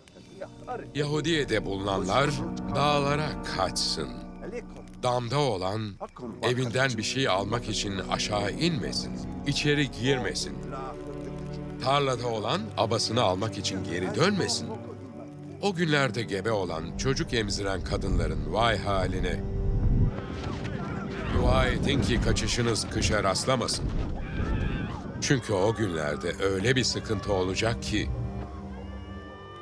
[0.94, 2.30] Yahudiye'de bulunanlar
[2.74, 4.08] dağlara kaçsın.
[5.02, 5.80] Damda olan
[6.42, 9.12] evinden bir şey almak için aşağı inmesin,
[9.46, 10.52] içeri girmesin.
[11.84, 14.68] Tarlada olan abasını almak için geri dönmesin.
[15.62, 19.40] O günlerde gebe olan, çocuk emziren kadınların vay haline.
[21.36, 23.84] Dua edin ki kaçışınız kışa rastlamasın.
[25.22, 28.08] Çünkü o günlerde öyle bir sıkıntı olacak ki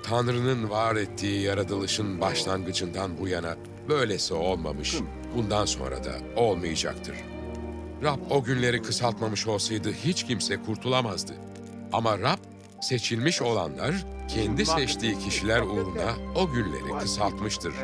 [0.02, 3.56] Tanrı'nın var ettiği yaratılışın başlangıcından bu yana
[3.88, 4.96] böylesi olmamış,
[5.36, 7.14] bundan sonra da olmayacaktır.
[8.02, 11.32] Rab o günleri kısaltmamış olsaydı hiç kimse kurtulamazdı.
[11.92, 12.38] Ama Rab
[12.80, 17.74] seçilmiş olanlar kendi seçtiği kişiler uğruna o günleri kısaltmıştır.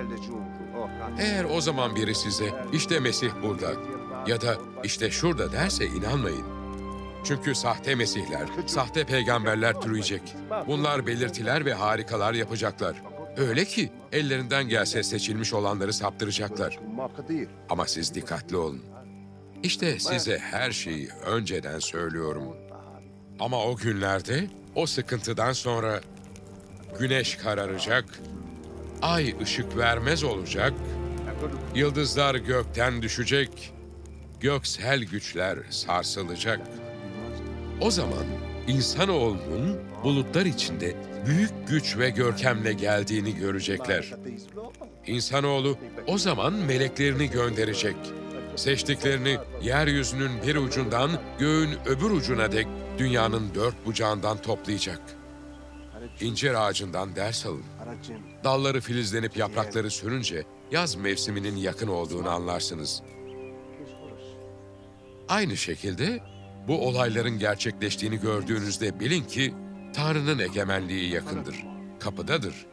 [1.19, 3.73] Eğer o zaman biri size işte Mesih burada
[4.27, 6.56] ya da işte şurada derse inanmayın.
[7.27, 10.23] Çünkü sahte mesihler, sahte peygamberler türüyecek.
[10.67, 12.97] Bunlar belirtiler ve harikalar yapacaklar.
[13.37, 16.79] Öyle ki ellerinden gelse seçilmiş olanları saptıracaklar.
[17.69, 18.83] Ama siz dikkatli olun.
[19.63, 22.57] İşte size her şeyi önceden söylüyorum.
[23.41, 26.01] Ama o günlerde, o sıkıntıdan sonra
[26.99, 28.05] güneş kararacak,
[29.03, 30.73] ay ışık vermez olacak,
[31.75, 33.73] yıldızlar gökten düşecek,
[34.41, 36.61] göksel güçler sarsılacak.
[37.81, 38.25] O zaman
[38.67, 40.97] insanoğlunun bulutlar içinde
[41.27, 44.15] büyük güç ve görkemle geldiğini görecekler.
[45.07, 47.97] İnsanoğlu o zaman meleklerini gönderecek.
[48.57, 52.67] Seçtiklerini yeryüzünün bir ucundan göğün öbür ucuna dek
[52.99, 55.01] dünyanın dört bucağından toplayacak.
[56.21, 57.65] İncir ağacından ders alın.
[58.45, 63.03] Dalları filizlenip yaprakları sürünce yaz mevsiminin yakın olduğunu anlarsınız.
[65.29, 66.21] Aynı şekilde
[66.69, 69.55] bu olayların gerçekleştiğini gördüğünüzde bilin ki
[69.95, 71.65] Tanrı'nın egemenliği yakındır,
[72.01, 72.67] kapıdadır.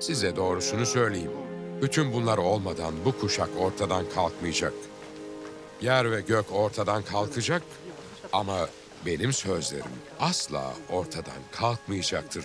[0.00, 1.30] Size doğrusunu söyleyeyim.
[1.82, 4.72] Bütün bunlar olmadan bu kuşak ortadan kalkmayacak.
[5.82, 7.62] Yer ve gök ortadan kalkacak
[8.32, 8.68] ama
[9.06, 9.84] benim sözlerim
[10.20, 12.44] asla ortadan kalkmayacaktır.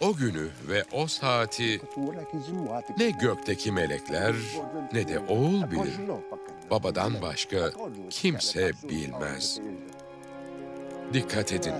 [0.00, 1.80] O günü ve o saati
[2.98, 4.34] ne gökteki melekler
[4.92, 5.94] ne de oğul bilir.
[6.70, 7.70] Babadan başka
[8.10, 9.60] kimse bilmez.
[11.12, 11.74] Dikkat edin,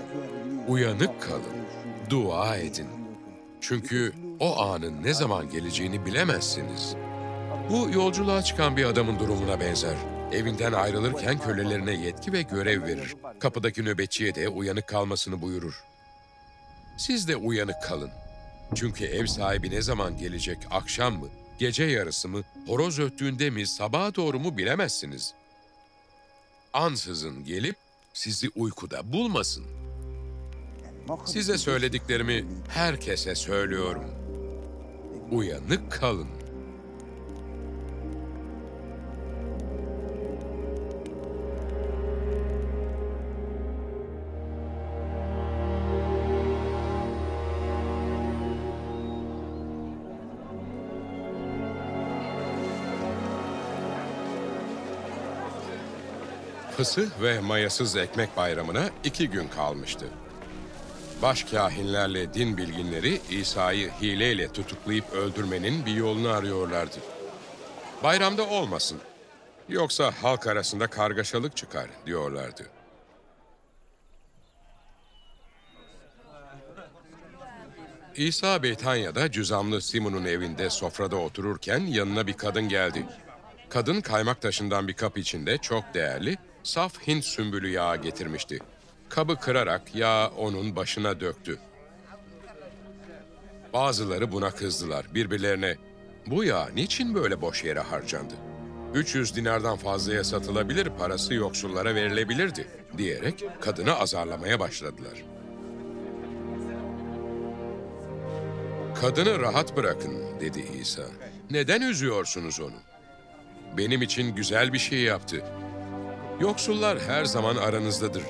[0.67, 1.65] uyanık kalın,
[2.09, 2.87] dua edin.
[3.61, 6.95] Çünkü o anın ne zaman geleceğini bilemezsiniz.
[7.69, 9.95] Bu yolculuğa çıkan bir adamın durumuna benzer.
[10.31, 13.15] Evinden ayrılırken kölelerine yetki ve görev verir.
[13.39, 15.83] Kapıdaki nöbetçiye de uyanık kalmasını buyurur.
[16.97, 18.11] Siz de uyanık kalın.
[18.75, 21.27] Çünkü ev sahibi ne zaman gelecek, akşam mı,
[21.59, 25.33] gece yarısı mı, horoz öttüğünde mi, sabaha doğru mu bilemezsiniz.
[26.73, 27.75] Ansızın gelip
[28.13, 29.65] sizi uykuda bulmasın.
[31.25, 34.05] Size söylediklerimi herkese söylüyorum.
[35.31, 36.44] Uyanık kalın.
[56.85, 60.05] Fısıh ve mayasız ekmek bayramına iki gün kalmıştı.
[61.21, 66.97] Başkahinlerle din bilginleri İsa'yı hileyle tutuklayıp öldürmenin bir yolunu arıyorlardı.
[68.03, 68.97] Bayramda olmasın,
[69.69, 72.63] yoksa halk arasında kargaşalık çıkar diyorlardı.
[78.15, 83.05] İsa Beytanya'da cüzamlı Simon'un evinde sofrada otururken yanına bir kadın geldi.
[83.69, 88.59] Kadın kaymak taşından bir kap içinde çok değerli, saf Hint sümbülü yağı getirmişti.
[89.09, 91.59] Kabı kırarak yağı onun başına döktü.
[93.73, 95.75] Bazıları buna kızdılar birbirlerine.
[96.27, 98.33] Bu yağ niçin böyle boş yere harcandı?
[98.93, 102.67] 300 dinardan fazlaya satılabilir, parası yoksullara verilebilirdi
[102.97, 105.23] diyerek kadını azarlamaya başladılar.
[109.01, 111.03] Kadını rahat bırakın dedi İsa.
[111.51, 112.79] Neden üzüyorsunuz onu?
[113.77, 115.43] Benim için güzel bir şey yaptı.
[116.39, 118.23] Yoksullar her zaman aranızdadır.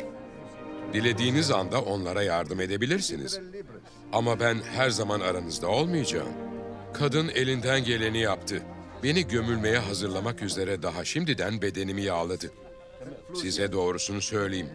[0.94, 3.40] Dilediğiniz anda onlara yardım edebilirsiniz.
[4.14, 6.30] Ama ben her zaman aranızda olmayacağım.
[6.94, 8.62] Kadın elinden geleni yaptı.
[9.04, 12.52] Beni gömülmeye hazırlamak üzere daha şimdiden bedenimi yağladı.
[13.34, 14.70] Size doğrusunu söyleyeyim.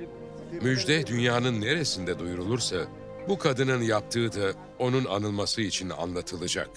[0.63, 2.77] Müjde dünyanın neresinde duyurulursa
[3.29, 6.71] bu kadının yaptığı da onun anılması için anlatılacak.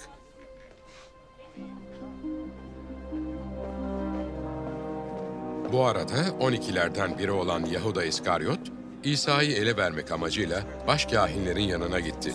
[5.74, 8.58] Bu arada 12'lerden biri olan Yahuda İskaryot,
[9.04, 12.32] İsa'yı ele vermek amacıyla başkâhinlerin yanına gitti.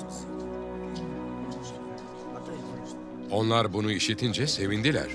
[3.32, 5.08] Onlar bunu işitince sevindiler.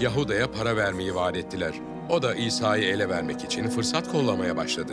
[0.00, 1.72] Yahuda'ya para vermeyi vaat ettiler.
[2.10, 4.92] O da İsa'yı ele vermek için fırsat kollamaya başladı.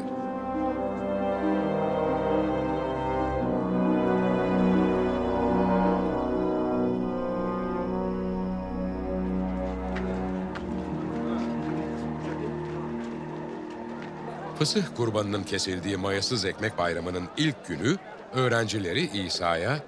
[14.66, 17.98] Fısıh kurbanının kesildiği mayasız ekmek bayramının ilk günü
[18.34, 19.80] öğrencileri İsa'ya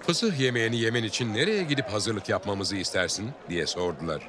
[0.00, 4.28] fısıh yemeğini yemen için nereye gidip hazırlık yapmamızı istersin diye sordular.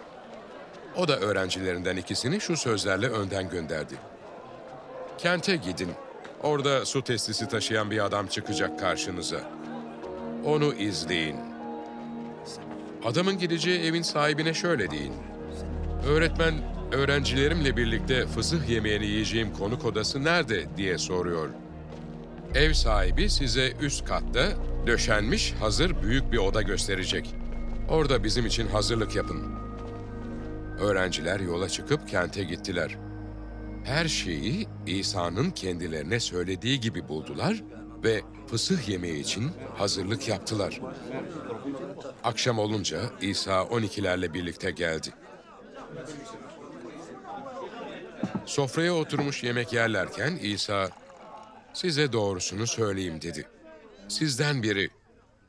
[0.96, 3.94] O da öğrencilerinden ikisini şu sözlerle önden gönderdi.
[5.18, 5.92] Kente gidin.
[6.44, 9.42] Orada su testisi taşıyan bir adam çıkacak karşınıza.
[10.46, 11.38] Onu izleyin.
[13.06, 15.14] Adamın gideceği evin sahibine şöyle deyin.
[16.08, 16.54] Öğretmen,
[16.94, 21.50] öğrencilerimle birlikte fısıh yemeğini yiyeceğim konuk odası nerede diye soruyor.
[22.56, 24.50] Ev sahibi size üst katta
[24.88, 27.36] döşenmiş hazır büyük bir oda gösterecek.
[27.90, 29.56] Orada bizim için hazırlık yapın.
[30.80, 32.98] Öğrenciler yola çıkıp kente gittiler.
[33.84, 37.64] Her şeyi İsa'nın kendilerine söylediği gibi buldular
[38.04, 40.82] ve fısıh yemeği için hazırlık yaptılar.
[42.24, 45.10] Akşam olunca İsa 12'lerle birlikte geldi.
[48.46, 50.90] Sofraya oturmuş yemek yerlerken İsa,
[51.74, 53.48] size doğrusunu söyleyeyim dedi.
[54.08, 54.90] Sizden biri,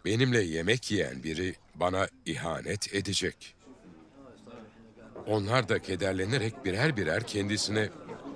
[0.05, 3.55] benimle yemek yiyen biri bana ihanet edecek.
[5.27, 7.89] Onlar da kederlenerek birer birer kendisine,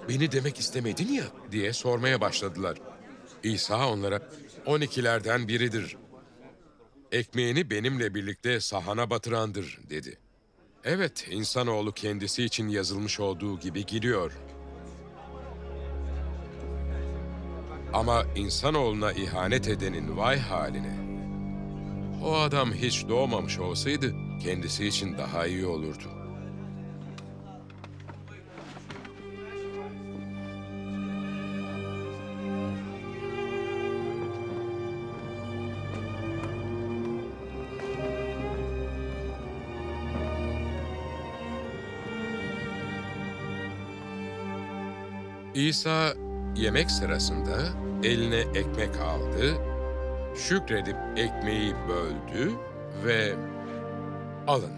[0.09, 2.79] beni demek istemedin ya diye sormaya başladılar.
[3.43, 4.23] İsa onlara,
[4.67, 5.97] on ikilerden biridir.
[7.13, 10.19] Ekmeğini benimle birlikte sahana batırandır dedi.
[10.91, 14.33] Evet, insanoğlu kendisi için yazılmış olduğu gibi gidiyor.
[17.93, 20.99] Ama insanoğluna ihanet edenin vay haline.
[22.25, 26.18] O adam hiç doğmamış olsaydı kendisi için daha iyi olurdu.
[45.59, 46.15] İsa
[46.57, 47.59] yemek sırasında
[48.03, 49.55] eline ekmek aldı,
[50.37, 52.53] şükredip ekmeği böldü
[53.05, 53.35] ve
[54.47, 54.73] alın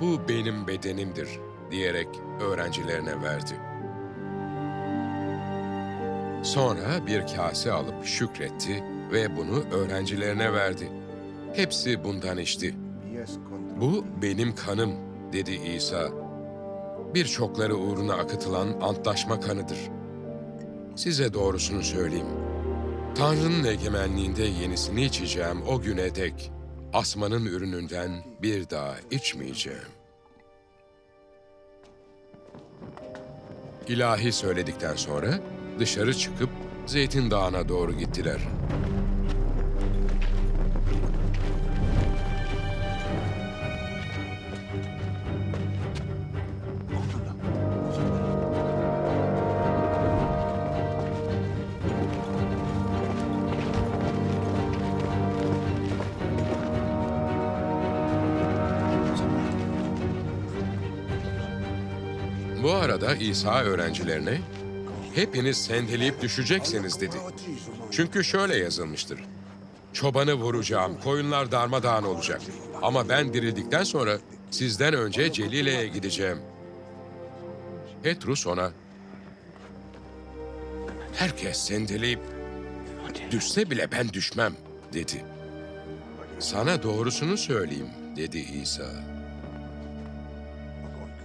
[0.00, 1.28] bu benim bedenimdir
[1.70, 2.08] diyerek
[2.40, 3.60] öğrencilerine verdi.
[6.42, 10.92] Sonra bir kase alıp şükretti ve bunu öğrencilerine verdi.
[11.54, 12.74] Hepsi bundan içti.
[13.80, 14.92] Bu benim kanım
[15.32, 16.08] dedi İsa.
[17.14, 19.99] Birçokları uğruna akıtılan antlaşma kanıdır.
[21.00, 22.26] Size doğrusunu söyleyeyim.
[23.14, 26.52] Tanrı'nın egemenliğinde yenisini içeceğim o güne dek
[26.92, 28.10] asmanın ürününden
[28.42, 29.88] bir daha içmeyeceğim.
[33.88, 35.40] İlahi söyledikten sonra
[35.78, 36.50] dışarı çıkıp
[36.86, 38.40] Zeytin Dağı'na doğru gittiler.
[63.20, 64.40] İsa öğrencilerine,
[65.14, 67.16] hepiniz sendeleyip düşeceksiniz dedi.
[67.90, 69.20] Çünkü şöyle yazılmıştır.
[69.92, 72.40] Çobanı vuracağım, koyunlar darmadağın olacak.
[72.82, 74.18] Ama ben dirildikten sonra
[74.50, 76.38] sizden önce Celile'ye gideceğim.
[78.02, 78.72] Petrus ona,
[81.14, 82.20] herkes sendeleyip
[83.30, 84.52] düşse bile ben düşmem
[84.92, 85.24] dedi.
[86.38, 89.09] Sana doğrusunu söyleyeyim dedi İsa.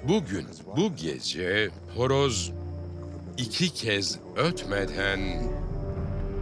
[0.08, 2.52] Bugün, bu gece horoz
[3.38, 5.20] iki kez ötmeden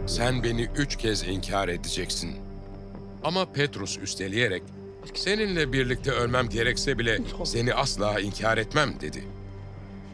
[0.06, 2.36] sen beni üç kez inkar edeceksin.
[3.22, 4.62] Ama Petrus üsteleyerek,
[5.14, 9.24] seninle birlikte ölmem gerekse bile seni asla inkar etmem dedi.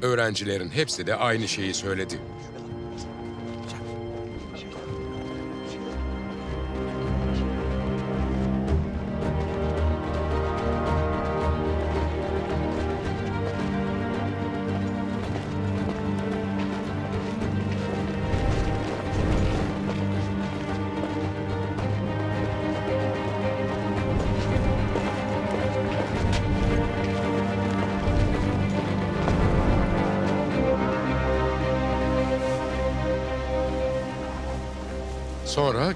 [0.03, 2.19] Öğrencilerin hepsi de aynı şeyi söyledi.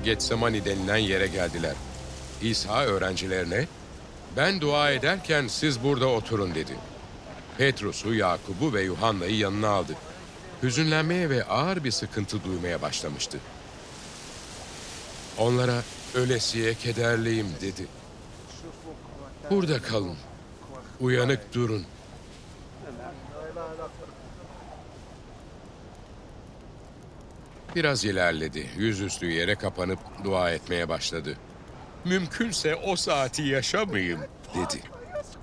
[0.04, 1.74] Getsemani denilen yere geldiler.
[2.42, 3.66] İsa öğrencilerine,
[4.36, 6.72] ben dua ederken siz burada oturun dedi.
[7.58, 9.96] Petrus'u, Yakub'u ve Yuhanna'yı yanına aldı.
[10.62, 13.38] Hüzünlenmeye ve ağır bir sıkıntı duymaya başlamıştı.
[15.38, 15.82] Onlara
[16.14, 17.86] ölesiye kederliyim dedi.
[19.50, 20.16] Burada kalın,
[21.00, 21.84] uyanık durun.
[27.74, 28.66] Biraz ilerledi.
[28.78, 31.36] Yüzüstü yere kapanıp dua etmeye başladı.
[32.04, 34.20] Mümkünse o saati yaşamayayım
[34.54, 34.82] dedi.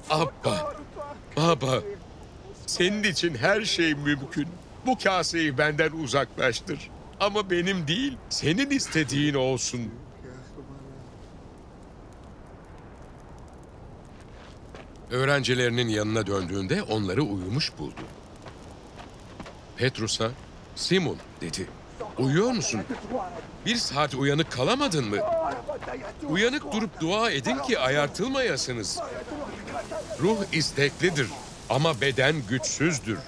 [0.09, 0.75] Abba,
[1.37, 1.81] baba,
[2.67, 4.47] senin için her şey mümkün.
[4.85, 6.89] Bu kaseyi benden uzaklaştır.
[7.19, 9.91] Ama benim değil, senin istediğin olsun.
[15.11, 18.01] Öğrencilerinin yanına döndüğünde onları uyumuş buldu.
[19.77, 20.31] Petrus'a,
[20.75, 21.67] Simon dedi.
[22.17, 22.81] Uyuyor musun?
[23.65, 25.17] Bir saat uyanık kalamadın mı?
[26.29, 28.99] Uyanık durup dua edin ki ayartılmayasınız.
[30.19, 31.27] Ruh isteklidir
[31.69, 33.19] ama beden güçsüzdür.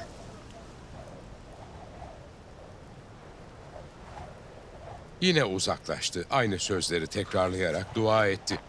[5.22, 6.26] Yine uzaklaştı.
[6.32, 8.60] Aynı sözleri tekrarlayarak dua etti.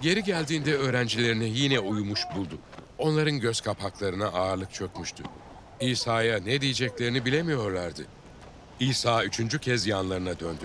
[0.00, 2.58] Geri geldiğinde öğrencilerini yine uyumuş buldu.
[2.98, 5.22] Onların göz kapaklarına ağırlık çökmüştü.
[5.80, 8.06] İsa'ya ne diyeceklerini bilemiyorlardı.
[8.80, 10.64] İsa üçüncü kez yanlarına döndü.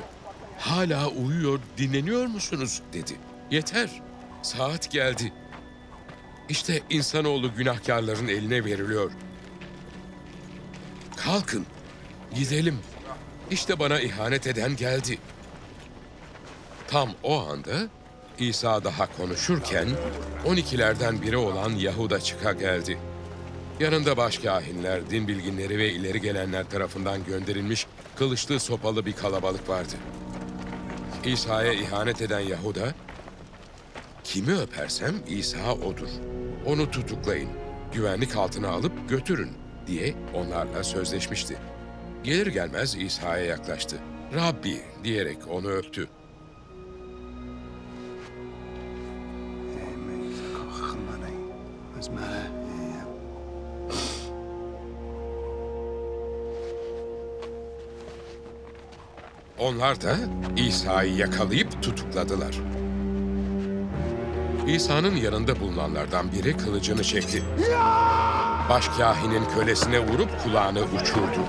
[0.59, 2.81] Hala uyuyor, dinleniyor musunuz?
[2.93, 3.13] dedi.
[3.51, 3.89] Yeter,
[4.41, 5.33] saat geldi.
[6.49, 9.11] İşte insanoğlu günahkarların eline veriliyor.
[11.15, 11.65] Kalkın,
[12.35, 12.79] gidelim.
[13.51, 15.17] İşte bana ihanet eden geldi.
[16.87, 17.87] Tam o anda
[18.39, 19.87] İsa daha konuşurken
[20.45, 22.97] 12'lerden biri olan Yahuda çıka geldi.
[23.79, 29.95] Yanında başkâhinler, din bilginleri ve ileri gelenler tarafından gönderilmiş kılıçlı sopalı bir kalabalık vardı.
[31.25, 32.93] İsa'ya ihanet eden Yahuda,
[34.23, 36.09] kimi öpersem İsa odur.
[36.65, 37.49] Onu tutuklayın,
[37.93, 39.51] güvenlik altına alıp götürün
[39.87, 41.57] diye onlarla sözleşmişti.
[42.23, 43.97] Gelir gelmez İsa'ya yaklaştı.
[44.35, 46.07] Rabbi diyerek onu öptü.
[59.60, 60.18] Onlar da
[60.57, 62.56] İsa'yı yakalayıp tutukladılar.
[64.68, 67.44] İsa'nın yanında bulunanlardan biri kılıcını çekti.
[68.69, 71.40] Başkâhinin kölesine vurup kulağını uçurdu.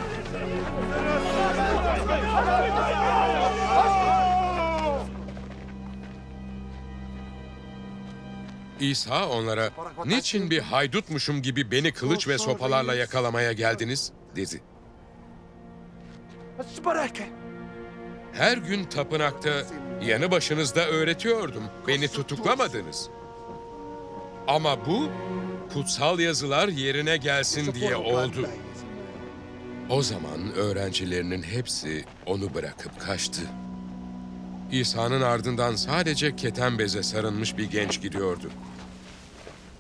[8.81, 9.71] İsa onlara,
[10.05, 14.13] niçin bir haydutmuşum gibi beni kılıç ve sopalarla yakalamaya geldiniz?
[14.37, 14.63] dedi.
[18.39, 19.51] Her gün tapınakta
[20.03, 21.63] yanı başınızda öğretiyordum.
[21.89, 23.09] Beni tutuklamadınız.
[24.49, 25.09] Ama bu
[25.73, 28.49] kutsal yazılar yerine gelsin diye oldu.
[29.91, 33.43] O zaman öğrencilerinin hepsi onu bırakıp kaçtı.
[34.73, 38.51] İsa'nın ardından sadece keten beze sarılmış bir genç gidiyordu.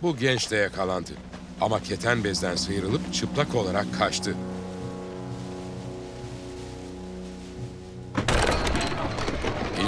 [0.03, 1.13] Bu genç de yakalandı.
[1.61, 4.35] Ama keten bezden sıyrılıp çıplak olarak kaçtı.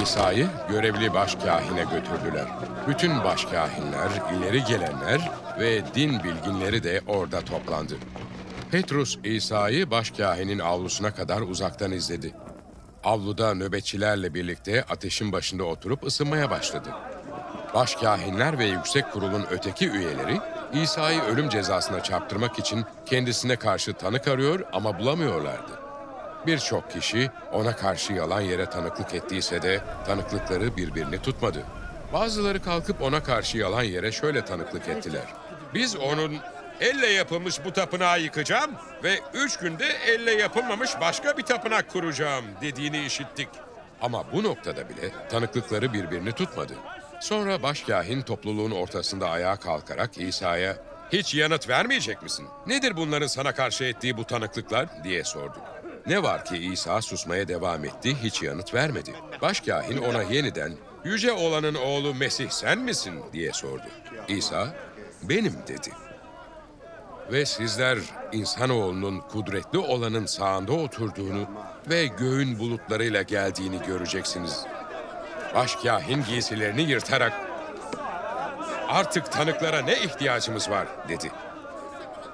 [0.03, 2.47] İsa'yı görevli başkâhine götürdüler.
[2.89, 5.31] Bütün başkâhinler, ileri gelenler
[5.61, 7.95] ve din bilginleri de orada toplandı.
[8.71, 12.35] Petrus İsa'yı başkâhinin avlusuna kadar uzaktan izledi.
[13.05, 16.89] Avluda nöbetçilerle birlikte ateşin başında oturup ısınmaya başladı.
[17.75, 20.41] Başkâhinler ve yüksek kurulun öteki üyeleri
[20.73, 25.88] İsa'yı ölüm cezasına çarptırmak için kendisine karşı tanık arıyor ama bulamıyorlardı.
[26.47, 31.65] Birçok kişi ona karşı yalan yere tanıklık ettiyse de tanıklıkları birbirini tutmadı.
[32.13, 35.25] Bazıları kalkıp ona karşı yalan yere şöyle tanıklık ettiler.
[35.75, 36.37] Biz onun
[36.81, 38.71] elle yapılmış bu tapınağı yıkacağım
[39.05, 43.49] ve üç günde elle yapılmamış başka bir tapınak kuracağım dediğini işittik.
[44.03, 46.75] Ama bu noktada bile tanıklıkları birbirini tutmadı.
[47.21, 50.77] Sonra başkahin topluluğun ortasında ayağa kalkarak İsa'ya
[51.13, 52.47] ''Hiç yanıt vermeyecek misin?
[52.67, 55.59] Nedir bunların sana karşı ettiği bu tanıklıklar?'' diye sordu.
[56.09, 59.15] Ne var ki İsa susmaya devam etti, hiç yanıt vermedi.
[59.43, 60.73] Başkahin ona yeniden
[61.05, 63.87] ''Yüce olanın oğlu Mesih sen misin?'' diye sordu.
[64.29, 64.75] İsa
[65.23, 65.91] ''Benim'' dedi.
[67.33, 67.99] Ve sizler
[68.33, 71.51] insanoğlunun kudretli olanın sağında oturduğunu
[71.91, 74.67] ve göğün bulutlarıyla geldiğini göreceksiniz.
[75.55, 77.33] Başkahin giysilerini yırtarak
[78.89, 81.31] artık tanıklara ne ihtiyacımız var dedi.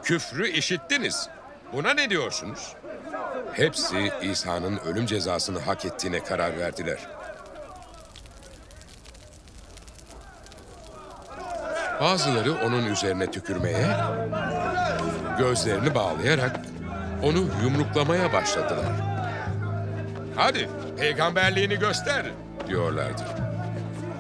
[0.03, 1.29] Küfrü işittiniz.
[1.73, 2.75] Buna ne diyorsunuz?
[3.55, 7.09] Hepsi İsa'nın ölüm cezasını hak ettiğine karar verdiler.
[12.01, 13.87] Bazıları onun üzerine tükürmeye,
[15.39, 16.61] gözlerini bağlayarak
[17.23, 18.93] onu yumruklamaya başladılar.
[20.37, 20.69] Hadi
[20.99, 22.27] peygamberliğini göster
[22.69, 23.23] diyorlardı.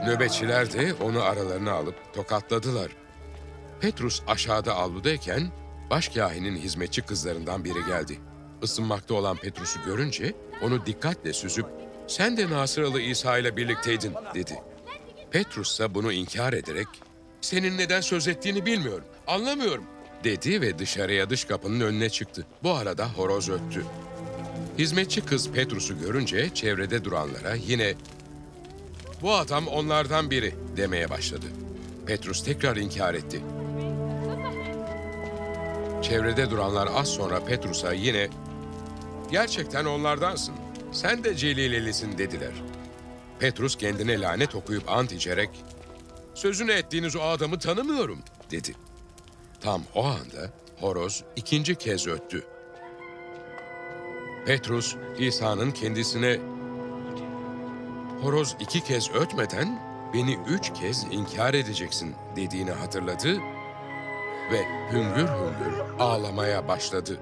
[0.06, 2.90] Nöbetçiler de onu aralarına alıp tokatladılar.
[3.80, 5.52] Petrus aşağıda avludayken
[5.90, 8.18] başkahinin hizmetçi kızlarından biri geldi.
[8.62, 11.66] Isınmakta olan Petrus'u görünce onu dikkatle süzüp
[12.06, 14.62] sen de Nasıralı İsa ile birlikteydin dedi.
[15.30, 16.86] Petrus ise bunu inkar ederek
[17.40, 19.84] senin neden söz ettiğini bilmiyorum, anlamıyorum
[20.24, 22.46] dedi ve dışarıya dış kapının önüne çıktı.
[22.62, 23.84] Bu arada horoz öttü.
[24.78, 27.94] Hizmetçi kız Petrus'u görünce çevrede duranlara yine
[29.22, 31.46] bu adam onlardan biri demeye başladı.
[32.06, 33.40] Petrus tekrar inkar etti.
[36.04, 38.28] Çevrede duranlar az sonra Petrus'a yine
[39.30, 40.54] gerçekten onlardansın.
[40.92, 42.52] Sen de Celilelisin dediler.
[43.38, 45.50] Petrus kendine lanet okuyup ant içerek
[46.34, 48.18] sözünü ettiğiniz o adamı tanımıyorum
[48.50, 48.74] dedi.
[49.60, 50.50] Tam o anda
[50.80, 52.44] horoz ikinci kez öttü.
[54.46, 56.40] Petrus İsa'nın kendisine
[58.22, 59.80] horoz iki kez ötmeden
[60.14, 63.38] beni üç kez inkar edeceksin dediğini hatırladı
[64.52, 67.18] ve hüngür hüngür ağlamaya başladı.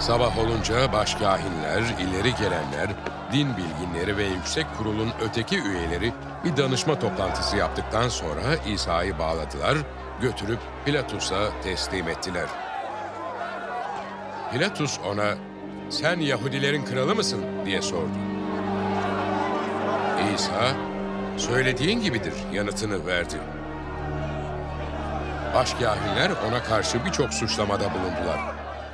[0.00, 2.88] Sabah olunca başkahinler, ileri gelenler,
[3.32, 6.12] din bilginleri ve yüksek kurulun öteki üyeleri
[6.44, 9.78] bir danışma toplantısı yaptıktan sonra İsa'yı bağladılar,
[10.20, 12.46] götürüp Pilatus'a teslim ettiler.
[14.52, 15.34] Pilatus ona,
[15.90, 18.18] sen Yahudilerin kralı mısın diye sordu.
[20.34, 20.89] İsa,
[21.40, 23.40] söylediğin gibidir yanıtını verdi.
[25.54, 28.40] Başkahinler ona karşı birçok suçlamada bulundular.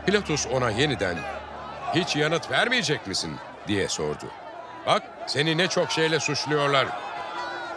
[0.07, 1.17] Pilatus ona yeniden,
[1.95, 3.37] hiç yanıt vermeyecek misin
[3.69, 4.25] diye sordu.
[4.87, 6.87] Bak seni ne çok şeyle suçluyorlar.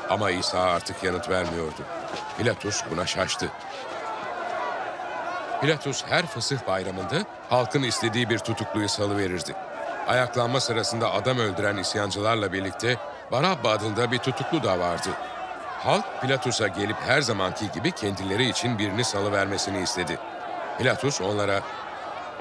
[0.09, 1.81] Ama İsa artık yanıt vermiyordu.
[2.37, 3.49] Pilatus buna şaştı.
[5.61, 7.15] Pilatus her fısıh bayramında
[7.49, 9.55] halkın istediği bir tutukluyu salıverirdi.
[10.07, 12.97] Ayaklanma sırasında adam öldüren isyancılarla birlikte
[13.31, 15.09] Barabba adında bir tutuklu da vardı.
[15.83, 20.19] Halk Pilatus'a gelip her zamanki gibi kendileri için birini salıvermesini istedi.
[20.77, 21.61] Pilatus onlara,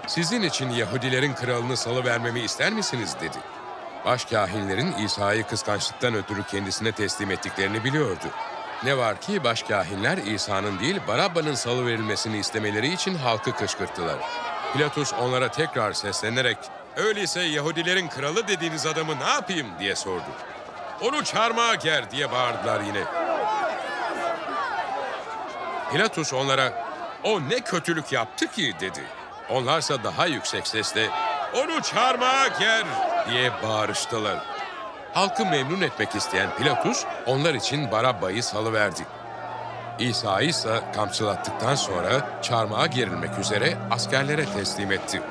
[0.07, 3.39] sizin için Yahudilerin kralını salıvermemi ister misiniz dedi.
[4.05, 8.27] Başkahinlerin İsa'yı kıskançlıktan ötürü kendisine teslim ettiklerini biliyordu.
[8.85, 14.19] Ne var ki başkahinler İsa'nın değil Barabba'nın salıverilmesini istemeleri için halkı kışkırttılar.
[14.73, 16.59] Pilatus onlara tekrar seslenerek
[16.97, 20.31] öyleyse Yahudilerin kralı dediğiniz adamı ne yapayım diye sordu.
[21.01, 23.03] Onu çarmıha ger diye bağırdılar yine.
[25.93, 26.73] Pilatus onlara
[27.25, 29.03] o ne kötülük yaptı ki dedi.
[29.51, 31.09] Onlarsa daha yüksek sesle
[31.55, 32.85] onu çarmıha ger
[33.31, 34.39] diye bağırıştılar.
[35.15, 39.07] Halkı memnun etmek isteyen Pilatus onlar için Barabba'yı salıverdi.
[39.99, 45.23] İsa'yı ise kamçılattıktan sonra çarmıha gerilmek üzere askerlere teslim etti.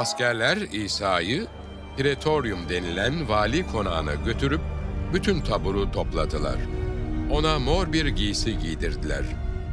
[0.00, 1.46] Askerler İsa'yı
[1.96, 4.60] Pretorium denilen vali konağına götürüp
[5.12, 6.56] bütün taburu topladılar.
[7.30, 9.22] Ona mor bir giysi giydirdiler.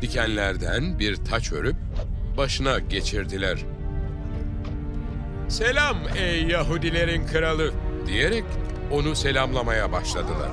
[0.02, 1.76] Dikenlerden bir taç örüp
[2.38, 3.60] başına geçirdiler.
[5.48, 7.72] Selam ey Yahudilerin kralı
[8.08, 8.44] diyerek
[8.92, 10.52] onu selamlamaya başladılar.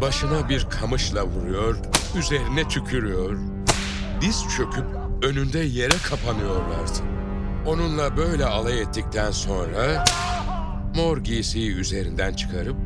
[0.00, 1.76] Başına bir kamışla vuruyor,
[2.18, 3.38] üzerine tükürüyor,
[4.20, 4.86] diz çöküp
[5.22, 7.13] önünde yere kapanıyorlardı.
[7.66, 10.04] Onunla böyle alay ettikten sonra
[10.96, 12.76] mor giysiyi üzerinden çıkarıp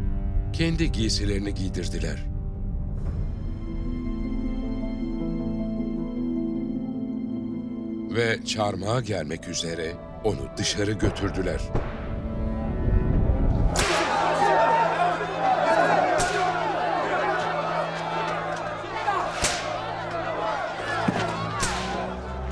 [0.52, 2.24] kendi giysilerini giydirdiler.
[8.16, 9.92] Ve çarmıha gelmek üzere
[10.24, 11.60] onu dışarı götürdüler.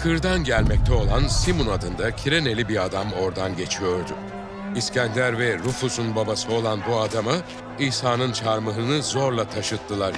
[0.07, 4.13] Kırdan gelmekte olan Simon adında Kireneli bir adam oradan geçiyordu.
[4.77, 7.33] İskender ve Rufus'un babası olan bu adama
[7.79, 10.13] İsa'nın çarmıhını zorla taşıttılar.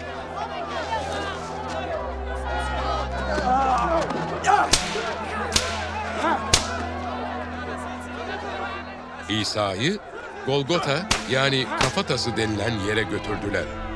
[9.28, 9.98] İsa'yı
[10.46, 13.87] Golgota yani kafatası denilen yere götürdüler.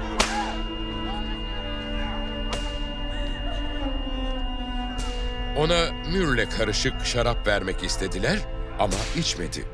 [5.56, 8.38] Ona mürle karışık şarap vermek istediler
[8.78, 9.64] ama içmedi.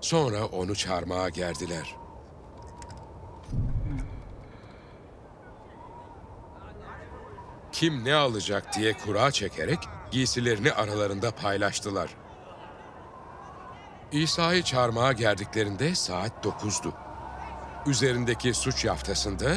[0.00, 1.96] Sonra onu çarmıha gerdiler.
[7.72, 9.78] Kim ne alacak diye kura çekerek
[10.10, 12.10] giysilerini aralarında paylaştılar.
[14.12, 16.94] İsa'yı çarmıha gerdiklerinde saat dokuzdu.
[17.86, 19.52] Üzerindeki suç yaftasında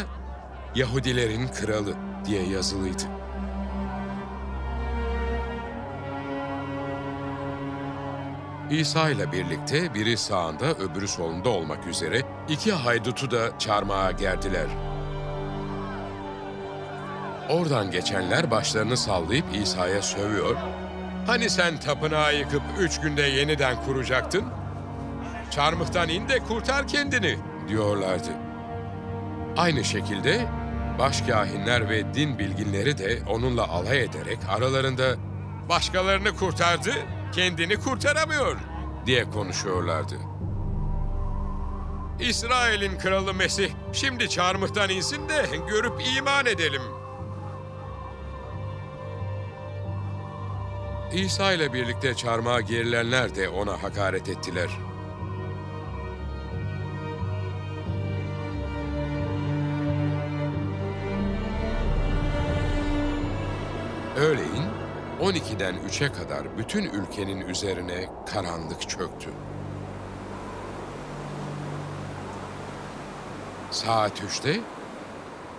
[0.75, 1.93] Yahudilerin kralı
[2.25, 3.03] diye yazılıydı.
[8.69, 14.94] İsa ile birlikte biri sağında öbürü solunda olmak üzere iki haydutu da çarmıha gerdiler.
[17.49, 20.55] Oradan geçenler başlarını sallayıp İsa'ya sövüyor.
[21.27, 24.43] Hani sen tapınağı yıkıp üç günde yeniden kuracaktın?
[25.51, 28.29] Çarmıhtan in de kurtar kendini diyorlardı.
[29.57, 30.47] Aynı şekilde
[30.99, 35.15] başkâhinler ve din bilginleri de onunla alay ederek aralarında
[35.69, 36.91] başkalarını kurtardı,
[37.31, 38.57] kendini kurtaramıyor
[39.05, 40.15] diye konuşuyorlardı.
[42.19, 46.81] İsrail'in kralı Mesih şimdi çarmıhtan insin de görüp iman edelim.
[51.15, 54.69] İsa ile birlikte çarmıha gerilenler de ona hakaret ettiler.
[64.17, 64.65] Öğleyin
[65.21, 69.29] 12'den 3'e kadar bütün ülkenin üzerine karanlık çöktü.
[73.71, 74.59] Saat 3'te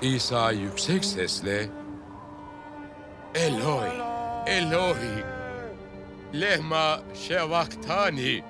[0.03, 1.69] İsa yüksek sesle
[3.35, 3.91] Eloi,
[4.47, 5.36] Eloi,
[6.41, 8.43] lehma şevaktani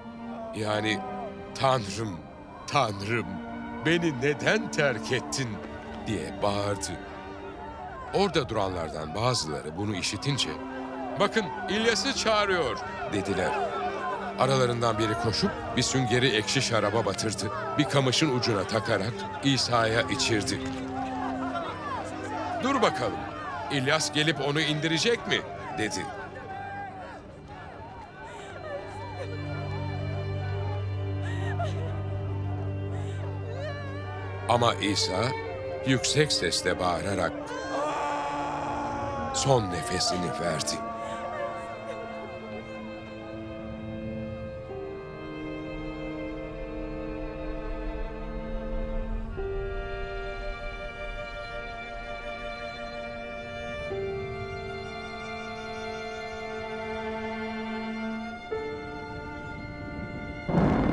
[0.56, 0.98] yani
[1.54, 2.16] Tanrım,
[2.66, 3.26] Tanrım
[3.86, 5.48] beni neden terk ettin
[6.06, 6.92] diye bağırdı.
[8.14, 10.48] Orada duranlardan bazıları bunu işitince
[11.20, 12.78] bakın İlyas'ı çağırıyor
[13.12, 13.52] dediler.
[14.38, 17.52] Aralarından biri koşup bir süngeri ekşi şaraba batırdı.
[17.78, 19.12] Bir kamışın ucuna takarak
[19.44, 20.60] İsa'ya içirdi.
[22.62, 23.18] Dur bakalım.
[23.72, 25.40] İlyas gelip onu indirecek mi?
[25.78, 26.06] dedi.
[34.48, 35.24] Ama İsa
[35.86, 37.32] yüksek sesle bağırarak
[39.34, 40.85] son nefesini verdi.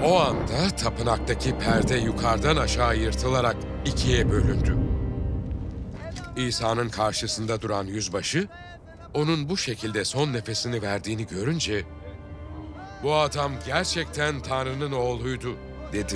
[0.03, 3.55] O anda tapınaktaki perde yukarıdan aşağı yırtılarak
[3.85, 4.77] ikiye bölündü.
[6.37, 8.47] İsa'nın karşısında duran yüzbaşı,
[9.13, 11.83] onun bu şekilde son nefesini verdiğini görünce,
[13.03, 15.57] ''Bu adam gerçekten Tanrı'nın oğluydu.''
[15.93, 16.15] dedi.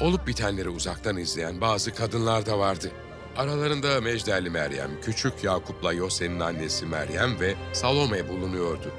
[0.00, 2.90] Olup bitenleri uzaktan izleyen bazı kadınlar da vardı.
[3.36, 8.92] Aralarında Mecdelli Meryem, küçük Yakup'la Yose'nin annesi Meryem ve Salome bulunuyordu.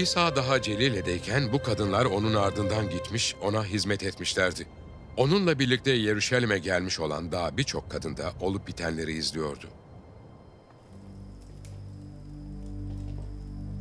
[0.00, 4.66] İsa daha Celile'deyken bu kadınlar onun ardından gitmiş, ona hizmet etmişlerdi.
[5.16, 9.66] Onunla birlikte Yeruşalim'e gelmiş olan daha birçok kadın da olup bitenleri izliyordu.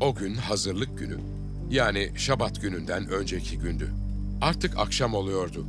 [0.02, 1.18] O gün hazırlık günü,
[1.70, 3.90] yani Şabat gününden önceki gündü.
[4.42, 5.66] Artık akşam oluyordu.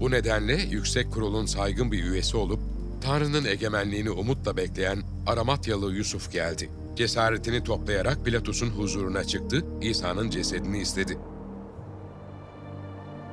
[0.00, 2.60] Bu nedenle yüksek kurulun saygın bir üyesi olup
[3.00, 6.70] Tanrı'nın egemenliğini umutla bekleyen Aramatyalı Yusuf geldi.
[6.98, 11.18] Cesaretini toplayarak Pilatus'un huzuruna çıktı, İsa'nın cesedini istedi.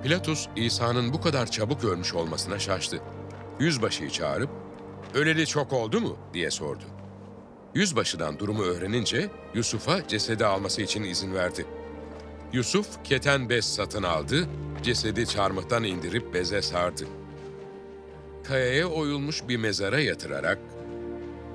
[0.04, 3.00] Pilatus, İsa'nın bu kadar çabuk ölmüş olmasına şaştı.
[3.60, 4.50] Yüzbaşıyı çağırıp,
[5.14, 6.84] öleli çok oldu mu diye sordu.
[7.76, 11.66] Yüzbaşıdan durumu öğrenince Yusuf'a cesedi alması için izin verdi.
[12.54, 14.48] Yusuf keten bez satın aldı,
[14.84, 17.04] cesedi çarmıhtan indirip beze sardı.
[18.44, 20.60] Kayaya oyulmuş bir mezara yatırarak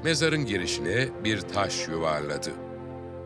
[0.04, 2.50] mezarın girişine bir taş yuvarladı.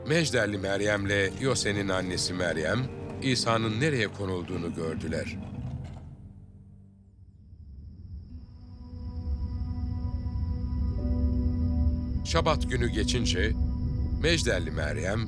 [0.09, 2.79] Mecdelli Meryem'le Yose'nin annesi Meryem,
[3.23, 5.37] İsa'nın nereye konulduğunu gördüler.
[12.25, 13.53] Şabat günü geçince
[14.23, 15.21] Mecdelli Meryem,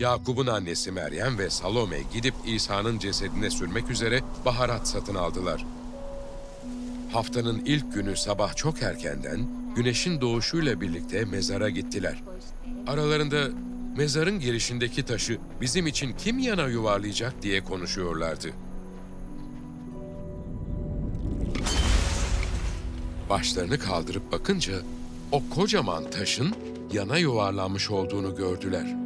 [0.00, 5.66] Yakup'un annesi Meryem ve Salome gidip İsa'nın cesedine sürmek üzere baharat satın aldılar.
[7.12, 12.22] Haftanın ilk günü sabah çok erkenden güneşin doğuşuyla birlikte mezara gittiler.
[12.86, 13.48] Aralarında
[13.96, 18.48] mezarın girişindeki taşı bizim için kim yana yuvarlayacak diye konuşuyorlardı.
[23.30, 24.74] Başlarını kaldırıp bakınca
[25.32, 26.54] o kocaman taşın
[26.92, 28.96] yana yuvarlanmış olduğunu gördüler.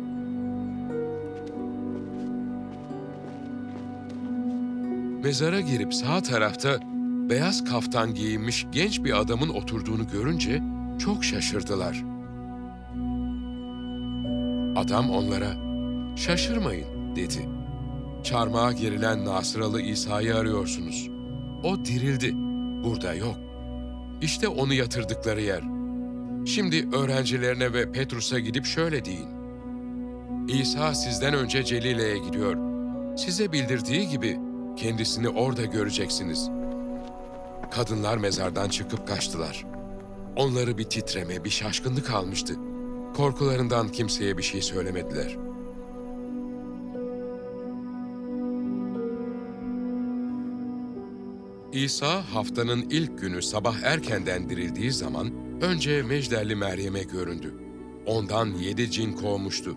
[5.22, 6.80] Mezara girip sağ tarafta
[7.28, 10.62] beyaz kaftan giyinmiş genç bir adamın oturduğunu görünce
[10.98, 12.04] çok şaşırdılar.
[14.76, 15.56] Adam onlara,
[16.16, 17.48] şaşırmayın dedi.
[18.22, 21.10] Çarmıha gerilen Nasıralı İsa'yı arıyorsunuz.
[21.64, 22.32] O dirildi,
[22.84, 23.36] burada yok.
[24.22, 25.62] İşte onu yatırdıkları yer.
[26.46, 29.28] Şimdi öğrencilerine ve Petrus'a gidip şöyle deyin.
[30.48, 32.56] İsa sizden önce Celile'ye gidiyor.
[33.16, 34.38] Size bildirdiği gibi
[34.76, 36.50] kendisini orada göreceksiniz.
[37.70, 39.66] Kadınlar mezardan çıkıp kaçtılar.
[40.36, 42.54] Onları bir titreme, bir şaşkınlık almıştı.
[43.16, 45.36] Korkularından kimseye bir şey söylemediler.
[51.72, 55.32] İsa haftanın ilk günü sabah erkenden dirildiği zaman
[55.62, 57.54] önce Mecdelli Meryem'e göründü.
[58.06, 59.76] Ondan yedi cin kovmuştu.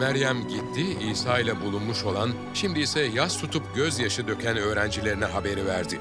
[0.00, 6.00] Meryem gitti, İsa ile bulunmuş olan, şimdi ise yas tutup gözyaşı döken öğrencilerine haberi verdi.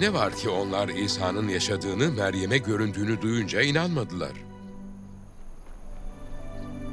[0.00, 4.32] Ne var ki onlar İsa'nın yaşadığını, Meryem'e göründüğünü duyunca inanmadılar.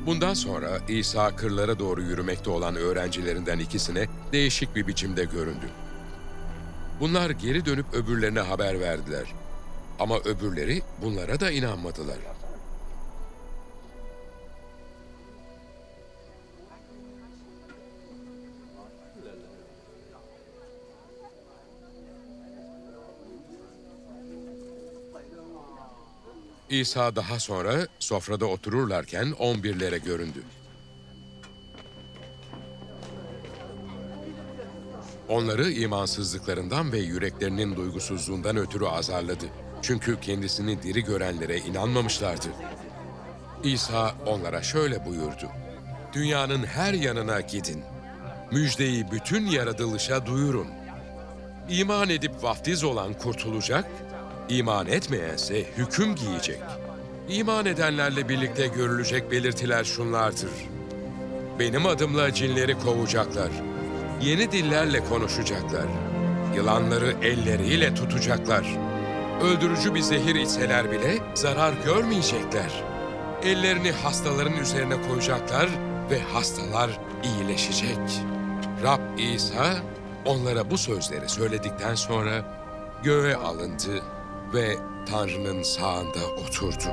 [0.06, 5.70] Bundan sonra İsa kırlara doğru yürümekte olan öğrencilerinden ikisine değişik bir biçimde göründü.
[7.00, 9.34] Bunlar geri dönüp öbürlerine haber verdiler.
[10.00, 12.18] Ama öbürleri bunlara da inanmadılar.
[26.74, 30.44] İsa daha sonra sofrada otururlarken on birlere göründü.
[35.30, 39.46] Onları imansızlıklarından ve yüreklerinin duygusuzluğundan ötürü azarladı.
[39.82, 42.48] Çünkü kendisini diri görenlere inanmamışlardı.
[43.64, 45.50] İsa onlara şöyle buyurdu.
[46.14, 47.84] Dünyanın her yanına gidin.
[48.52, 50.68] Müjdeyi bütün yaratılışa duyurun.
[51.70, 53.86] İman edip vaftiz olan kurtulacak,
[54.50, 56.60] iman etmeyense hüküm giyecek.
[57.30, 60.52] İman edenlerle birlikte görülecek belirtiler şunlardır.
[61.60, 63.50] Benim adımla cinleri kovacaklar.
[64.22, 65.86] Yeni dillerle konuşacaklar.
[66.56, 68.78] Yılanları elleriyle tutacaklar.
[69.44, 72.84] Öldürücü bir zehir içseler bile zarar görmeyecekler.
[73.44, 75.70] Ellerini hastaların üzerine koyacaklar
[76.10, 77.98] ve hastalar iyileşecek.
[78.84, 79.74] Rab İsa
[80.26, 82.46] onlara bu sözleri söyledikten sonra
[83.04, 84.04] göğe alındı
[84.54, 86.84] ve Tanrı'nın sağında oturdu.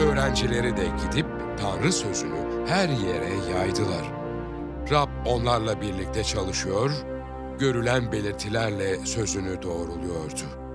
[0.00, 1.26] Öğrencileri de gidip
[1.60, 4.12] Tanrı sözünü her yere yaydılar.
[4.90, 6.90] Rab onlarla birlikte çalışıyor,
[7.58, 10.67] görülen belirtilerle sözünü doğruluyordu.